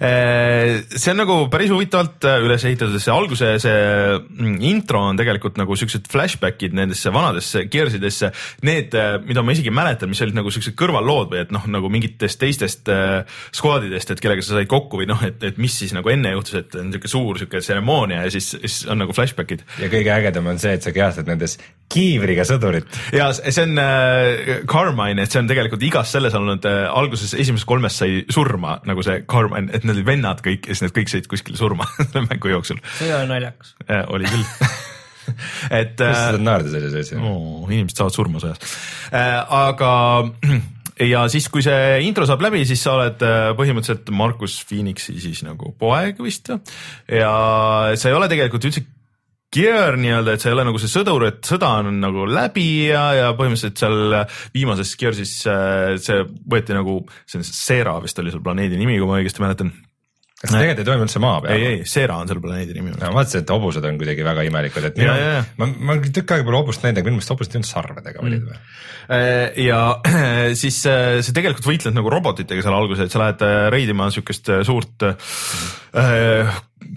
[0.00, 3.76] eh, see on nagu päris huvitavalt eh, üles ehitatud, see alguse see
[4.18, 8.32] mm, intro on tegelikult nagu siuksed flashback'id nendesse vanadesse Gearsidesse,
[8.66, 8.96] need,
[9.26, 12.90] mida ma isegi mäletan, mis olid nagu siuksed kõrvallood või et noh, nagu mingitest teistest
[13.54, 16.58] squadidest, et kellega sa said kokku või noh, et, et mis siis nagu enne juhtus,
[16.62, 19.64] et on siuke suur siuke tseremoonia ja siis, siis on nagu flashback'id.
[19.82, 21.58] Ja kõige ägedam on see, et sa kehastad nendes
[21.92, 22.88] kiivriga sõdurit.
[23.12, 27.68] ja see on äh, Carmine, et see on tegelikult igas selles olnud äh, alguses esimesest
[27.68, 28.22] kolmest sai
[28.62, 31.58] surma nagu see Carmine, et need olid vennad kõik ja siis need kõik said kuskile
[31.58, 33.74] surma selle mängu jooksul see ei ole naljakas.
[34.12, 34.44] oli küll
[35.80, 37.18] et kuidas sa äh, saad naerda sellise asja?
[37.22, 38.62] oh, inimesed saavad surma sõjas
[39.10, 39.42] äh,.
[39.42, 39.92] aga
[41.12, 45.42] ja siis, kui see intro saab läbi, siis sa oled äh, põhimõtteliselt Markus Phoenixi siis
[45.46, 47.36] nagu poeg vist ja
[47.96, 48.86] see ei ole tegelikult üldse
[49.52, 53.04] Gear nii-öelda, et see ei ole nagu see sõdur, et sõda on nagu läbi ja,
[53.18, 54.16] ja põhimõtteliselt seal
[54.54, 59.10] viimases Gearsis äh, see võeti nagu, see on Sera vist oli seal planeedi nimi, kui
[59.10, 59.74] ma õigesti mäletan
[60.42, 61.54] kas see tegelikult ei toimu üldse maa peal?
[61.54, 62.94] ei, ei, Sera on selle planeedi nimi.
[62.98, 66.46] ma vaatasin, et hobused on kuidagi väga imelikud, et Ja, minu, ma, ma tükk aega
[66.48, 68.58] pole hobust näinud, aga minu meelest hobused ei olnud sarvedega olid või?
[69.12, 69.78] Äh, ja
[70.62, 74.50] siis äh, sa tegelikult võitled nagu robotitega seal alguses, et sa lähed äh, reidima siukest
[74.50, 75.16] äh, suurt äh,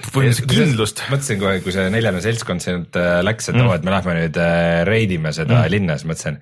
[0.10, 1.06] põhimõtteliselt kindlust.
[1.14, 2.66] mõtlesin kohe, kui see neljane seltskond
[2.98, 3.70] äh, läks, et mm.
[3.70, 4.42] oo, et me lähme nüüd
[4.90, 5.76] reidime seda mm.
[5.76, 6.42] linna, siis mõtlesin,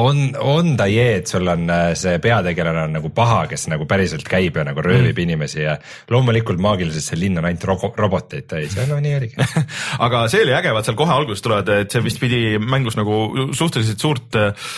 [0.00, 3.86] on, on ta jee, et sul on äh, see peategelane on nagu paha, kes nagu
[3.88, 5.24] päriselt käib ja nagu röövib mm.
[5.26, 5.76] inimesi ja
[6.12, 9.48] loomulikult maagiliselt see linn on ainult robo- roboteid täis ja no nii oligi.
[10.06, 13.48] aga see oli äge, vaat seal kohe alguses tulevad, et see vist pidi mängus nagu
[13.52, 14.74] suhteliselt suurt äh,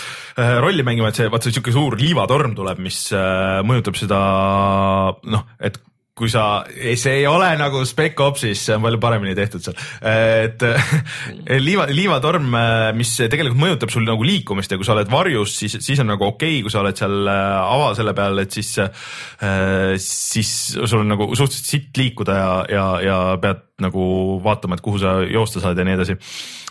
[0.65, 4.20] rolli mängima, et see vaat see siuke suur liivatorm tuleb, mis äh, mõjutab seda
[5.31, 5.78] noh, et
[6.15, 10.62] kui sa, see ei ole nagu Spec Opsis, see on palju paremini tehtud seal, et
[10.62, 10.93] äh,
[11.66, 12.55] liiva, liivatorm,
[12.95, 16.28] mis tegelikult mõjutab sul nagu liikumist ja kui sa oled varjus, siis, siis on nagu
[16.28, 18.70] okei okay,, kui sa oled seal äh, ava selle peal, et siis,
[20.07, 24.05] siis sul on nagu suhteliselt sitt liikuda ja, ja, ja pead nagu
[24.45, 26.15] vaatama, et kuhu sa joosta saad ja nii edasi.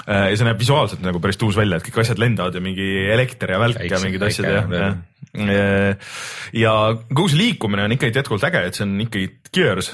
[0.08, 3.52] ja see näeb visuaalselt nagu päris tuus välja, et kõik asjad lendavad ja mingi elekter
[3.52, 4.94] ja välk ja mingid asjad ja, ja
[5.34, 6.74] ja
[7.10, 9.94] kogu see liikumine on ikkagi jätkuvalt äge, et see on ikkagi Gears.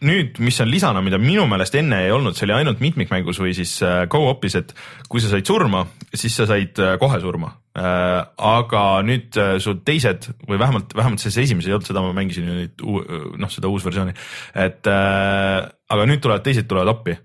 [0.00, 3.52] nüüd, mis on lisana, mida minu meelest enne ei olnud, see oli ainult mitmikmängus või
[3.56, 4.72] siis äh, go-op'is, et
[5.12, 7.56] kui sa said surma, siis sa said äh, kohe surma.
[7.80, 12.48] aga nüüd äh, su teised või vähemalt, vähemalt selles esimeses ei olnud, seda ma mängisin
[12.48, 12.82] ju nüüd
[13.38, 14.16] noh, seda uusversiooni,
[14.58, 17.18] et äh, aga nüüd tulevad teised tulevad appi.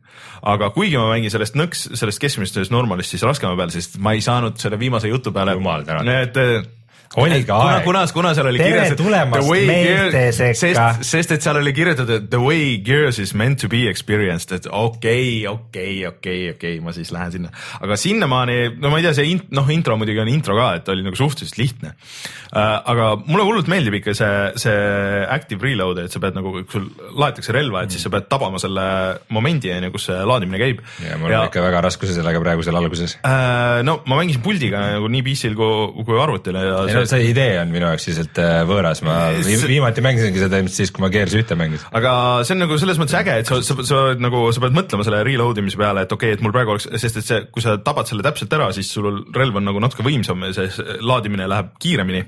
[0.43, 4.21] aga kuigi ma mängin sellest nõks, sellest keskmisest normalist siis raskema peal, sest ma ei
[4.21, 5.55] saanud selle viimase jutu peale.
[5.55, 6.11] Jumal tänatud.
[6.11, 6.84] et
[7.15, 7.85] Oli ka kuna, aeg.
[7.85, 10.57] kuna, kuna seal oli Tere kirjas, et tulemast the way meeste sekka.
[10.59, 14.67] sest, sest et seal oli kirjutatud the way Gears is meant to be experienced, et
[14.67, 17.51] okei okay,, okei okay,, okei okay,, okei okay,, ma siis lähen sinna.
[17.79, 20.91] aga sinnamaani, no ma ei tea, see int-, noh, intro muidugi on intro ka, et
[20.91, 22.59] oli nagu suhteliselt lihtne uh,.
[22.91, 24.33] aga mulle hullult meeldib ikka see,
[24.65, 28.27] see active reload, et sa pead nagu, kui sul laetakse relva, et siis sa pead
[28.31, 28.85] tabama selle
[29.35, 30.83] momendi, on ju, kus see laadimine käib.
[31.05, 33.17] ja mul on ikka väga raskuse sellega praegu seal alguses.
[33.23, 37.57] Uh, no ma mängisin puldiga nagu nii PC-l kui, kui arvutil ja no see idee
[37.61, 41.35] on minu jaoks lihtsalt äh, võõras, ma viimati mängisingi seda ilmselt siis, kui ma Gears
[41.37, 41.89] ühte mängisin.
[41.95, 42.13] aga
[42.47, 45.07] see on nagu selles mõttes äge, et sa, sa, sa oled nagu, sa pead mõtlema
[45.07, 47.65] selle reload imise peale, et okei okay,, et mul praegu oleks, sest et see, kui
[47.65, 51.49] sa tabad selle täpselt ära, siis sul relv on nagu natuke võimsam ja see laadimine
[51.51, 52.25] läheb kiiremini.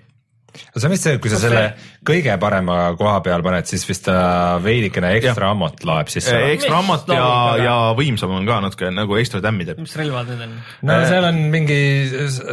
[0.70, 1.64] Aga see on vist see, kui sa selle
[2.08, 6.36] kõige parema koha peal paned, siis vist ta veidikene ekstra ammut laeb sisse.
[6.54, 7.30] ekstra ammut ja
[7.62, 9.82] ja võimsam on ka natuke nagu ekstra tämmi teeb.
[9.84, 10.58] mis relvad need on?
[10.90, 11.80] no seal on mingi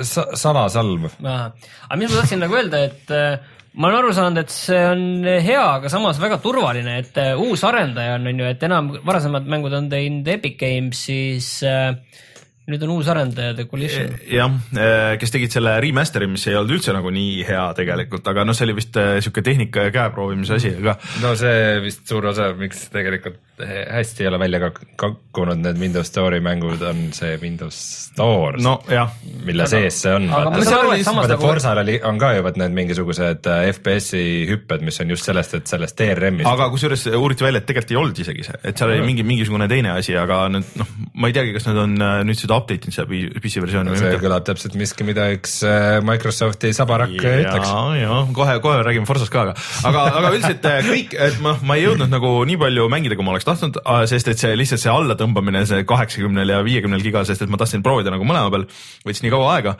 [0.02, 1.10] sa- salasalv.
[1.20, 5.02] aga mis ma tahtsin nagu öelda, et äh, ma olen aru saanud, et see on
[5.24, 9.48] hea, aga samas väga turvaline, et äh, uus arendaja on, on ju, et enam varasemad
[9.50, 11.94] mängud on teinud Epic Games, siis äh,
[12.70, 14.14] nüüd on uus arendaja, The Collision.
[14.30, 14.54] jah,
[15.20, 18.68] kes tegid selle remaster'i, mis ei olnud üldse nagu nii hea tegelikult, aga noh, see
[18.68, 22.86] oli vist äh, sihuke tehnika ja käeproovimise asi, aga no see vist suur osa, miks
[22.94, 27.76] tegelikult hästi ei ole välja kak- kakkunud need Windows Store'i mängud, on see Windows
[28.08, 28.80] Store no,,
[29.46, 30.26] mille sees see on.
[30.34, 34.98] aga vaata nagu Forsal oli, on ka ju vot need mingisugused äh, FPS-i hüpped, mis
[35.04, 36.48] on just sellest, et sellest DRM-ist.
[36.50, 39.68] aga kusjuures uuriti välja, et tegelikult ei olnud isegi see, et seal oli mingi mingisugune
[39.70, 42.90] teine asi, aga nüüd noh, ma ei teagi, kas nad on äh, nüüd seda update
[42.90, 47.70] inud seda PC versiooni või see kõlab täpselt miski, mida üks äh, Microsofti sabarakk ütleks.
[47.70, 49.56] ja, ja kohe, kohe räägime Forsast ka, aga,
[49.86, 53.34] aga, aga üldiselt kõik, et ma, ma ei jõudnud nagu nii palju mängida, kui ma
[53.36, 53.80] oleks tahtnud,
[54.10, 57.84] sest et see lihtsalt see allatõmbamine, see kaheksakümnel ja viiekümnel gigal, sest et ma tahtsin
[57.84, 58.68] proovida nagu mõlema peal,
[59.06, 59.76] võttis nii kaua aega,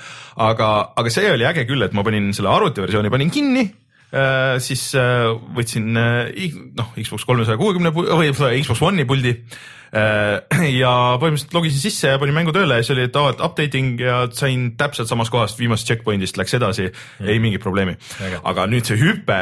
[0.51, 3.69] aga, aga see oli äge küll, et ma panin selle arvutiversiooni panin kinni
[4.15, 5.27] Äh, siis äh,
[5.57, 8.29] võtsin äh, noh, Xbox kolmesaja kuuekümne või
[8.63, 10.45] Xbox One'i puldi äh,
[10.83, 13.99] ja põhimõtteliselt logisin sisse ja panin mängu tööle ja siis oli, et aa, et updating
[14.05, 16.93] ja sain täpselt samast kohast viimasest checkpoint'ist läks edasi.
[16.93, 17.97] Mm., ei mingit probleemi.
[18.47, 19.41] Aga nüüd see hüpe,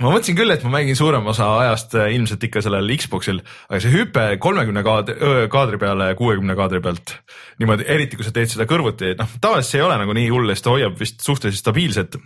[0.00, 3.80] ma mõtlesin küll, et ma mängin suurema osa ajast äh, ilmselt ikka sellel Xbox'il, aga
[3.84, 5.16] see hüpe kolmekümne kaadri,
[5.52, 7.16] kaadri peale kuuekümne kaadri pealt
[7.60, 10.54] niimoodi, eriti kui sa teed seda kõrvuti, noh tavaliselt see ei ole nagu nii hull,
[10.54, 12.22] sest ta hoiab vist suhteliselt stabiilselt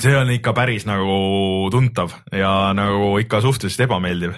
[0.00, 4.36] see on ikka päris nagu tuntav ja nagu ikka suhteliselt ebameeldiv.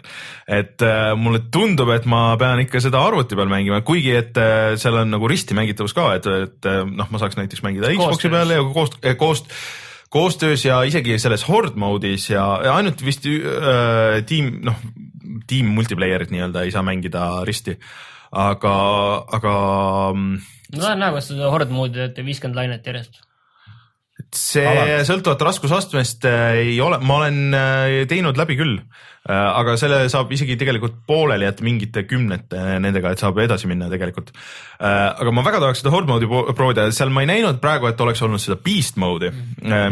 [0.48, 4.74] et äh, mulle tundub, et ma pean ikka seda arvuti peal mängima, kuigi et äh,
[4.80, 8.54] seal on nagu risti mängitavus ka, et, et noh, ma saaks näiteks mängida Xbox'i peal
[8.56, 9.44] ja koos, koos,
[10.14, 12.46] koostöös ja isegi selles horde mode'is ja,
[12.76, 14.80] ainult vist äh, tiim, noh,
[15.50, 17.78] tiim multiplayer'it nii-öelda ei saa mängida risti.
[18.34, 18.74] aga,
[19.36, 19.54] aga
[20.14, 20.38] mm,
[20.74, 23.20] ma tahan näha, kas seda horde moodi teete viiskümmend lainet järjest.
[24.34, 28.78] see sõltuvalt raskusastmest äh, ei ole, ma olen äh, teinud läbi küll,
[29.24, 34.34] aga selle saab isegi tegelikult pooleli jätta mingite kümnete nendega, et saab edasi minna tegelikult.
[34.76, 38.20] aga ma väga tahaks seda horde mode'i proovida, seal ma ei näinud praegu, et oleks
[38.26, 39.30] olnud seda beast mode'i,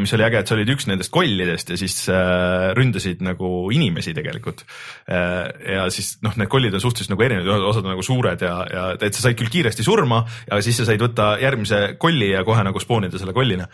[0.02, 4.12] mis oli äge, et sa olid üks nendest kollidest ja siis äh, ründasid nagu inimesi
[4.16, 4.66] tegelikult.
[5.08, 8.84] ja siis noh, need kollid on suhteliselt nagu erinevad, osad on nagu suured ja, ja
[8.98, 12.62] et sa said küll kiiresti surma ja siis sa said võtta järgmise kolli ja kohe
[12.68, 13.68] nagu spoonida selle kollina.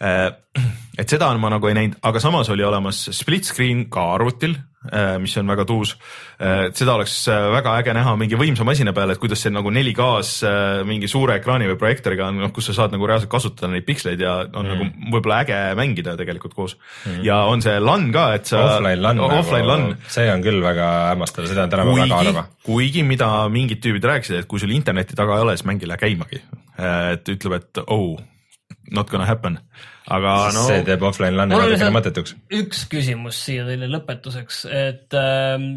[0.00, 4.56] et seda on ma nagu ei näinud, aga samas oli olemas split screen ka arvutil,
[5.22, 5.92] mis on väga tuus.
[6.74, 10.32] seda oleks äh, väga äge näha mingi võimsa masina peal, et kuidas see nagu 4K-s
[10.48, 13.86] äh, mingi suure ekraani või projektooriga on, noh, kus sa saad nagu reaalselt kasutada neid
[13.86, 14.72] piksleid ja on mm.
[14.72, 16.74] nagu võib-olla äge mängida tegelikult koos
[17.06, 17.22] mm..
[17.26, 18.64] ja on see LAN ka, et sa.
[18.78, 22.32] offline LAN offline LAN nagu, see on küll väga hämmastav, seda on tänapäeval väga kuigi
[22.32, 25.82] harva., kuigi mida mingid tüübid rääkisid, et kui sul internetti taga ei ole, siis mäng
[25.82, 26.42] ei lähe käimagi.
[26.82, 28.18] et ütleb, et oh,
[28.90, 29.60] not gonna happen,
[30.08, 32.34] aga no see teeb offline LAN-i natukene mõttetuks.
[32.62, 35.68] üks küsimus siia teile lõpetuseks, et ähm,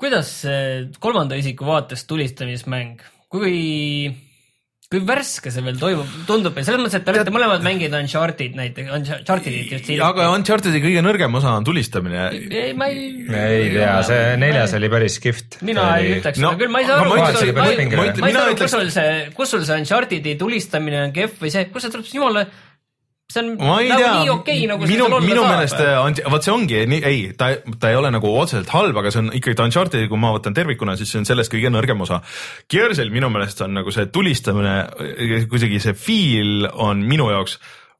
[0.00, 3.00] kuidas see kolmanda isiku vaates tulistamismäng,
[3.32, 3.54] kui,
[4.90, 8.92] kui värske see veel toimub, tundub selles mõttes, et te olete mõlemad mänginud Uncharted näiteks,
[8.98, 10.02] Unchartedit just siin.
[10.04, 12.28] aga Uncharted'i kõige nõrgem osa on tulistamine.
[12.36, 13.08] ei, ma ei.
[13.40, 15.62] ei tea, see neljas oli päris kihvt.
[15.66, 17.70] mina ei ütleks No, seda küll, ma ei saa aga aru, ma kus sul, ma
[17.72, 21.56] ei saa aru, mina kus sul see, kus sul see Uncharted'i tulistamine on kehv või
[21.56, 22.44] see, kus see tuleb siis jumala,
[23.32, 25.50] see on ma ei nagu tea nii okei okay,, nagu minu minu saab.
[25.50, 27.48] meelest äh,, vot see ongi ei, ta,
[27.80, 30.94] ta ei ole nagu otseselt halb, aga see on ikkagi Uncharted, kui ma võtan tervikuna,
[31.00, 32.20] siis see on sellest kõige nõrgem osa.
[32.70, 34.76] Gearsil minu meelest on nagu see tulistamine,
[35.50, 37.58] kuidagi see feel on minu jaoks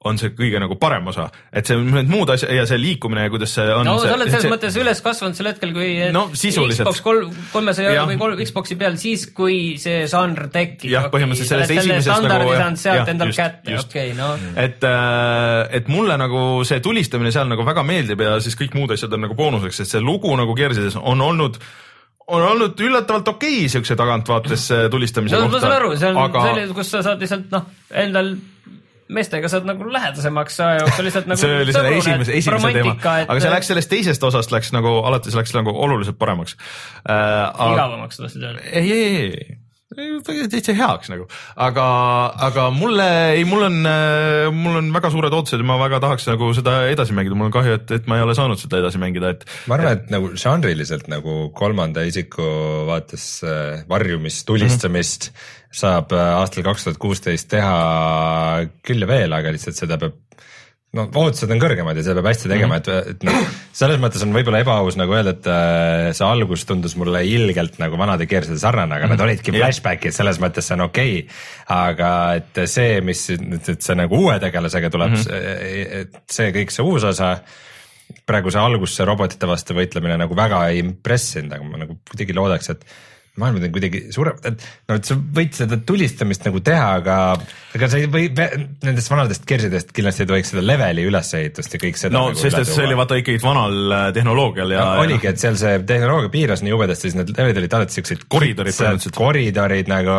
[0.08, 3.32] on see kõige nagu parem osa, et see need muud asjad ja see liikumine ja
[3.32, 3.86] kuidas see on.
[3.88, 6.86] no sa oled selles mõttes üles kasvanud sel hetkel, kui No sisuliselt.
[6.86, 8.08] Xbox kolm, kolmesaja Jah.
[8.08, 10.90] või kolm Xbox'i peal siis, kui see žanr tekkis.
[10.92, 14.46] Jah, põhimõtteliselt sellest esimesest standardi nagu, saanud sealt jah, endale just, kätte, okei, noh.
[14.66, 14.86] et,
[15.80, 19.26] et mulle nagu see tulistamine seal nagu väga meeldib ja siis kõik muud asjad on
[19.26, 21.60] nagu boonuseks, et see lugu nagu Gearsides on olnud
[22.26, 25.66] on olnud üllatavalt okei okay, siukse tagantvaates äh, tulistamise no ma kohta.
[25.66, 26.44] saan aru, see on aga...
[26.48, 27.66] selline, kus sa saad lihtsalt noh,
[28.04, 28.34] endal
[29.08, 31.40] meestega saad nagu lähedasemaks aja jooksul lihtsalt nagu.
[31.44, 32.96] see oli selle esimese, esimese teema,
[33.26, 36.56] aga see läks sellest teisest osast läks nagu alates läks nagu oluliselt paremaks
[37.08, 37.72] äh,.
[37.72, 38.66] igavamaks tahtsid öelda.
[38.72, 39.58] ei, ei, ei, ei,
[39.96, 41.26] täitsa heaks nagu,
[41.66, 41.86] aga,
[42.48, 43.78] aga mulle, ei, mul on,
[44.56, 45.62] mul on väga suured ootused.
[45.62, 48.26] Ja ma väga tahaks nagu seda edasi mängida, mul on kahju, et, et ma ei
[48.26, 52.46] ole saanud seda edasi mängida, et ma arvan, et nagu žanriliselt nagu kolmanda isiku
[52.90, 55.80] vaates äh, varjumist, tulistamist mm -hmm.
[55.80, 57.76] saab äh, aastal kaks tuhat kuusteist teha
[58.86, 60.25] küll ja veel, aga lihtsalt seda peab
[60.96, 63.36] no ootused on kõrgemad ja seda peab hästi tegema, et, et noh,
[63.76, 68.00] selles mõttes on võib-olla ebaaus nagu öelda, et äh, see algus tundus mulle ilgelt nagu
[68.00, 69.60] vanade Gearside sarnane, aga need olidki Jah.
[69.66, 71.38] flashback'id, selles mõttes see on okei okay..
[71.76, 72.10] aga
[72.40, 76.02] et see, mis, et see nagu uue tegelasega tuleb mm, -hmm.
[76.02, 77.36] et see kõik see uus osa
[78.26, 82.36] praegu see algus, see robotite vastu võitlemine nagu väga ei impressinud, aga ma nagu kuidagi
[82.36, 82.86] loodaks, et
[83.40, 87.16] maailmad on kuidagi suurem, et no et sa võid seda tulistamist nagu teha, aga,
[87.76, 88.30] aga sa ei või,
[88.84, 92.16] nendest vanadest Gearsidest kindlasti ei tohiks seda leveli ülesehitust ja kõik seda.
[92.16, 95.58] no sest, et see oli vaata ikkagi vanal äh, tehnoloogial ja, ja, oligi, et seal
[95.60, 99.16] see tehnoloogia piiras nii jubedasti, siis need levelid olid alati siuksed Koridorid põhimõtteliselt.
[99.16, 100.16] koridorid nagu,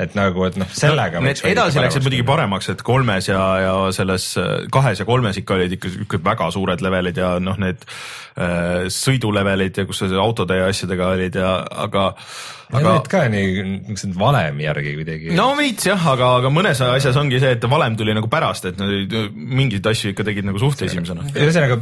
[0.00, 4.30] et nagu, et noh, sellega Need edasi läksid muidugi paremaks, et kolmes ja, ja selles
[4.40, 8.86] äh, kahes ja kolmes ikka olid ikka, ikka väga suured levelid ja noh, need äh,
[8.94, 12.10] sõidulevelid ja kus sa autode ja asjadega olid ja aga,
[12.70, 15.34] aga need ka nii niisugused valemi järgi kuidagi.
[15.36, 18.80] no veits jah, aga, aga mõnes asjas ongi see, et valem tuli nagu pärast, et
[18.80, 21.26] nad mingeid asju ikka tegid nagu suht esimesena.
[21.34, 21.80] ühesõnaga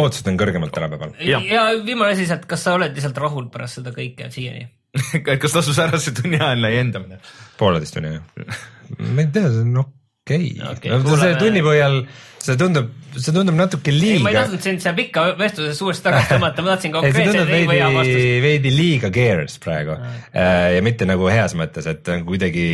[0.00, 1.14] ootused on kõrgemad tänapäeval.
[1.26, 1.44] Jah.
[1.46, 4.68] ja viimane asi lihtsalt, kas sa oled lihtsalt rahul pärast seda kõike siiani?
[5.20, 7.22] et kas tasus ära see tunniajaline jendamine?
[7.60, 8.60] pooleteist tunni jah?
[8.98, 9.96] ma ei tea, see on okei
[10.30, 10.98] Okei, okay.
[11.02, 11.16] no,.
[11.20, 12.02] see tunni põhjal,
[12.40, 14.44] see tundub, see tundub natuke ei, ma ei liiga.
[14.44, 18.28] tahtnud sind seal pikka vestluses suuresti tagasi tõmmata, ma tahtsin konkreetselt ei või jaa vastust.
[18.46, 22.70] veidi, liiga Gears praegu äh, ja mitte nagu heas mõttes, et on kuidagi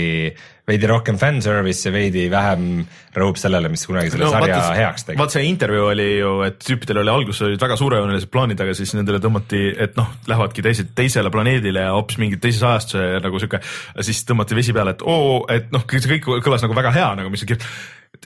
[0.67, 2.81] veidi rohkem fanservice ja veidi vähem
[3.17, 5.19] rõhub sellele, mis kunagi selle no, sarja vaata, heaks tegi.
[5.21, 8.95] vaat see intervjuu oli ju, et tüüpidel oli alguses olid väga suurejoonelised plaanid, aga siis
[8.99, 13.63] nendele tõmmati, et noh, lähevadki teised, teisele planeedile ja hoopis mingi teises ajastuse nagu sihuke,
[14.07, 17.31] siis tõmmati vesi peale, et oo, et noh, see kõik kõlas nagu väga hea nagu,
[17.31, 17.71] mis see kirj-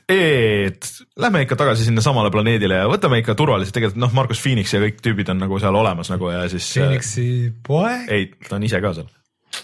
[0.09, 0.91] et
[1.21, 5.01] lähme ikka tagasi sinnasamale planeedile ja võtame ikka turvaliselt, tegelikult noh, Markus Phoenix ja kõik
[5.05, 6.69] tüübid on nagu seal olemas nagu ja siis.
[6.77, 7.27] Phoenixi
[7.67, 9.11] poeg, ei, ta on ise ka seal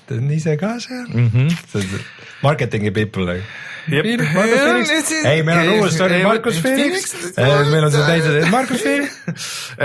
[0.06, 1.30] ta on ise ka seal mm.
[1.30, 1.56] -hmm.
[1.74, 1.98] mm.
[2.42, 3.42] marketingi people.
[3.86, 7.12] Phoenix, ei, meil on uus story, Markus Phoenix,
[7.70, 9.12] meil on seal teised, Markus Phoenix.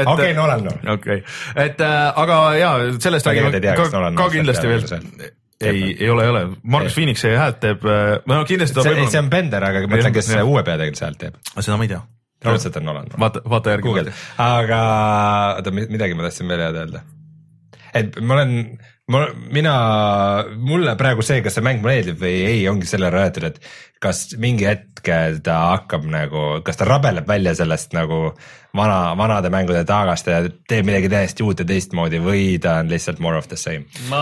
[0.05, 0.73] Okei, Nolan no..
[0.93, 1.21] okei,
[1.55, 5.31] et äh, aga ja sellest räägime ka, ka kindlasti veel.
[5.61, 7.85] ei, ei ole, ei ole, Markus Phoenixi häält teeb,
[8.29, 10.47] no kindlasti see, see võib-olla, on Bender, aga ma mõtlen, kes Jah.
[10.47, 11.39] uue peategelase häält teeb.
[11.57, 12.01] seda ma ei tea.
[12.45, 13.11] raudselt on Nolan.
[13.19, 13.87] vaata, vaata järgi.
[13.89, 14.81] Google, aga
[15.59, 17.03] oota, midagi ma tahtsin veel head öelda.
[17.97, 18.55] et ma olen,
[19.11, 19.75] ma, mina,
[20.57, 23.71] mulle praegu see, kas see mäng mulle meeldib või ei, ongi sellele rajatud, et
[24.01, 25.03] kas mingi hetk
[25.45, 28.31] ta hakkab nagu, kas ta rabeleb välja sellest nagu
[28.75, 33.19] vana, vanade mängude taagast ja teeb midagi täiesti uut ja teistmoodi või ta on lihtsalt
[33.19, 33.85] more of the same.
[34.09, 34.21] ma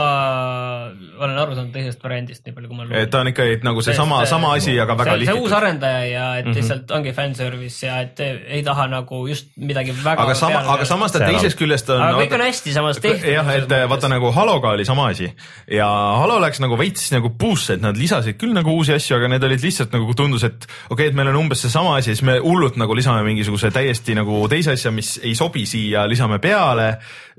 [1.19, 4.25] olen aru saanud teisest variandist, nii palju kui ma et ta on ikka nagu seesama,
[4.29, 5.57] sama asi, aga väga see, see uus lihtsalt.
[5.63, 6.49] arendaja ja et Mhm.
[6.49, 6.69] mm -hmm.
[6.69, 11.11] lihtsalt ongi fanservice ja et ei taha nagu just midagi väga aga sama, aga samas
[11.11, 12.01] ta teisest küljest on.
[12.01, 13.29] aga kõik on hästi samas tehtud.
[13.29, 15.33] jah, et vaata nagu Haloga oli sama asi
[15.71, 15.87] ja
[16.21, 19.43] Halo läks nagu veits nagu puusse, et nad lisasid küll nagu uusi asju, aga need
[19.43, 22.39] olid lihtsalt nagu tundus, et okei okay,, et meil on umbes seesama asi, siis me
[22.39, 26.93] hullult nagu lisame mingisuguse täiesti nagu teise asja, mis ei sobi siia, lisame peale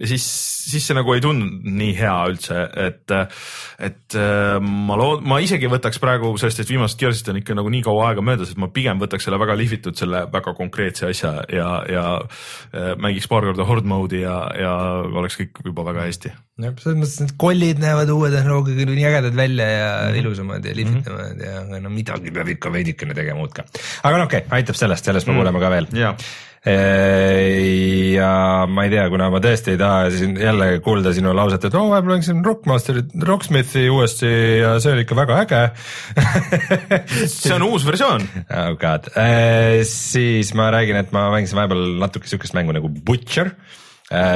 [0.09, 0.24] siis,
[0.70, 3.14] siis see nagu ei tundunud nii hea üldse, et,
[3.89, 7.72] et äh, ma lood-, ma isegi võtaks praegu sellest, et viimasest Gearsist on ikka nagu
[7.72, 11.35] nii kaua aega möödas, et ma pigem võtaks selle väga lihvitud, selle väga konkreetse asja
[11.52, 14.74] ja, ja äh, mängiks paar korda horde mode'i ja, ja
[15.05, 19.36] oleks kõik juba väga hästi jah, selles mõttes need kollid näevad uue tehnoloogiaga nii ägedad
[19.36, 20.20] välja ja mm -hmm.
[20.22, 21.47] ilusamad ja lihvitamad mm -hmm.
[21.47, 23.64] ja aga no midagi peab ikka veidikene tegema uut ka.
[24.02, 25.39] aga no okei okay,, aitab sellest, sellest me mm.
[25.39, 25.86] kuuleme ka veel.
[25.93, 26.14] ja
[26.66, 28.32] ja
[28.69, 31.87] ma ei tea, kuna ma tõesti ei taha siin jälle kuulda sinu lauset, et oo
[31.87, 34.28] oh,, ma mängisin Rockmasterit, Rocksmithi uuesti
[34.61, 35.62] ja see oli ikka väga äge
[37.32, 38.27] see on uus versioon.
[38.45, 39.09] oh god,
[39.89, 43.55] siis ma räägin, et ma mängisin vahepeal natuke siukest mängu nagu Butcher,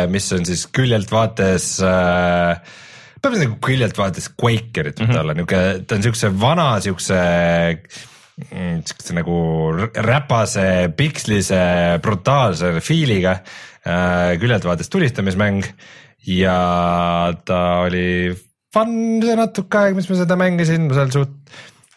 [0.08, 2.56] mis on siis küljelt vaates äh,
[3.20, 7.20] põhimõtteliselt nagu küljelt vaadates Quakerit võtta olla mm -hmm., niuke, ta on siukse vana siukse
[7.20, 9.36] mm, siukse nagu
[9.72, 10.66] r- räpase,
[10.98, 11.60] pikslise,
[12.02, 15.62] brutaalse feel'iga äh, küljelt vaadates tulistamismäng.
[16.24, 16.56] Ja
[17.46, 18.32] ta oli
[18.74, 21.34] fun see natuke aeg, mis ma seda mängisin, ma seal suht,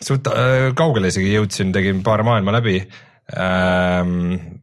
[0.03, 2.81] suht äh, kaugele isegi jõudsin, tegin paar maailma läbi.
[3.34, 4.59] Ähm,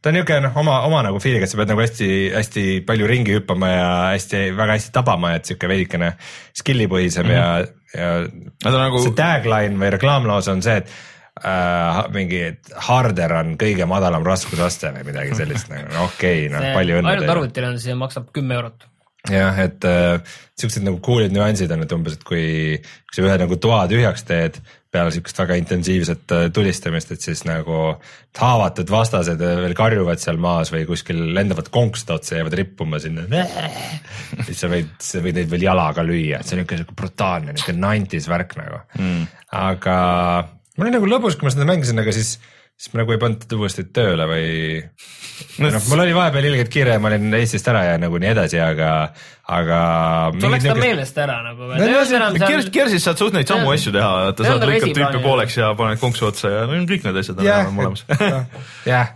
[0.00, 3.36] ta on niisugune noh, oma, oma nagu feel'iga, et sa pead nagu hästi-hästi palju ringi
[3.36, 6.14] hüppama ja hästi, väga hästi tabama, et sihuke veidikene
[6.56, 7.70] skill'i põhisem mm -hmm.
[7.94, 8.10] ja, ja
[8.64, 10.92] Nad on nagu see tagline või reklaamlaus on see, et
[11.44, 16.54] äh, mingi et harder on kõige madalam raskusaste või midagi sellist nagu, no okei okay,,
[16.54, 18.88] noh palju õnne ainult arvutil on see, maksab kümme eurot.
[19.28, 23.38] jah, et äh, siuksed nagu cool'id nüansid on, et umbes, et kui, kui sa ühe
[23.44, 27.80] nagu toa tühjaks teed peale siukest väga intensiivset äh, tulistamist, et siis nagu
[28.40, 33.26] haavatud vastased veel karjuvad seal maas või kuskil lendavad konksud otsa, jäävad rippuma sinna.
[34.46, 37.54] siis sa võid, sa võid neid veel jalaga lüüa, et see on niuke siuke brutaalne,
[37.54, 39.28] niuke nineties värk nagu mm..
[39.60, 39.98] aga
[40.76, 42.38] mul oli nagu lõbus, kui ma seda mängisin, aga siis,
[42.80, 44.46] siis ma nagu ei pannud teda uuesti tööle või
[45.60, 48.30] või noh, mul oli vahepeal ilgelt kiire ja ma olin Eestist ära ja nagu nii
[48.32, 48.90] edasi, aga,
[49.52, 49.80] aga.
[50.40, 51.68] sul läks ta meelest ära nagu.
[51.68, 54.94] no see- Kers-, Kersis saad suht neid samu on- asju teha, et sa saad lõikad
[54.96, 58.04] tüüpi pooleks ja paned konksu otsa ja no kõik need asjad on olemas.
[58.92, 59.12] jah,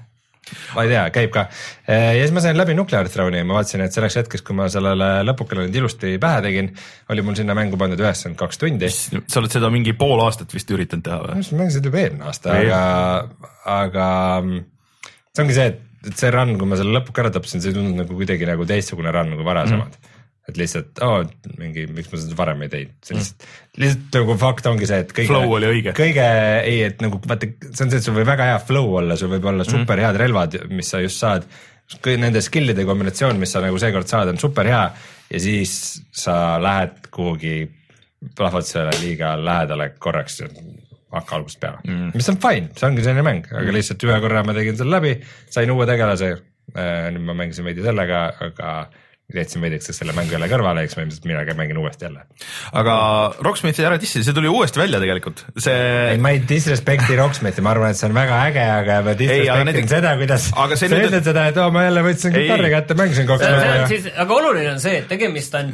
[0.74, 1.46] ma ei tea, käib ka.
[1.88, 4.68] ja siis ma sain läbi Nuclear Throne'i ja ma vaatasin, et selleks hetkeks, kui ma
[4.72, 6.70] sellele lõpukele nüüd ilusti pähe tegin,
[7.12, 8.90] oli mul sinna mängu pandud üheksakümmend kaks tundi.
[8.90, 11.40] sa oled seda mingi pool aastat vist üritanud teha või?
[11.40, 12.80] ma mängisin seda juba eelmine aasta, aga,
[13.78, 14.08] aga
[14.42, 14.64] mm,
[15.34, 17.78] see ongi see, et, et see run, kui ma selle lõpuks ära tapsin, see ei
[17.78, 20.13] tundunud nagu kuidagi nagu teistsugune run kui varasemad mm..
[20.48, 21.22] Et lihtsalt, oo,
[21.56, 23.46] mingi, miks ma seda varem ei teinud, see lihtsalt,
[23.80, 25.30] lihtsalt nagu fakt ongi see, et kõige.
[25.30, 25.94] Flow oli õige.
[25.96, 26.26] kõige,
[26.60, 29.32] ei, et nagu vaata, see on see, et sul võib väga hea flow olla, sul
[29.32, 31.48] võib olla super head relvad, mis sa just saad.
[32.04, 34.84] Nende skill'ide kombinatsioon, mis sa nagu seekord saad, on super hea
[35.30, 35.74] ja siis
[36.12, 37.58] sa lähed kuhugi
[38.36, 40.40] plahvatusele liiga lähedale korraks
[41.14, 44.42] hakka algusest peale mm., mis on fine, see ongi selline mäng, aga lihtsalt ühe korra
[44.46, 45.14] ma tegin selle läbi,
[45.52, 46.34] sain uue tegelase.
[46.74, 48.70] nüüd ma mängisin veidi sellega, aga
[49.32, 52.26] jätsin veidikeseks selle mängu jälle kõrvale, eks ma ilmselt millalgi mängin uuesti jälle.
[52.76, 52.96] aga
[53.46, 56.18] Rocksmithi ära dissi, see tuli uuesti välja tegelikult, ei, see.
[56.20, 59.22] ma ei disrespekti Rocksmithi, ma arvan, et see on väga äge, aga ma Ei, aga
[59.22, 62.44] disrespektin näiteks- seda, kuidas aga sa nüüd- ütled seda, et oo, ma jälle võtsin Ei.
[62.48, 65.72] kitarri kätte, mängisin kaks päeva on ja siis, aga oluline on see, et tegemist on,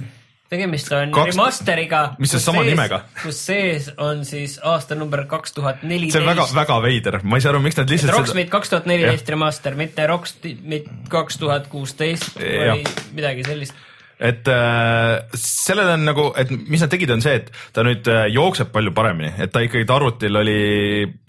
[0.51, 2.01] tegemist on Kaks- remasteriga.
[2.19, 3.05] mis on sama nimega.
[3.23, 6.57] kus sees on siis aastanumber kaks tuhat see on väga, neliteist.
[6.57, 10.09] väga veider, ma ei saa aru, miks nad lihtsalt Rocksmith kaks tuhat neliteist remaster, mitte
[10.11, 12.83] Rocksmith kaks tuhat kuusteist või
[13.15, 13.79] midagi sellist.
[14.19, 18.27] et äh, sellel on nagu, et mis nad tegid, on see, et ta nüüd äh,
[18.35, 20.61] jookseb palju paremini, et ta ikkagi ta arvutil oli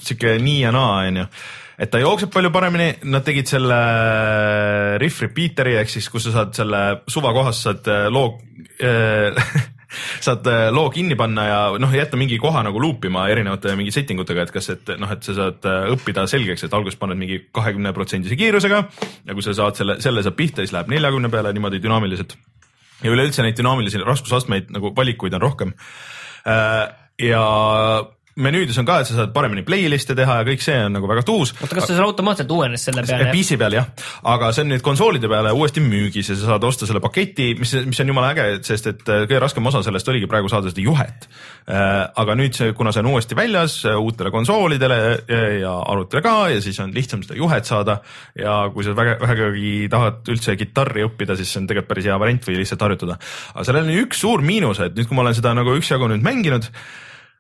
[0.02, 1.30] sihuke nii ja naa, onju
[1.82, 3.82] et ta jookseb palju paremini, nad tegid selle
[5.02, 8.36] riff repeater'i ehk siis, kus sa saad selle suvakohas saad äh, loo
[8.86, 9.40] äh,
[10.28, 14.22] saad äh, loo kinni panna ja noh, jätta mingi koha nagu luupima erinevate mingi setting
[14.22, 17.42] utega, et kas, et noh, et sa saad äh, õppida selgeks, et alguses paned mingi
[17.50, 21.54] kahekümne protsendise kiirusega ja kui sa saad selle, selle saab pihta, siis läheb neljakümne peale
[21.58, 22.38] niimoodi dünaamiliselt
[23.02, 25.72] ja üleüldse neid dünaamilisi raskusastmeid nagu valikuid on rohkem.
[27.22, 27.42] ja
[28.40, 31.24] menüüdes on ka, et sa saad paremini playlist'e teha ja kõik see on nagu väga
[31.28, 31.52] tuus.
[31.58, 33.28] oota, kas see seal automaatselt uuenes selle peale?
[33.34, 33.90] PC peal jah,
[34.32, 37.74] aga see on nüüd konsoolide peale uuesti müügis ja sa saad osta selle paketi, mis,
[37.90, 40.86] mis on jumala äge, sest et äh, kõige raskem osa sellest oligi praegu saada seda
[40.86, 41.28] juhet.
[41.68, 41.90] Äh,
[42.24, 45.02] aga nüüd see, kuna see on uuesti väljas äh, uutele konsoolidele
[45.62, 48.00] ja arvutile ka ja siis on lihtsam seda juhet saada
[48.38, 52.18] ja kui sa väga, vägagi tahad üldse kitarri õppida, siis see on tegelikult päris hea
[52.22, 53.20] variant või lihtsalt harjutada.
[53.54, 56.24] aga sellel on üks suur miinus, et nüüd, kui ma olen seda nagu üksjagu nüüd
[56.24, 56.72] mänginud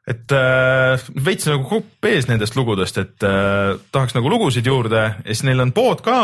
[0.09, 5.13] et äh, veits nagu grupp ees nendest lugudest, et äh, tahaks nagu lugusid juurde ja
[5.27, 6.17] siis neil on pood ka,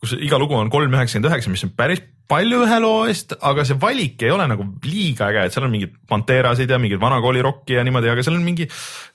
[0.00, 3.66] kus iga lugu on kolm üheksakümmend üheksa, mis on päris palju ühe loo eest, aga
[3.68, 7.42] see valik ei ole nagu liiga äge, et seal on mingid Panterasid ja mingid vanakooli
[7.44, 8.64] rokki ja niimoodi, aga seal on mingi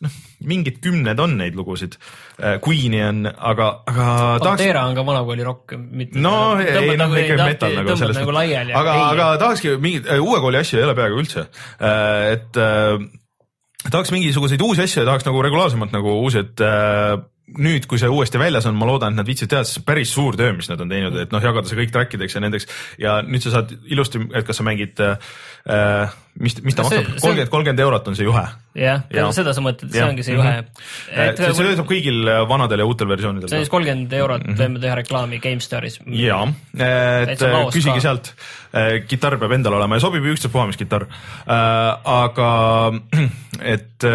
[0.05, 1.97] noh, mingid kümned on neid lugusid.
[2.61, 4.43] Queen'i on, aga, aga tahaks.
[4.45, 6.21] Pantera on ka vanakooli rokk, mitte.
[6.21, 10.61] no ei, noh ikka metal nagu selles nagu mõttes, aga, aga tahakski mingit uue kooli
[10.61, 11.47] asju ei ole peaaegu üldse,
[12.35, 12.61] et
[13.93, 17.17] tahaks mingisuguseid uusi asju ja tahaks nagu regulaarsemalt nagu uusi, et äh,
[17.57, 20.37] nüüd, kui see uuesti väljas on, ma loodan, et nad viitsivad teha, sest päris suur
[20.37, 22.69] töö, mis nad on teinud, et noh, jagada see kõik track ideks ja nendeks.
[23.01, 25.31] Ja nüüd sa saad ilusti, et kas sa mängid äh,
[26.39, 28.43] mis, mis ta maksab, kolmkümmend, kolmkümmend eurot on see juhe.
[28.79, 30.69] jah ja., seda sa mõtled, see ongi see juhe mm.
[30.69, 31.35] -hmm.
[31.35, 33.51] see, see töötab kõigil äh, vanadel ja uutel versioonidel.
[33.51, 34.61] see on siis kolmkümmend eurot mm, -hmm.
[34.61, 35.99] võime teha reklaami GameStaris.
[36.15, 36.39] ja,
[37.27, 38.31] et küsige sealt,
[38.71, 41.99] äh, kitarr peab endal olema ja sobib ükstaspuha, mis kitarr äh,.
[42.05, 42.49] aga
[43.75, 44.07] et,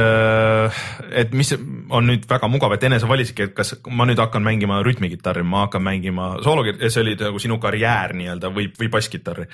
[1.12, 1.54] et mis
[1.90, 5.66] on nüüd väga mugav, et enese valisidki, et kas ma nüüd hakkan mängima rütmikitarri, ma
[5.66, 9.50] hakkan mängima soolokitarri, see oli nagu sinu karjäär nii-öelda või, või basskitarri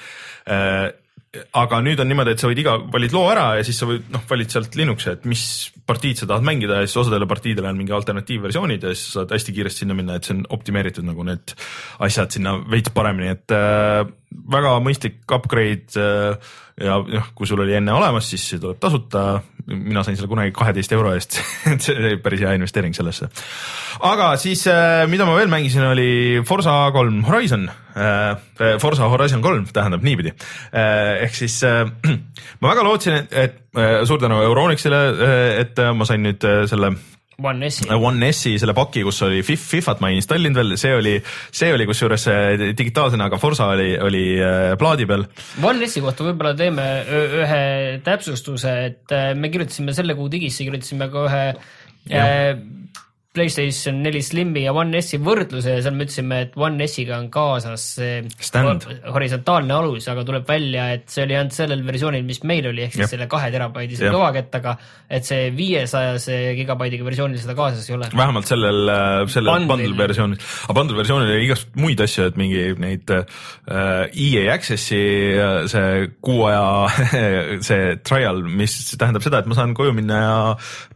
[1.30, 4.08] aga nüüd on niimoodi, et sa võid iga, valid loo ära ja siis sa võid,
[4.10, 5.42] noh, valid sealt Linuxi, et mis
[5.86, 9.54] partiid sa tahad mängida ja siis osadele partiidele on mingi alternatiivversioonid ja siis saad hästi
[9.54, 11.54] kiiresti sinna minna, et see on optimeeritud nagu need
[12.02, 14.02] asjad sinna veits paremini, et äh,
[14.56, 16.50] väga mõistlik upgrade äh,
[16.80, 19.40] ja noh, kui sul oli enne olemas, siis see tuleb tasuta.
[19.70, 21.36] mina sain selle kunagi kaheteist euro eest
[21.72, 23.28] et see oli päris hea investeering sellesse.
[24.08, 27.68] aga siis, äh, mida ma veel mängisin, oli Forsa kolm Horizon.
[27.90, 30.32] Äh, Forsa Horizon kolm tähendab niipidi.
[30.72, 31.60] ehk siis
[32.60, 35.00] ma väga lootsin, et, et suur tänu Euronixile,
[35.60, 36.94] et ma sain nüüd selle
[37.42, 37.88] One S-i.
[37.94, 41.14] One S-i selle paki, kus oli FIF, FIFat ma ei installinud veel, see oli,
[41.56, 42.26] see oli kusjuures
[42.78, 45.26] digitaalsena, aga Forsa oli, oli äh, plaadi peal.
[45.64, 46.86] One S-i kohta võib-olla teeme
[47.40, 47.62] ühe
[48.06, 51.44] täpsustuse, et äh, me kirjutasime selle kuu digisse, kirjutasime ka ühe
[52.10, 52.26] ja.
[53.30, 57.28] Playstation neli Slimi ja One S-i võrdluse ja seal me ütlesime, et One S-iga on
[57.30, 57.84] kaasas
[59.14, 62.96] horisontaalne alus, aga tuleb välja, et see oli ainult sellel versioonil, mis meil oli, ehk
[62.96, 64.74] siis selle kahe terabaidise kõvakettaga,
[65.06, 68.10] et see viiesajase gigabaidiga versioonil seda kaasas ei ole.
[68.18, 72.66] vähemalt sellel, äh, sellel bundle versioonil, aga bundle versioonil oli igast muid asju, et mingi
[72.82, 73.24] neid äh,
[74.10, 75.02] EA Access'i
[75.38, 76.66] äh, see kuu aja
[77.70, 80.36] see trial, mis tähendab seda, et ma saan koju minna ja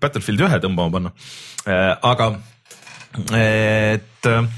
[0.03, 1.19] Battlefield ühe tõmbama panna.
[1.65, 2.34] Äh, aga
[3.39, 4.49] et äh,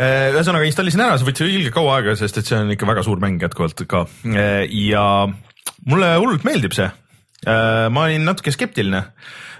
[0.00, 3.20] ühesõnaga installisin ära, see võttis ilgelt kaua aega, sest et see on ikka väga suur
[3.22, 5.04] mäng jätkuvalt ka äh, ja
[5.86, 6.90] mulle hullult meeldib see.
[7.40, 9.00] ma olin natuke skeptiline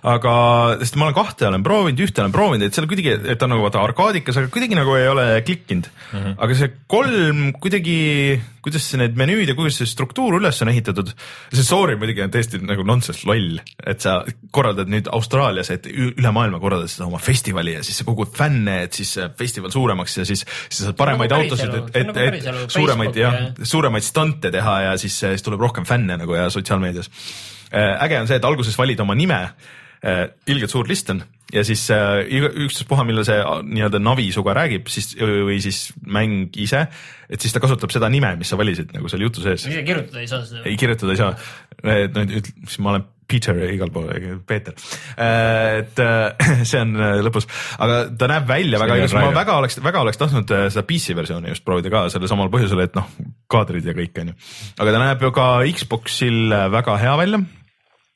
[0.06, 0.34] aga,
[0.80, 3.54] sest ma olen kahte olen proovinud, ühte olen proovinud, et seal kuidagi, et ta on
[3.54, 6.18] nagu vaata arkaadikas, aga kuidagi nagu ei ole klikkinud mm.
[6.18, 6.36] -hmm.
[6.46, 7.96] aga see kolm kuidagi,
[8.64, 11.12] kuidas see need menüüd ja kuidas see struktuur üles on ehitatud,
[11.52, 16.32] see story muidugi on tõesti nagu nonsense loll, et sa korraldad nüüd Austraalias, et üle
[16.32, 20.24] maailma korraldad seda oma festivali ja siis sa kogud fänne, et siis festival suuremaks ja
[20.24, 24.50] siis, siis sa saad paremaid nagu autosid, et, et, et, et suuremaid jah, suuremaid stante
[24.50, 27.10] teha ja siis, siis tuleb rohkem fänne nagu ja sotsiaalmeedias
[27.70, 31.20] äge on see, et alguses valid oma nime Äh, ilgelt suur list on
[31.52, 32.24] ja siis äh,
[32.64, 36.86] ükstaspuha, millal see äh, nii-öelda navi sinuga räägib, siis või siis mäng ise,
[37.30, 39.66] et siis ta kasutab seda nime, mis sa valisid nagu seal jutu sees.
[39.66, 40.66] ise kirjutada ei saa seda?
[40.68, 41.32] ei, kirjutada ei saa.
[41.82, 44.08] et no ütle, siis ma olen Peter igal pool,
[44.42, 44.74] Peeter.
[45.22, 46.00] et
[46.70, 47.46] see on lõpus,
[47.78, 51.14] aga ta näeb välja see väga ilus, ma väga oleks, väga oleks tahtnud seda PC
[51.18, 53.06] versiooni just proovida ka sellel samal põhjusel, et noh,
[53.50, 54.36] kaadrid ja kõik on ju.
[54.82, 55.48] aga ta näeb ju ka
[55.78, 57.42] Xboxil väga hea välja.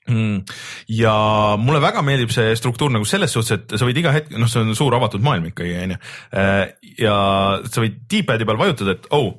[0.05, 1.15] Ja
[1.61, 4.61] mulle väga meeldib see struktuur nagu selles suhtes, et sa võid iga hetk, noh, see
[4.61, 5.99] on suur avatud maailm ikkagi onju.
[6.37, 6.61] Äh,
[7.01, 7.17] ja
[7.65, 9.33] sa võid D-pad'i peal vajutada, et oh,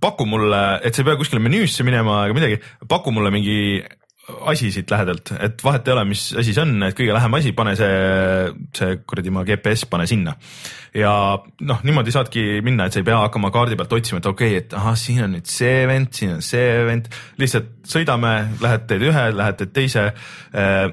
[0.00, 2.60] paku mulle, et sa ei pea kuskile menüüsse minema ega midagi,
[2.90, 3.60] paku mulle mingi
[4.50, 7.52] asi siit lähedalt, et vahet ei ole, mis asi see on, et kõige lähem asi,
[7.56, 7.96] pane see,
[8.76, 10.36] see kuradi ma GPS, pane sinna.
[10.96, 11.12] ja
[11.66, 14.64] noh, niimoodi saadki minna, et sa ei pea hakkama kaardi pealt otsima, et okei okay,,
[14.64, 19.06] et ahah, siin on nüüd see event, siin on see event, lihtsalt sõidame, lähed teed
[19.10, 20.88] ühe, lähed teed teise äh,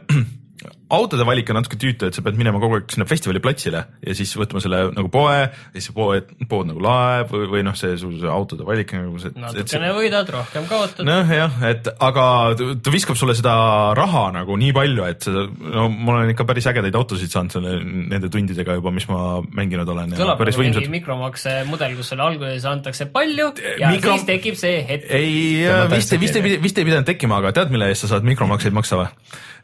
[0.93, 4.31] autode valik on natuke tüütu, et sa pead minema kogu aeg sinna festivaliplatsile ja siis
[4.39, 8.11] võtma selle nagu poe ja siis see pood, nagu laeb või, või noh, see su
[8.15, 9.33] see autode valik nagu see.
[9.35, 11.03] natukene võidad, rohkem kaotad.
[11.07, 13.55] noh jah, et aga ta viskab sulle seda
[13.97, 18.31] raha nagu nii palju, et no ma olen ikka päris ägedaid autosid saanud selle, nende
[18.31, 20.15] tundidega juba, mis ma mänginud olen.
[20.15, 23.51] kõlab nagu mingi mikromakse mudel, kus sulle alguses antakse palju
[23.81, 24.15] ja Mikro...
[24.15, 25.11] siis tekib see hetk.
[25.11, 28.75] ei, vist, vist ei, vist ei pidanud tekkima, aga tead, mille eest sa saad mikromakseid
[28.75, 29.11] maksta või?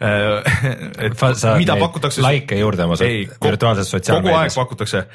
[1.05, 1.12] et
[1.57, 2.21] mida pakutakse.
[2.21, 2.95] likee juurde oma
[3.43, 4.33] virtuaalses sotsiaalmeedias.
[4.33, 5.05] kogu aeg pakutakse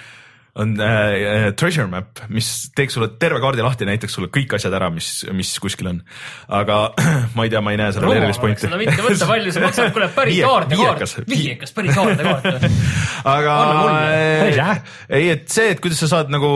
[0.58, 4.90] on äh, treasure map, mis teeks sulle terve kaardi lahti, näitaks sulle kõik asjad ära,
[4.94, 6.00] mis, mis kuskil on.
[6.60, 6.80] aga
[7.36, 8.66] ma ei tea, ma ei näe sellel erilist pointi.
[8.66, 12.34] seda mitte võtta, palju see maksab, kuule päris kaart ja kaart, viiekas, päris kaart ja
[12.34, 12.66] kaart.
[13.36, 13.56] aga
[15.08, 16.50] ei, et see, et kuidas sa saad nagu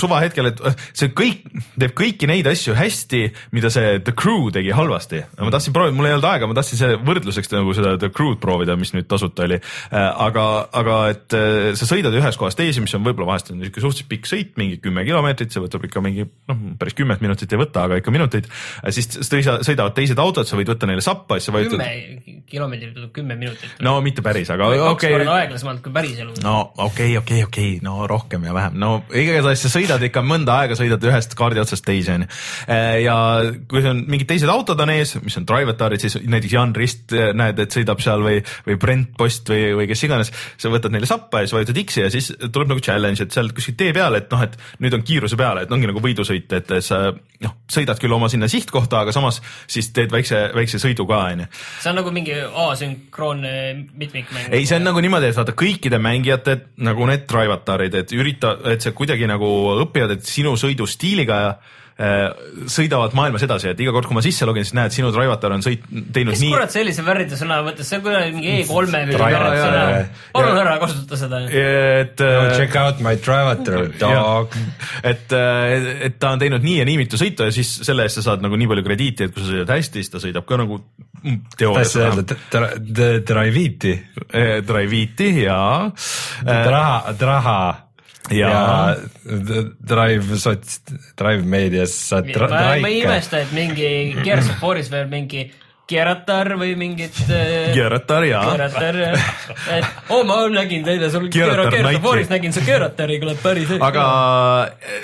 [0.00, 1.46] suvahetkel, et see kõik
[1.78, 3.22] teeb kõiki neid asju hästi,
[3.54, 5.22] mida see The Crew tegi halvasti.
[5.38, 8.40] ma tahtsin proovida, mul ei olnud aega, ma tahtsin selle võrdluseks nagu seda The Crew'd
[8.42, 9.60] proovida, mis nüüd tasuta oli.
[9.60, 13.52] Äh, aga, aga et äh, sa sõidad ühest kohast teise, mis on võib-olla vahest vahest
[13.52, 17.22] on niisugune suhteliselt pikk sõit, mingi kümme kilomeetrit, see võtab ikka mingi noh, päris kümmet
[17.24, 18.48] minutit ei võta, aga ikka minuteid.
[18.94, 21.82] siis sõidavad teised autod, sa võid võtta neile sappa, siis sa vajutad.
[21.82, 23.76] kümme kilomeetrit võtab kümme minutit.
[23.84, 24.94] no mitte päris, aga okei okay..
[24.94, 26.40] kaks korda aeglasemalt kui päriselus.
[26.44, 30.02] no okei okay,, okei okay,, okei okay., no rohkem ja vähem, no igatahes sa sõidad
[30.08, 32.28] ikka mõnda aega, sõidad ühest kaardi otsast teise onju.
[33.04, 33.16] ja
[33.70, 37.60] kui on mingid teised autod on ees, mis on drive-atarid, siis näiteks Jaan Rist näed,
[37.60, 41.42] et sõidab seal või, või Brent Post või, või kes iganes, sa võtad neile sappa
[41.42, 44.30] ja siis vajutad X-i ja siis tuleb nagu challenge, et sealt kuskil tee peal, et
[44.32, 47.00] noh, et nüüd on kiiruse peale, et ongi nagu võidusõit, et sa
[47.44, 49.40] noh, sõidad küll oma sinna sihtkohta, aga samas
[49.70, 51.48] siis teed väikse, väikse sõidu ka onju.
[51.82, 53.54] see on nagu mingi asünkroonne
[53.92, 54.50] mitmikmäng.
[54.50, 58.84] ei, see on nagu niimoodi, et vaata kõikide mängijate nagu need drive-atarid, et ürita, et
[58.84, 59.50] sa kuidagi nagu
[59.84, 61.56] õpivad, et sinu sõidustiiliga ja
[61.94, 65.62] sõidavad maailmas edasi, et iga kord, kui ma sisse login, siis näed, sinu Drivatar on
[65.62, 66.50] sõit, teinud kes nii.
[66.50, 69.84] kurat sellise värvide sõna mõtles, see on kuidagi mingi E3-e või mingi sõna.
[70.34, 71.44] palun ära kasuta seda.
[71.46, 72.32] et no,.
[72.34, 74.58] Äh, check out my Drivatar, dog.
[75.06, 78.18] et, äh, et ta on teinud nii ja nii mitu sõitu ja siis selle eest
[78.18, 80.58] sa saad nagu nii palju krediiti, et kui sa sõidad hästi, siis ta sõidab ka
[80.64, 80.80] nagu
[81.54, 81.94] teoorias.
[81.94, 83.94] tahtsid öelda Drive'iti?
[84.66, 85.92] Drive'iti jaa.
[86.42, 87.60] Draha, Draha
[88.30, 88.96] ja, ja
[89.78, 90.80] Drive sots,
[91.18, 92.30] Drive meedias saad.
[92.80, 93.90] ma ei imesta, et mingi
[94.24, 95.46] Gears of War'is veel mingi
[95.90, 97.18] Keratar või mingit
[97.74, 98.44] Keratar jaa.
[98.54, 99.32] Keratar jah,
[99.76, 104.04] et oo oh, ma nägin teile sul Kerataforis nägin su Keratari, kõlab päris aga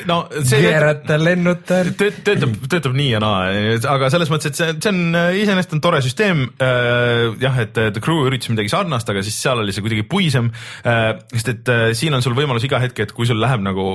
[0.08, 3.50] no see Keratar lennutar töötab, töötab nii ja naa,
[3.92, 6.46] aga selles mõttes, et see, see on iseenesest on tore süsteem.
[6.60, 10.48] jah, et The Crew üritas midagi sarnast, aga siis seal oli see kuidagi puisem.
[11.34, 13.92] sest et siin on sul võimalus iga hetk, et kui sul läheb nagu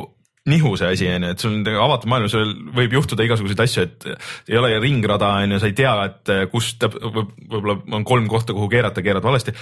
[0.50, 3.86] nihu see asi on ju, et sul on avatud maailm, sul võib juhtuda igasuguseid asju,
[3.86, 4.08] et
[4.52, 8.70] ei ole ringrada on ju, sa ei tea, et kust võib-olla on kolm kohta, kuhu
[8.70, 9.56] keerata, keerad valesti.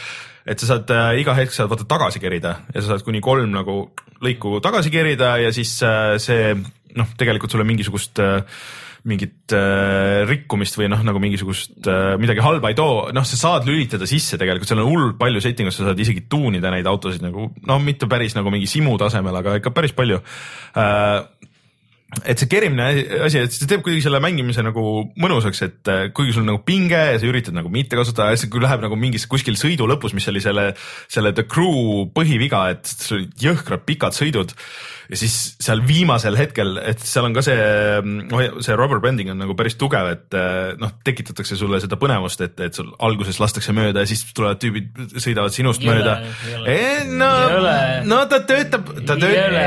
[0.46, 3.54] et sa saad äh, iga hetk saad vaata tagasi kerida ja sa saad kuni kolm
[3.56, 3.78] nagu
[4.24, 6.52] lõiku tagasi kerida ja siis äh, see
[6.98, 8.44] noh, tegelikult sulle mingisugust äh,
[9.10, 13.68] mingit äh, rikkumist või noh, nagu mingisugust äh, midagi halba ei too, noh, sa saad
[13.68, 17.26] lülitada sisse tegelikult, seal on hullult palju setting us, sa saad isegi tuunida neid autosid
[17.26, 20.22] nagu noh, mitte päris nagu mingi simu tasemel, aga ikka päris palju.
[20.80, 21.50] Äh,
[22.22, 22.86] et see kerimine
[23.26, 24.84] asi, et see teeb kuidagi selle mängimise nagu
[25.20, 28.52] mõnusaks, et äh, kuigi sul on nagu pinge ja sa üritad nagu mitte kasutada siis
[28.54, 30.70] kui läheb nagu mingis kuskil sõidu lõpus, mis oli selle,
[31.12, 34.54] selle The Crew põhiviga, et sul jõhkrad pikad sõidud
[35.14, 37.58] ja siis seal viimasel hetkel, et seal on ka see,
[38.66, 42.58] see rubber banding on nagu päris tugev, et eh, noh, tekitatakse sulle seda põnevust, et,
[42.66, 46.16] et sul alguses lastakse mööda ja siis tulevad tüübid, sõidavad sinust Jõle, mööda.
[47.14, 47.30] no,
[48.10, 49.58] no ta töötab, ta töötab,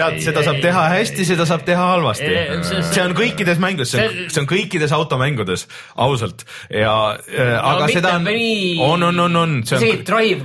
[0.00, 2.32] tead, seda saab teha hästi, seda saab teha halvasti.
[2.90, 6.42] see on kõikides mängudes, see on, on kõikides automängudes, ausalt
[6.74, 8.28] ja äh,, aga no, seda on,
[8.88, 9.56] on, on, on, on.
[9.62, 10.42] isegi Drive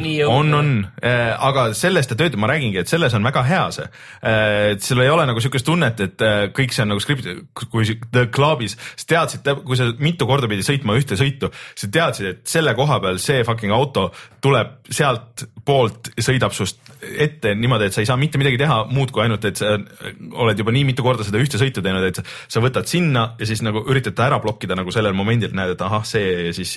[0.00, 0.32] nii jõudnud.
[0.32, 3.74] on, on, on, aga sellest ta töötab, ma räägingi, et selles on väga hea hea
[3.76, 3.88] see.
[4.22, 7.44] Äh, et sul ei ole nagu sihukest tunnet, et äh, kõik see on nagu skriptitud,
[7.72, 12.30] kui The Clubis, sa teadsid, kui sa mitu korda pidi sõitma ühte sõitu, sa teadsid,
[12.32, 14.08] et selle koha peal see fucking auto
[14.46, 18.78] tuleb sealt poolt ja sõidab sinust ette niimoodi, et sa ei saa mitte midagi teha
[18.88, 22.20] muud kui ainult, et sa oled juba nii mitu korda seda ühte sõitu teinud, et
[22.22, 25.82] sa võtad sinna ja siis nagu üritad ta ära blokkida nagu sellel momendil näed, et
[25.84, 26.76] ahah, see ja siis.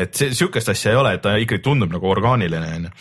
[0.00, 2.92] et see sihukest asja ei ole, et ta ikkagi tundub nagu orgaaniline onju.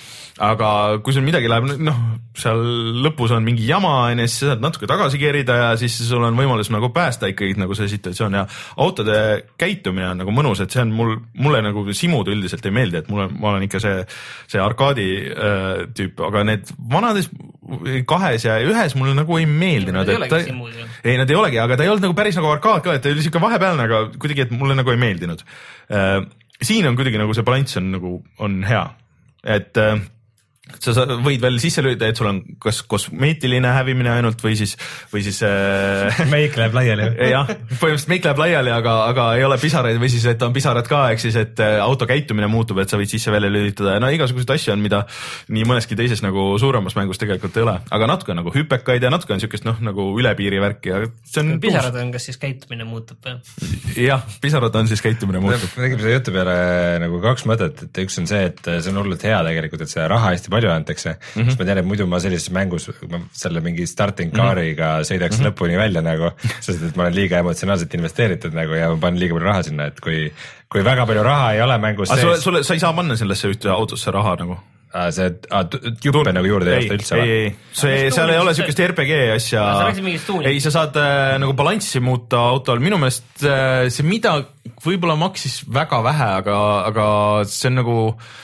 [0.49, 0.71] aga
[1.03, 2.01] kui sul midagi läheb, noh,
[2.39, 2.61] seal
[3.03, 6.37] lõpus on mingi jama onju, siis sa saad natuke tagasi kerida ja siis sul on
[6.39, 8.45] võimalus nagu päästa ikkagi nagu see situatsioon ja
[8.79, 9.19] autode
[9.59, 13.11] käitumine on nagu mõnus, et see on mul, mulle nagu simud üldiselt ei meeldi, et
[13.11, 13.98] mulle, ma olen ikka see,
[14.49, 17.29] see arkaadi äh, tüüp, aga need vanades
[18.09, 20.09] kahes ja ühes mulle nagu ei meeldinud.
[21.03, 23.13] ei, nad ei olegi, aga ta ei olnud nagu päris nagu arkaad ka, et ta
[23.13, 25.43] oli siuke vahepealne, aga kuidagi, et mulle nagu ei meeldinud.
[25.93, 26.21] Äh,
[26.61, 28.15] siin on kuidagi nagu see balanss on nagu,
[28.45, 28.85] on hea,
[29.57, 30.01] et äh,
[30.79, 34.75] sa võid veel sisse lüüa, et sul on kas kosmeetiline hävimine ainult või siis,
[35.13, 37.07] või siis äh, meik läheb laiali.
[37.31, 40.87] jah, põhimõtteliselt meik läheb laiali, aga, aga ei ole pisaraid või siis, et on pisarad
[40.89, 44.11] ka, ehk siis, et äh, auto käitumine muutub, et sa võid sisse-välja lülitada ja no
[44.13, 45.03] igasuguseid asju on, mida
[45.49, 49.13] nii mõneski teises nagu suuremas mängus tegelikult ei ole, aga natuke on nagu hüpekaid ja
[49.13, 51.55] natuke on siukest noh, nagu üle piiri värki ja see on.
[51.63, 53.37] pisarad on, kas siis käitumine muutub või?
[54.05, 55.69] jah, pisarad on siis käitumine muutub.
[55.75, 56.57] me tegime selle jutu peale
[57.03, 60.07] nagu kaks mõtet, et üks on see, et see on hullult hea tegelikult, et seda
[60.11, 61.45] raha hästi palju antakse mm, -hmm.
[61.49, 65.07] sest ma tean, et muidu ma sellises mängus ma selle mingi starting car'iga mm -hmm.
[65.11, 65.53] sõidaks mm -hmm.
[65.53, 69.33] lõpuni välja nagu, sest et ma olen liiga emotsionaalselt investeeritud nagu ja ma panen liiga
[69.35, 70.33] palju raha sinna, et kui,
[70.67, 72.21] kui väga palju raha ei ole mängus sees.
[72.21, 74.59] sulle, sulle, sa ei saa panna sellesse ühte autosse raha nagu
[74.89, 75.67] Ah, see ah,
[76.01, 77.25] juppe nagu juurde ei osta üldse või?
[77.29, 79.65] ei, ei, see, seal ei ole siukest RPG asja.
[80.49, 84.33] ei, sa saad äh, nagu balanssi muuta autol, minu meelest äh, see mida
[84.83, 86.57] võib-olla maksis väga vähe, aga,
[86.89, 87.05] aga
[87.49, 87.95] see on nagu.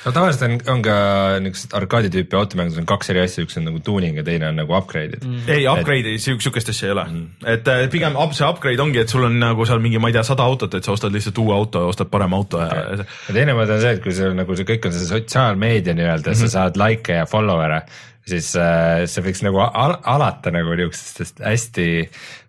[0.05, 0.95] no tavaliselt on, on ka
[1.43, 4.59] niisugused arkaadi tüüpi automängud on kaks eri asja, üks on nagu tuuning ja teine on
[4.59, 5.43] nagu upgrade'id mm..
[5.51, 6.23] ei, upgrade'i et...
[6.25, 9.67] siukest asja ei ole mm., et äh, pigem see upgrade ongi, et sul on nagu
[9.67, 12.11] seal mingi, ma ei tea, sada autot, et sa ostad lihtsalt uue auto ja ostad
[12.11, 12.81] parema auto ja.
[13.03, 16.31] ja teine mõte on see, et kui sul nagu see kõik on see sotsiaalmeedia nii-öelda
[16.31, 16.51] mm, -hmm.
[16.51, 17.83] sa saad likee ja follower'e,
[18.25, 21.87] siis äh, see võiks nagu al alata nagu niisugustest hästi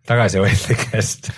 [0.07, 1.31] tagasihoidlikest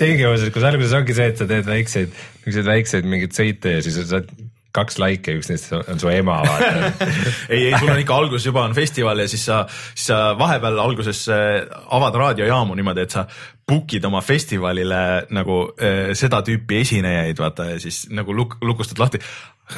[0.00, 2.14] tingimusest, kus alguses ongi see, et sa teed väikseid,
[2.44, 4.32] niisuguseid väikseid mingeid sõite ja siis sa saad
[4.74, 6.90] kaks laiki, üks neist on su ema, vaata
[7.52, 9.64] ei, ei, sul on ikka alguses juba on festival ja siis sa,
[9.94, 11.64] siis sa vahepeal alguses äh,
[11.96, 13.24] avad raadiojaamu niimoodi, et sa
[13.70, 15.02] book'id oma festivalile
[15.34, 19.22] nagu äh, seda tüüpi esinejaid, vaata ja siis nagu luk-, lukustad lahti.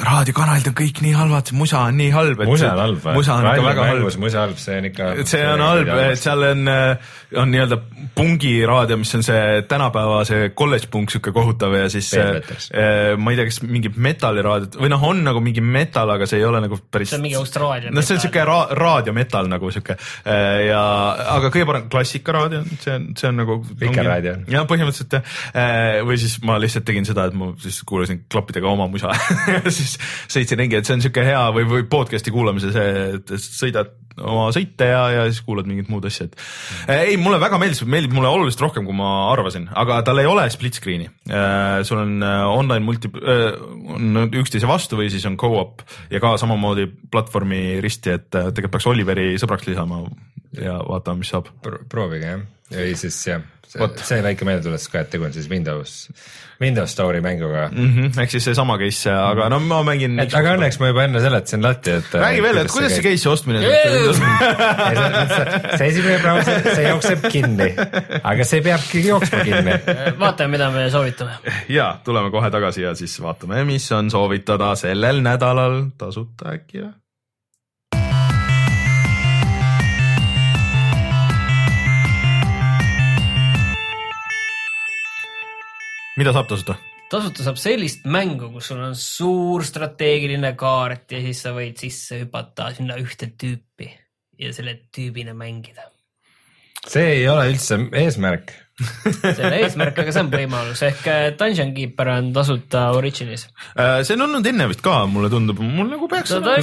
[0.01, 2.43] Raadiokanalid on kõik nii halvad, musa on nii halb.
[2.47, 4.07] musa on halb musa on ikka väga halb.
[4.23, 5.09] musa halb, see on ikka.
[5.29, 7.11] see on halb, et seal on, äh,
[7.41, 7.79] on nii-öelda
[8.15, 13.39] pungiraadio, mis on see tänapäeva see kolledž punk sihuke kohutav ja siis äh, ma ei
[13.39, 16.79] tea, kas mingi metalliraadiot või noh, on nagu mingi metal, aga see ei ole nagu
[16.91, 17.13] päris.
[17.13, 17.93] see on mingi Austraalia.
[17.93, 19.97] noh, see on sihuke ra raadiometal nagu sihuke
[20.67, 20.83] ja,
[21.37, 24.35] aga kõige parem klassikaraadio, see on, see on nagu Vikerraadio.
[24.51, 25.37] jah, põhimõtteliselt jah.
[25.53, 29.13] Äh, või siis ma lihtsalt tegin seda, et ma siis kuulasin klappidega oma musa
[29.83, 29.97] siis
[30.31, 34.49] sõitsin ringi, et see on sihuke hea või, või podcast'i kuulamise see, et sõidad oma
[34.53, 36.91] sõite ja, ja siis kuulad mingit muud asja, et mm.
[36.93, 40.45] ei, mulle väga meeldis, meeldib mulle oluliselt rohkem, kui ma arvasin, aga tal ei ole
[40.53, 41.09] split screen'i.
[41.29, 45.81] Äh, sul on äh, online multi, on üksteise vastu või siis on go-op
[46.13, 50.03] ja ka samamoodi platvormi risti, et tegelikult peaks Oliveri sõbraks lisama
[50.59, 51.81] ja vaatame, mis saab Pro.
[51.89, 53.41] proovige jah, või siis jah
[53.73, 55.93] see, see väike meeldetuletus ka, et tegu on siis Windows,
[56.61, 57.89] Windows Store'i mänguga mm.
[57.89, 60.19] -hmm, ehk siis seesama case, aga no ma mängin.
[60.21, 62.15] et aga õnneks ma juba enne seletasin latti, et.
[62.23, 63.59] räägi veel, et kuidas see case'i ostmine
[65.77, 67.69] see esimene brauser, see jookseb kinni,
[68.23, 69.77] aga see peabki jooksma kinni.
[70.23, 71.39] vaatame, mida me soovitame.
[71.69, 76.93] ja tuleme kohe tagasi ja siis vaatame, mis on soovitada sellel nädalal tasuta äkki või?
[86.17, 86.77] Mida saab tasuta?
[87.13, 92.23] tasuta saab sellist mängu, kus sul on suur strateegiline kaart ja siis sa võid sisse
[92.23, 93.89] hüpata sinna ühte tüüpi
[94.41, 95.89] ja selle tüübina mängida.
[96.87, 98.53] see ei ole üldse eesmärk
[99.21, 103.45] see ei ole eesmärk, aga see on võimalus ehk äh, Dungeon Keeper on tasuta Originis.
[103.77, 106.33] Äh, see on olnud enne vist ka, mulle tundub, mul nagu peaks.
[106.33, 106.55] No,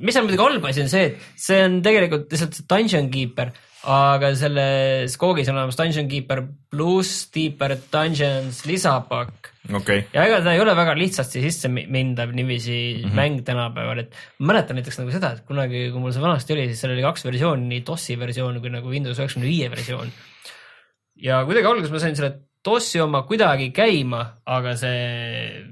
[0.00, 3.52] mis on muidugi halb asi on see, et see on tegelikult lihtsalt Dungeon Keeper
[3.84, 6.40] aga selles koogis on olemas Dungeon Keeper
[6.72, 10.06] pluss Deeper Dungeons lisapakk okay..
[10.14, 13.18] ja ega ta ei ole väga lihtsasti sisse mindav niiviisi mm -hmm.
[13.18, 16.66] mäng tänapäeval, et ma mäletan näiteks nagu seda, et kunagi, kui mul see vanasti oli,
[16.70, 20.12] siis seal oli kaks versiooni, nii DOS-i versioon kui nagu Windows üheksakümne viie versioon.
[21.16, 22.32] ja kuidagi alguses ma sain selle
[22.64, 25.64] DOS-i oma kuidagi käima, aga see.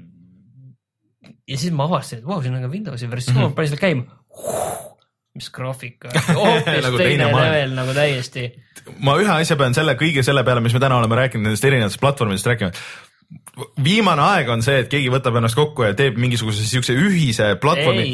[1.47, 3.55] ja siis ma avastasin, et vau, siin on ka Windowsi versioon mm, -hmm.
[3.55, 4.92] panin selle käima
[5.37, 8.49] mis graafika, hoopis nagu teine level nagu täiesti.
[9.05, 12.01] ma ühe asja pean selle kõige selle peale, mis me täna oleme rääkinud nendest erinevatest
[12.03, 12.71] platvormidest rääkima
[13.85, 18.07] viimane aeg on see, et keegi võtab ennast kokku ja teeb mingisuguse siukse ühise platvormi.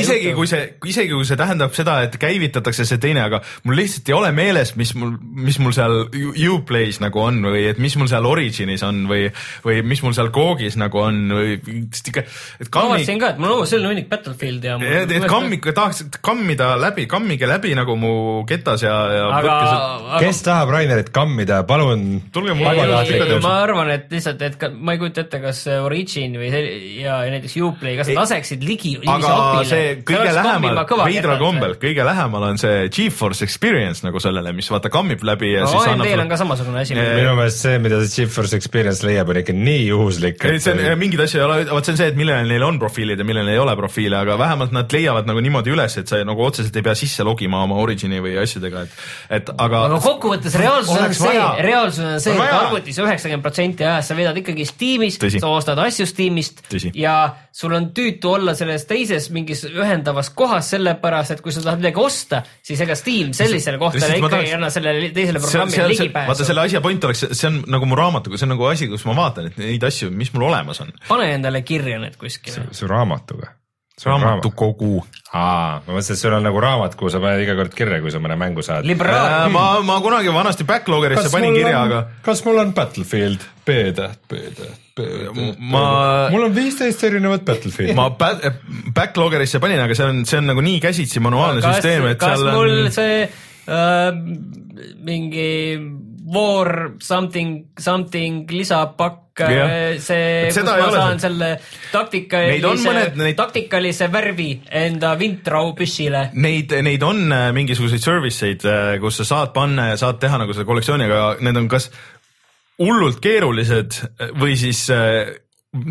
[0.00, 4.08] isegi kui see, isegi kui see tähendab seda, et käivitatakse see teine, aga mul lihtsalt
[4.08, 6.06] ei ole meeles, mis mul, mis mul seal
[6.48, 9.26] Uplay's nagu on või et mis mul seal Originis on või,
[9.66, 12.24] või mis mul seal Googis nagu on või ikka.
[12.72, 14.78] ma avastasin ka, et mul on selline hunnik Battlefield ja.
[14.80, 18.14] et, et kammik, tahaks kammida läbi, kammige läbi nagu mu
[18.48, 19.28] ketas ja, ja.
[19.42, 20.24] aga, aga...
[20.24, 22.08] kes tahab Rainerit kammida, palun.
[22.32, 23.38] tulge mulle.
[23.44, 27.18] ma arvan, et lihtsalt, et ma ei kujuta ette, kas see Origin või see ja
[27.30, 32.60] näiteks Uplay, kas nad laseksid ligi aga see kõige lähemal, veidral kombel, kõige lähemal on
[32.60, 36.32] see Geforce Experience nagu sellele, mis vaata kammib läbi ja no siis AMD-l annab on
[36.32, 36.96] ka samasugune asi.
[36.96, 40.44] Minu meelest see, mida see GeForce Experience leiab, on ikka nii juhuslik.
[40.48, 42.80] ei, see on, mingeid asju ei ole, vot see on see, et millel neil on
[42.82, 46.20] profiilid ja millel ei ole profiile, aga vähemalt nad leiavad nagu niimoodi üles, et sa
[46.26, 48.96] nagu otseselt ei pea sisse logima oma Origini või asjadega, et,
[49.40, 51.36] et aga, aga kokkuvõttes reaalsus on see
[51.66, 55.40] reaalsus on see, et arvutis üheksakümmend protsenti ajast sa veedad ikkagi Steamist, Tõsi.
[55.42, 56.92] sa ostad asju Steamist Tõsi.
[56.94, 61.82] ja sul on tüütu olla selles teises mingis ühendavas kohas, sellepärast et kui sa tahad
[61.82, 66.32] midagi osta, siis ega Steam sellisele ma ikkagi tahaks- ei anna sellele teisele programmile ligipääsu
[66.32, 66.44] vaata.
[66.44, 69.16] selle asja point oleks, see on nagu mu raamatuga, see on nagu asi, kus ma
[69.16, 70.92] vaatan, et neid asju, mis mul olemas on.
[71.08, 72.68] pane endale kirja need kuskile.
[72.70, 73.54] su raamatuga.
[74.04, 75.00] raamatukogu.
[75.32, 78.12] aa, ma mõtlesin, et sul on nagu raamat, kuhu sa paned iga kord kirja, kui
[78.12, 78.84] sa mõne mängu saad.
[78.88, 84.82] liberaal, ma, ma kunagi vanasti Backloggerisse panin kirja, aga kas mul on Battlefield B-täht, B-täht,
[84.98, 85.60] B-täht?
[85.72, 85.86] ma
[86.32, 87.96] mul on viisteist erinevat Battlefieldi.
[87.96, 88.60] ma back,
[88.94, 92.36] Backloggerisse panin, aga see on, see on nagu nii käsitsi manuaalne kas süsteem, et kas
[92.42, 94.10] seal mul on see äh,
[95.08, 95.48] mingi
[96.34, 99.98] war something, something lisapakk, Jah.
[100.00, 101.50] see, kus ma saan selle
[101.92, 104.48] taktikalise neid- taktikalise värvi
[104.82, 106.30] enda vintrau püssile.
[106.34, 108.66] Neid, neid on äh, mingisuguseid service eid,
[109.02, 111.90] kus sa saad panna ja saad teha nagu selle kollektsiooni, aga need on kas
[112.82, 114.00] hullult keerulised
[114.40, 115.30] või siis äh,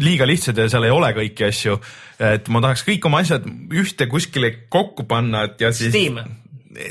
[0.01, 1.77] liiga lihtsad ja seal ei ole kõiki asju.
[2.19, 3.45] et ma tahaks kõik oma asjad
[3.75, 5.91] ühte kuskile kokku panna, et ja siis.
[5.93, 6.19] Steam,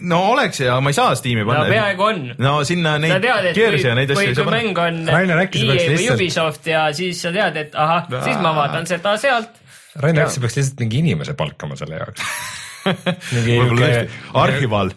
[0.02, 1.68] no oleks ja ma ei saa Steam'i no panna.
[1.70, 2.22] peaaegu on.
[2.38, 4.62] no sinna neid tead, et Gears'i kui ja neid, asju ei saa kui panna.
[4.62, 8.54] mäng on Rainer, EA või lihtsalt- Ubisoft ja siis sa tead, et ahah, siis ma
[8.56, 9.62] vaatan seda sealt.
[10.00, 12.22] Rainer, äkki sa peaks lihtsalt mingi inimese palkama selle jaoks?
[12.84, 14.90] võib-olla tõesti, arhivaal.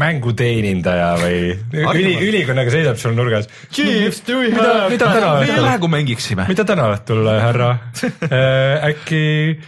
[0.00, 1.38] mänguteenindaja või
[1.74, 3.48] üli, ülikonnaga seisab sul nurgas.
[3.72, 5.60] Chiefs, do we Mida- mida täna õhtul?
[5.64, 6.46] praegu mängiksime?
[6.50, 7.70] mida täna õhtul, härra
[8.30, 8.90] äh,?
[8.90, 9.22] äkki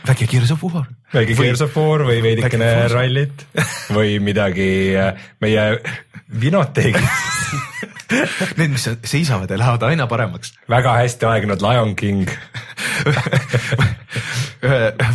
[0.09, 0.86] väike Gears of War.
[1.14, 3.47] väike Gears of War või veidikene rallit
[3.93, 5.12] või midagi äh,
[5.43, 5.66] meie
[6.43, 7.20] vinoteegis
[8.59, 10.52] Need, mis seisavad ja lähevad aina paremaks.
[10.70, 12.28] väga hästi aegunud Lion King.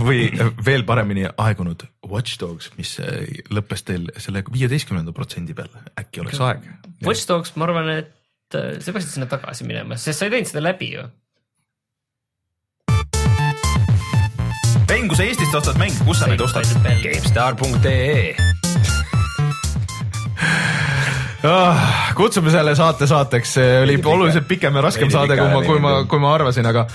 [0.07, 0.19] või
[0.65, 3.07] veel paremini aegunud Watch Dogs, mis äh,
[3.53, 6.60] lõppes teil selle viieteistkümnenda protsendi peal, äkki oleks aeg?
[7.06, 10.49] Watch Dogs, ma arvan, et äh, sa peaksid sinna tagasi minema, sest sa ei teinud
[10.52, 11.03] seda läbi ju.
[14.88, 16.65] Rein, kui sa Eestist ostad mänge, kus sa neid ostad?
[16.84, 18.36] GameStar.ee
[22.18, 25.94] kutsume selle saate saateks, see oli oluliselt pikem ja raskem saade, kui ma, kui ma
[26.10, 26.88] kui ma arvasin, aga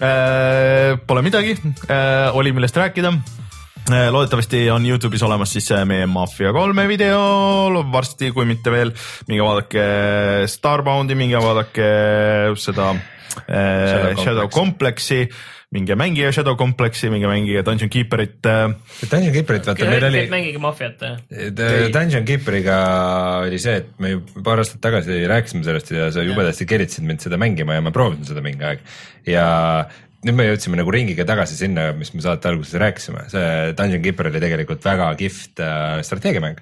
[0.00, 1.56] äh, pole midagi.
[1.88, 3.12] Äh,, oli millest rääkida.
[3.90, 7.20] Äh, loodetavasti on Youtube'is olemas siis see meie Mafia kolme video.
[7.92, 8.92] Varsti, kui mitte veel,
[9.28, 9.86] minge vaadake
[10.50, 11.88] Starboundi, minge vaadake
[12.60, 15.24] seda äh, Shadow Shadow Complexi,
[15.70, 18.72] minge mängige Shadow Complexi, minge mängige Dungeon Keeperit äh,.
[19.06, 21.04] Dungeon Keeperit, vaata meil oli, mängige maffiat.
[21.94, 22.78] Dungeon Keeperiga
[23.46, 27.38] oli see, et me paar aastat tagasi rääkisime sellest ja sa jubedasti keritasid mind seda
[27.38, 28.82] mängima ja ma proovisin seda mingi aeg
[29.30, 29.46] ja
[30.26, 34.28] nüüd me jõudsime nagu ringiga tagasi sinna, mis me saate alguses rääkisime, see Dungeon Keeper
[34.32, 36.58] oli tegelikult väga kihvt äh, strateegiamäng.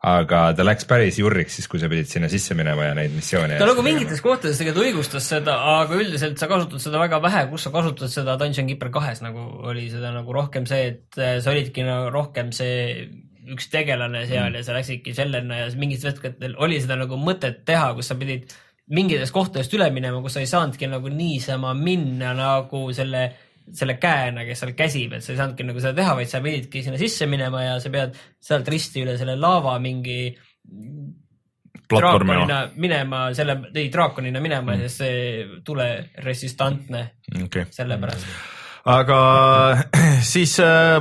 [0.00, 3.58] Aga ta läks päris jurriks siis, kui sa pidid sinna sisse minema ja neid missioone.
[3.60, 7.66] ta nagu mingites kohtades tegelikult õigustas seda, aga üldiselt sa kasutad seda väga vähe, kus
[7.66, 11.52] sa kasutad seda Dungeon Keeper kahes nagu oli seda nagu rohkem see, et äh, sa
[11.52, 13.10] olidki nagu rohkem see
[13.50, 14.56] üks tegelane seal mm.
[14.56, 18.48] ja sa läksidki sellena ja mingitel hetkedel oli seda nagu mõtet teha, kus sa pidid
[18.90, 23.28] mingitest kohtadest üle minema, kus sa ei saanudki nagu niisama minna nagu selle
[23.76, 26.84] selle käena, kes seal käsib, et sa ei saanudki nagu seda teha, vaid sa pididki
[26.84, 30.20] sinna sisse minema ja sa pead sealt risti üle selle laava mingi
[31.90, 35.90] draakonina minema, selle, ei draakonina minema mm., sest see tule
[36.24, 37.02] resistantne
[37.44, 38.26] okei, sellepärast.
[38.90, 39.20] aga
[40.32, 41.00] siis äh,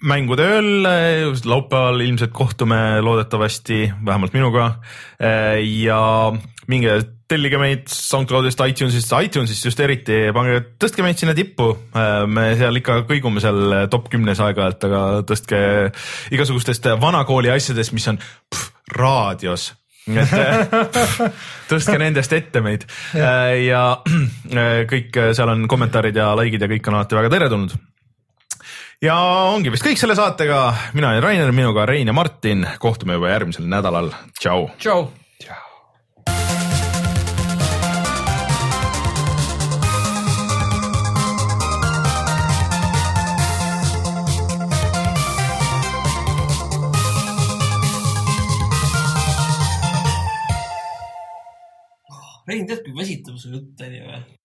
[0.00, 4.70] mängude ööl äh, laupäeval ilmselt kohtume loodetavasti vähemalt minuga
[5.20, 6.00] äh, ja
[6.70, 6.94] minge
[7.30, 11.72] tellige meid SoundCloudist, iTunesist, iTunesist just eriti, pange, tõstke meid sinna tippu.
[12.30, 15.60] me seal ikka kõigume seal top kümnes aeg-ajalt, aga tõstke
[16.34, 19.70] igasugustest vanakooli asjadest, mis on pff, raadios.
[20.10, 20.32] Et
[21.70, 22.86] tõstke nendest ette meid.
[23.14, 23.84] Ja.
[24.90, 27.78] Kõik seal on kommentaarid ja likeid ja kõik on alati väga teretulnud.
[29.00, 29.16] Ja
[29.54, 30.58] ongi vist kõik selle saatega,
[30.92, 34.68] mina olen Rainer, minuga Rein ja Martin, kohtume juba järgmisel nädalal, tšau.
[34.76, 35.08] tšau.
[52.96, 54.40] Väsitav su jutt oli või?